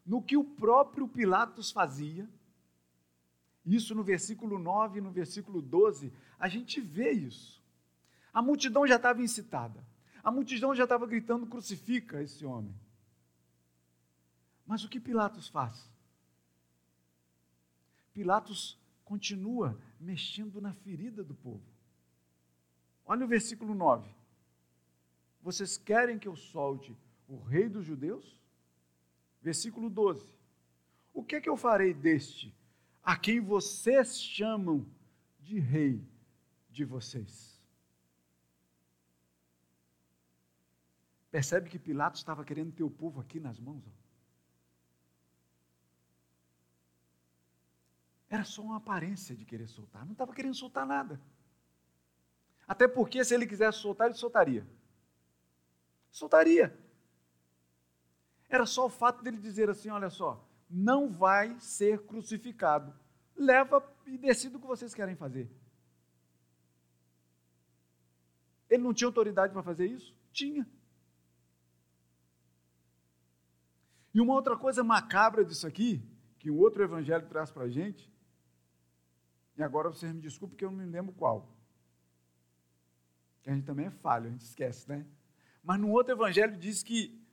no 0.05 0.22
que 0.24 0.38
o 0.38 0.45
próprio 0.45 1.05
Pilatos 1.05 1.70
fazia. 1.70 2.30
Isso 3.66 3.93
no 3.93 4.05
versículo 4.05 4.57
9 4.57 4.99
e 4.99 5.01
no 5.01 5.12
versículo 5.12 5.62
12, 5.62 6.14
a 6.39 6.47
gente 6.47 6.80
vê 6.80 7.12
isso. 7.12 7.62
A 8.32 8.41
multidão 8.41 8.88
já 8.88 8.95
estava 8.95 9.22
incitada. 9.22 9.86
A 10.24 10.32
multidão 10.32 10.74
já 10.74 10.86
estava 10.86 11.05
gritando: 11.05 11.45
crucifica 11.45 12.24
esse 12.24 12.45
homem. 12.45 12.74
Mas 14.72 14.86
o 14.86 14.88
que 14.88 15.01
Pilatos 15.01 15.49
faz? 15.49 15.91
Pilatos 18.13 18.80
continua 19.03 19.78
mexendo 19.99 20.61
na 20.61 20.74
ferida 20.74 21.26
do 21.26 21.36
povo. 21.36 21.67
Olha 23.05 23.26
o 23.26 23.28
versículo 23.28 23.76
9. 23.76 24.09
Vocês 25.41 25.78
querem 25.78 26.17
que 26.17 26.26
eu 26.26 26.38
solte 26.38 26.95
o 27.28 27.38
rei 27.38 27.67
dos 27.67 27.84
judeus? 27.84 28.39
Versículo 29.41 29.89
12. 29.89 30.26
O 31.13 31.22
que 31.22 31.36
é 31.36 31.41
que 31.41 31.49
eu 31.49 31.57
farei 31.57 31.93
deste, 31.93 32.55
a 33.03 33.17
quem 33.17 33.41
vocês 33.41 34.22
chamam 34.22 34.89
de 35.41 35.59
rei 35.59 36.01
de 36.69 36.86
vocês? 36.86 37.61
Percebe 41.30 41.69
que 41.69 41.78
Pilatos 41.78 42.22
estava 42.22 42.45
querendo 42.45 42.72
ter 42.72 42.84
o 42.84 42.89
povo 42.89 43.19
aqui 43.19 43.38
nas 43.38 43.59
mãos? 43.59 43.84
Ó. 43.86 44.01
Era 48.32 48.44
só 48.44 48.64
uma 48.64 48.78
aparência 48.78 49.36
de 49.36 49.46
querer 49.46 49.68
soltar, 49.68 50.04
não 50.06 50.14
estava 50.14 50.34
querendo 50.34 50.56
soltar 50.56 50.88
nada. 50.88 51.22
Até 52.68 52.88
porque, 52.88 53.24
se 53.24 53.36
ele 53.36 53.46
quisesse 53.46 53.78
soltar, 53.78 54.08
ele 54.08 54.18
soltaria 54.18 54.66
soltaria. 56.12 56.78
Era 58.50 58.66
só 58.66 58.86
o 58.86 58.90
fato 58.90 59.24
dele 59.24 59.38
dizer 59.38 59.70
assim: 59.70 59.90
olha 59.90 60.10
só, 60.10 60.46
não 60.70 61.10
vai 61.10 61.58
ser 61.60 62.00
crucificado. 62.06 62.94
Leva 63.36 63.82
e 64.06 64.18
decida 64.18 64.58
o 64.58 64.60
que 64.62 64.68
vocês 64.68 64.94
querem 64.94 65.16
fazer. 65.16 65.50
Ele 68.70 68.84
não 68.84 68.94
tinha 68.94 69.08
autoridade 69.08 69.54
para 69.54 69.64
fazer 69.64 69.88
isso? 69.88 70.16
Tinha. 70.32 70.68
E 74.14 74.20
uma 74.20 74.34
outra 74.34 74.58
coisa 74.58 74.84
macabra 74.84 75.44
disso 75.44 75.66
aqui, 75.66 76.04
que 76.38 76.52
um 76.52 76.60
outro 76.60 76.84
evangelho 76.84 77.28
traz 77.28 77.50
para 77.50 77.64
a 77.64 77.70
gente, 77.70 78.12
e 79.62 79.64
agora 79.64 79.89
vocês 79.89 80.12
me 80.12 80.20
desculpem 80.20 80.57
que 80.57 80.66
eu 80.66 80.72
não 80.72 80.80
me 80.80 80.86
lembro 80.86 81.14
qual. 81.14 81.47
Que 83.43 83.49
a 83.51 83.53
gente 83.53 83.64
também 83.64 83.86
é 83.86 83.91
falho, 83.91 84.26
a 84.26 84.32
gente 84.32 84.41
esquece, 84.41 84.89
né? 84.89 85.05
Mas 85.64 85.80
no 85.80 85.91
outro 85.91 86.14
evangelho 86.14 86.57
diz 86.57 86.82
que 86.82 87.24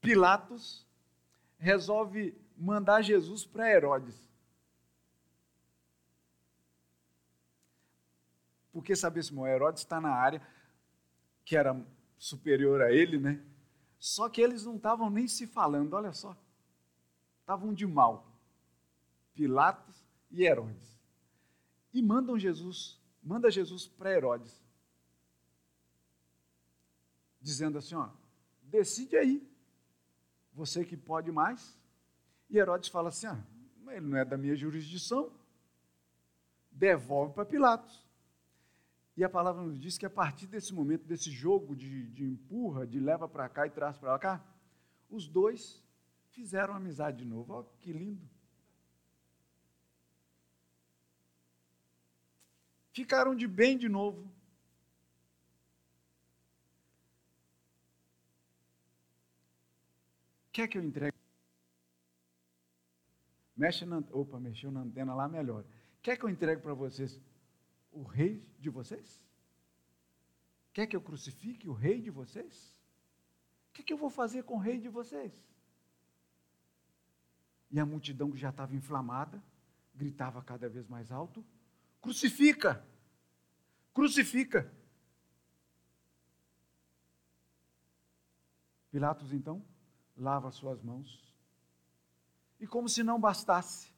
Pilatos 0.00 0.86
resolve 1.58 2.34
mandar 2.56 3.02
Jesus 3.02 3.44
para 3.44 3.70
Herodes. 3.70 4.18
Porque 8.72 8.96
sabe, 8.96 9.22
Simão, 9.22 9.46
Herodes 9.46 9.82
está 9.82 10.00
na 10.00 10.14
área 10.14 10.40
que 11.44 11.58
era 11.58 11.78
superior 12.16 12.80
a 12.80 12.90
ele, 12.90 13.18
né? 13.18 13.38
Só 13.98 14.30
que 14.30 14.40
eles 14.40 14.64
não 14.64 14.76
estavam 14.76 15.10
nem 15.10 15.28
se 15.28 15.46
falando, 15.46 15.92
olha 15.92 16.12
só. 16.14 16.34
Estavam 17.40 17.74
de 17.74 17.86
mal. 17.86 18.32
Pilatos 19.34 20.06
e 20.30 20.44
Herodes. 20.44 20.94
E 21.94 22.02
mandam 22.02 22.38
Jesus, 22.38 23.00
manda 23.22 23.50
Jesus 23.50 23.86
para 23.86 24.12
Herodes 24.12 24.62
dizendo 27.44 27.78
assim: 27.78 27.94
ó, 27.94 28.08
decide 28.62 29.16
aí, 29.16 29.46
você 30.52 30.84
que 30.84 30.96
pode 30.96 31.30
mais. 31.30 31.78
E 32.50 32.58
Herodes 32.58 32.88
fala 32.88 33.10
assim: 33.10 33.26
ah, 33.26 33.44
ele 33.88 34.06
não 34.06 34.16
é 34.16 34.24
da 34.24 34.36
minha 34.36 34.56
jurisdição, 34.56 35.30
devolve 36.72 37.34
para 37.34 37.44
Pilatos. 37.44 38.02
E 39.16 39.22
a 39.22 39.28
palavra 39.28 39.62
nos 39.62 39.78
diz 39.78 39.96
que 39.96 40.06
a 40.06 40.10
partir 40.10 40.48
desse 40.48 40.74
momento, 40.74 41.04
desse 41.04 41.30
jogo 41.30 41.76
de, 41.76 42.08
de 42.08 42.24
empurra, 42.24 42.84
de 42.84 42.98
leva 42.98 43.28
para 43.28 43.48
cá 43.48 43.64
e 43.64 43.70
traz 43.70 43.96
para 43.96 44.18
cá, 44.18 44.44
os 45.08 45.28
dois 45.28 45.80
fizeram 46.30 46.74
amizade 46.74 47.18
de 47.18 47.24
novo. 47.24 47.52
Olha 47.52 47.68
que 47.78 47.92
lindo. 47.92 48.28
Ficaram 52.94 53.34
de 53.34 53.48
bem 53.48 53.76
de 53.76 53.88
novo. 53.88 54.32
Quer 60.52 60.68
que 60.68 60.78
eu 60.78 60.84
entregue? 60.84 61.16
Mexe 63.56 63.84
na, 63.84 63.98
opa, 64.12 64.38
mexeu 64.38 64.70
na 64.70 64.82
antena 64.82 65.12
lá, 65.12 65.28
melhor. 65.28 65.64
Quer 66.00 66.16
que 66.16 66.24
eu 66.24 66.28
entregue 66.28 66.62
para 66.62 66.72
vocês 66.72 67.20
o 67.90 68.04
rei 68.04 68.40
de 68.60 68.70
vocês? 68.70 69.20
Quer 70.72 70.86
que 70.86 70.94
eu 70.94 71.00
crucifique 71.00 71.68
o 71.68 71.72
rei 71.72 72.00
de 72.00 72.10
vocês? 72.10 72.72
O 73.70 73.72
que, 73.72 73.82
que 73.82 73.92
eu 73.92 73.98
vou 73.98 74.10
fazer 74.10 74.44
com 74.44 74.54
o 74.54 74.60
rei 74.60 74.78
de 74.78 74.88
vocês? 74.88 75.32
E 77.72 77.80
a 77.80 77.84
multidão 77.84 78.30
que 78.30 78.38
já 78.38 78.50
estava 78.50 78.76
inflamada, 78.76 79.42
gritava 79.92 80.40
cada 80.44 80.68
vez 80.68 80.86
mais 80.86 81.10
alto: 81.10 81.44
Crucifica! 82.04 82.86
Crucifica! 83.94 84.70
Pilatos 88.90 89.32
então 89.32 89.64
lava 90.14 90.50
suas 90.50 90.82
mãos. 90.82 91.34
E 92.60 92.66
como 92.66 92.90
se 92.90 93.02
não 93.02 93.18
bastasse, 93.18 93.90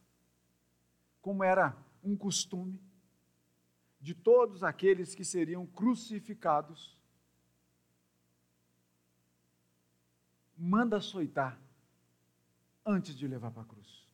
como 1.21 1.43
era 1.43 1.77
um 2.01 2.17
costume 2.17 2.81
de 4.01 4.15
todos 4.15 4.63
aqueles 4.63 5.13
que 5.13 5.25
seriam 5.25 5.67
crucificados, 5.67 6.97
manda 10.57 10.99
açoitar 10.99 11.61
antes 12.85 13.17
de 13.17 13.27
levar 13.27 13.51
para 13.51 13.63
a 13.63 13.67
cruz, 13.67 14.09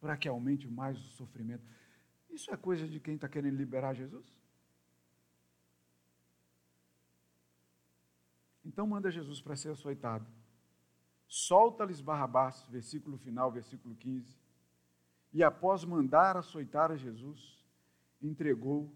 para 0.00 0.16
que 0.16 0.28
aumente 0.28 0.68
mais 0.68 0.96
o 0.96 1.08
sofrimento. 1.08 1.66
Isso 2.36 2.50
é 2.54 2.56
coisa 2.56 2.86
de 2.86 2.98
quem 3.00 3.14
está 3.16 3.28
querendo 3.28 3.56
liberar 3.56 3.92
Jesus? 3.94 4.26
Então 8.64 8.86
manda 8.86 9.10
Jesus 9.10 9.40
para 9.40 9.56
ser 9.56 9.70
açoitado 9.70 10.26
solta-lhes 11.28 12.00
Barrabás, 12.00 12.64
versículo 12.68 13.18
final, 13.18 13.50
versículo 13.50 13.94
15. 13.96 14.36
E 15.32 15.42
após 15.42 15.84
mandar 15.84 16.36
açoitar 16.36 16.90
a 16.90 16.96
Jesus, 16.96 17.62
entregou 18.22 18.92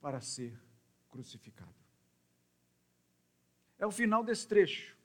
para 0.00 0.20
ser 0.20 0.58
crucificado. 1.10 1.74
É 3.78 3.86
o 3.86 3.90
final 3.90 4.24
desse 4.24 4.46
trecho, 4.46 4.96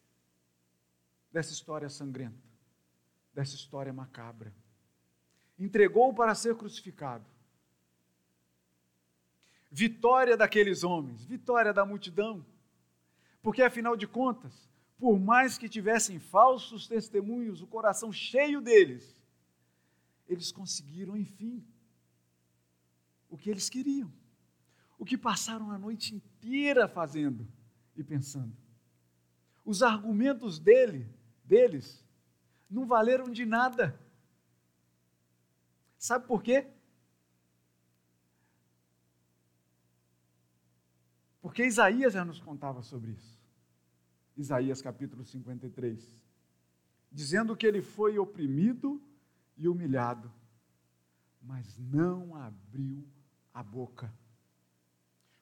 dessa 1.31 1.51
história 1.51 1.89
sangrenta, 1.89 2.47
dessa 3.33 3.55
história 3.55 3.91
macabra. 3.91 4.53
Entregou 5.59 6.13
para 6.13 6.35
ser 6.35 6.55
crucificado. 6.55 7.25
Vitória 9.69 10.37
daqueles 10.37 10.83
homens, 10.83 11.25
vitória 11.25 11.73
da 11.73 11.85
multidão, 11.85 12.45
porque 13.41 13.61
afinal 13.61 13.95
de 13.95 14.07
contas, 14.07 14.69
por 14.97 15.19
mais 15.19 15.57
que 15.57 15.69
tivessem 15.69 16.19
falsos 16.19 16.87
testemunhos, 16.87 17.61
o 17.61 17.67
coração 17.67 18.11
cheio 18.11 18.61
deles, 18.61 19.15
eles 20.27 20.51
conseguiram, 20.51 21.15
enfim, 21.15 21.65
o 23.29 23.37
que 23.37 23.49
eles 23.49 23.69
queriam, 23.69 24.11
o 24.97 25.05
que 25.05 25.17
passaram 25.17 25.71
a 25.71 25.77
noite 25.77 26.15
inteira 26.15 26.87
fazendo 26.87 27.47
e 27.95 28.03
pensando. 28.03 28.55
Os 29.63 29.83
argumentos 29.83 30.59
dele, 30.59 31.07
deles, 31.43 32.05
não 32.69 32.85
valeram 32.85 33.29
de 33.29 33.45
nada. 33.45 33.99
Sabe 35.97 36.25
por 36.25 36.41
quê? 36.41 36.67
Porque 41.47 41.65
Isaías 41.65 42.11
já 42.11 42.25
nos 42.25 42.41
contava 42.41 42.83
sobre 42.83 43.11
isso. 43.11 43.39
Isaías 44.35 44.81
capítulo 44.81 45.23
53, 45.23 46.13
dizendo 47.09 47.55
que 47.55 47.65
ele 47.65 47.81
foi 47.81 48.19
oprimido 48.19 49.01
e 49.55 49.65
humilhado, 49.65 50.29
mas 51.41 51.77
não 51.77 52.35
abriu 52.35 53.07
a 53.53 53.63
boca. 53.63 54.13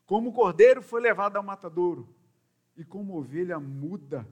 Como 0.06 0.30
o 0.30 0.32
cordeiro 0.32 0.84
foi 0.84 1.02
levado 1.02 1.38
ao 1.38 1.44
matadouro, 1.44 2.16
e 2.78 2.86
como 2.86 3.18
ovelha 3.18 3.60
muda 3.60 4.32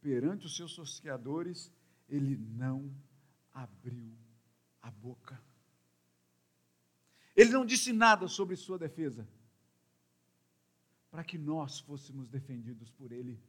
perante 0.00 0.46
os 0.46 0.54
seus 0.54 0.70
sociadores, 0.70 1.68
ele 2.08 2.36
não 2.36 2.94
abriu 3.52 4.14
a 4.80 4.88
boca. 4.88 5.42
Ele 7.34 7.50
não 7.50 7.66
disse 7.66 7.92
nada 7.92 8.28
sobre 8.28 8.54
sua 8.54 8.78
defesa, 8.78 9.26
para 11.10 11.24
que 11.24 11.38
nós 11.38 11.80
fôssemos 11.80 12.28
defendidos 12.28 12.90
por 12.90 13.12
ele. 13.12 13.40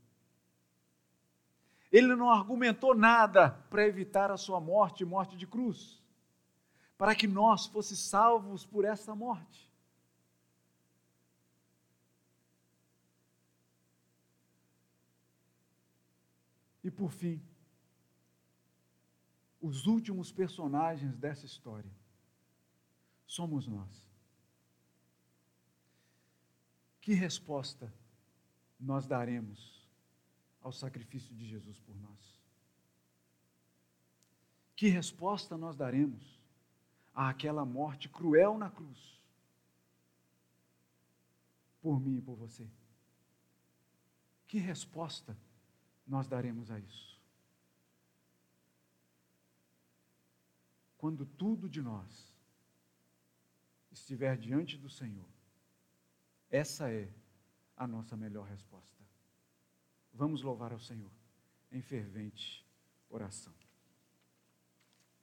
Ele 1.91 2.16
não 2.16 2.30
argumentou 2.30 2.95
nada 2.95 3.51
para 3.70 3.88
evitar 3.88 4.32
a 4.32 4.38
sua 4.38 4.60
morte, 4.60 5.03
morte 5.03 5.36
de 5.36 5.47
cruz, 5.47 6.01
para 6.97 7.16
que 7.16 7.28
nós 7.28 7.66
fôssemos 7.66 7.99
salvos 7.99 8.66
por 8.66 8.86
essa 8.86 9.16
morte. 9.16 9.70
E 16.84 16.89
por 16.89 17.12
fim, 17.12 17.41
os 19.62 19.86
últimos 19.86 20.32
personagens 20.32 21.18
dessa 21.18 21.45
história 21.45 21.91
somos 23.26 23.68
nós. 23.68 24.09
Que 27.10 27.16
resposta 27.16 27.91
nós 28.80 29.07
daremos 29.07 29.84
ao 30.62 30.72
sacrifício 30.72 31.36
de 31.36 31.43
Jesus 31.43 31.80
por 31.80 31.99
nós? 31.99 32.39
Que 34.76 34.89
resposta 34.89 35.57
nós 35.57 35.76
daremos 35.76 36.39
àquela 37.12 37.66
morte 37.66 38.07
cruel 38.07 38.60
na 38.60 38.70
cruz? 38.70 39.20
Por 41.82 41.99
mim 41.99 42.18
e 42.18 42.22
por 42.22 42.36
você. 42.36 42.70
Que 44.47 44.60
resposta 44.60 45.36
nós 46.05 46.28
daremos 46.28 46.70
a 46.70 46.78
isso? 46.78 47.20
Quando 50.95 51.26
tudo 51.26 51.68
de 51.68 51.82
nós 51.82 52.32
estiver 53.91 54.38
diante 54.38 54.78
do 54.78 54.91
Senhor, 54.91 55.39
essa 56.50 56.91
é 56.91 57.08
a 57.76 57.88
nossa 57.88 58.16
melhor 58.18 58.47
resposta. 58.47 59.04
Vamos 60.14 60.41
louvar 60.41 60.72
ao 60.72 60.80
Senhor 60.80 61.12
em 61.72 61.82
fervente 61.82 62.66
oração. 63.10 63.54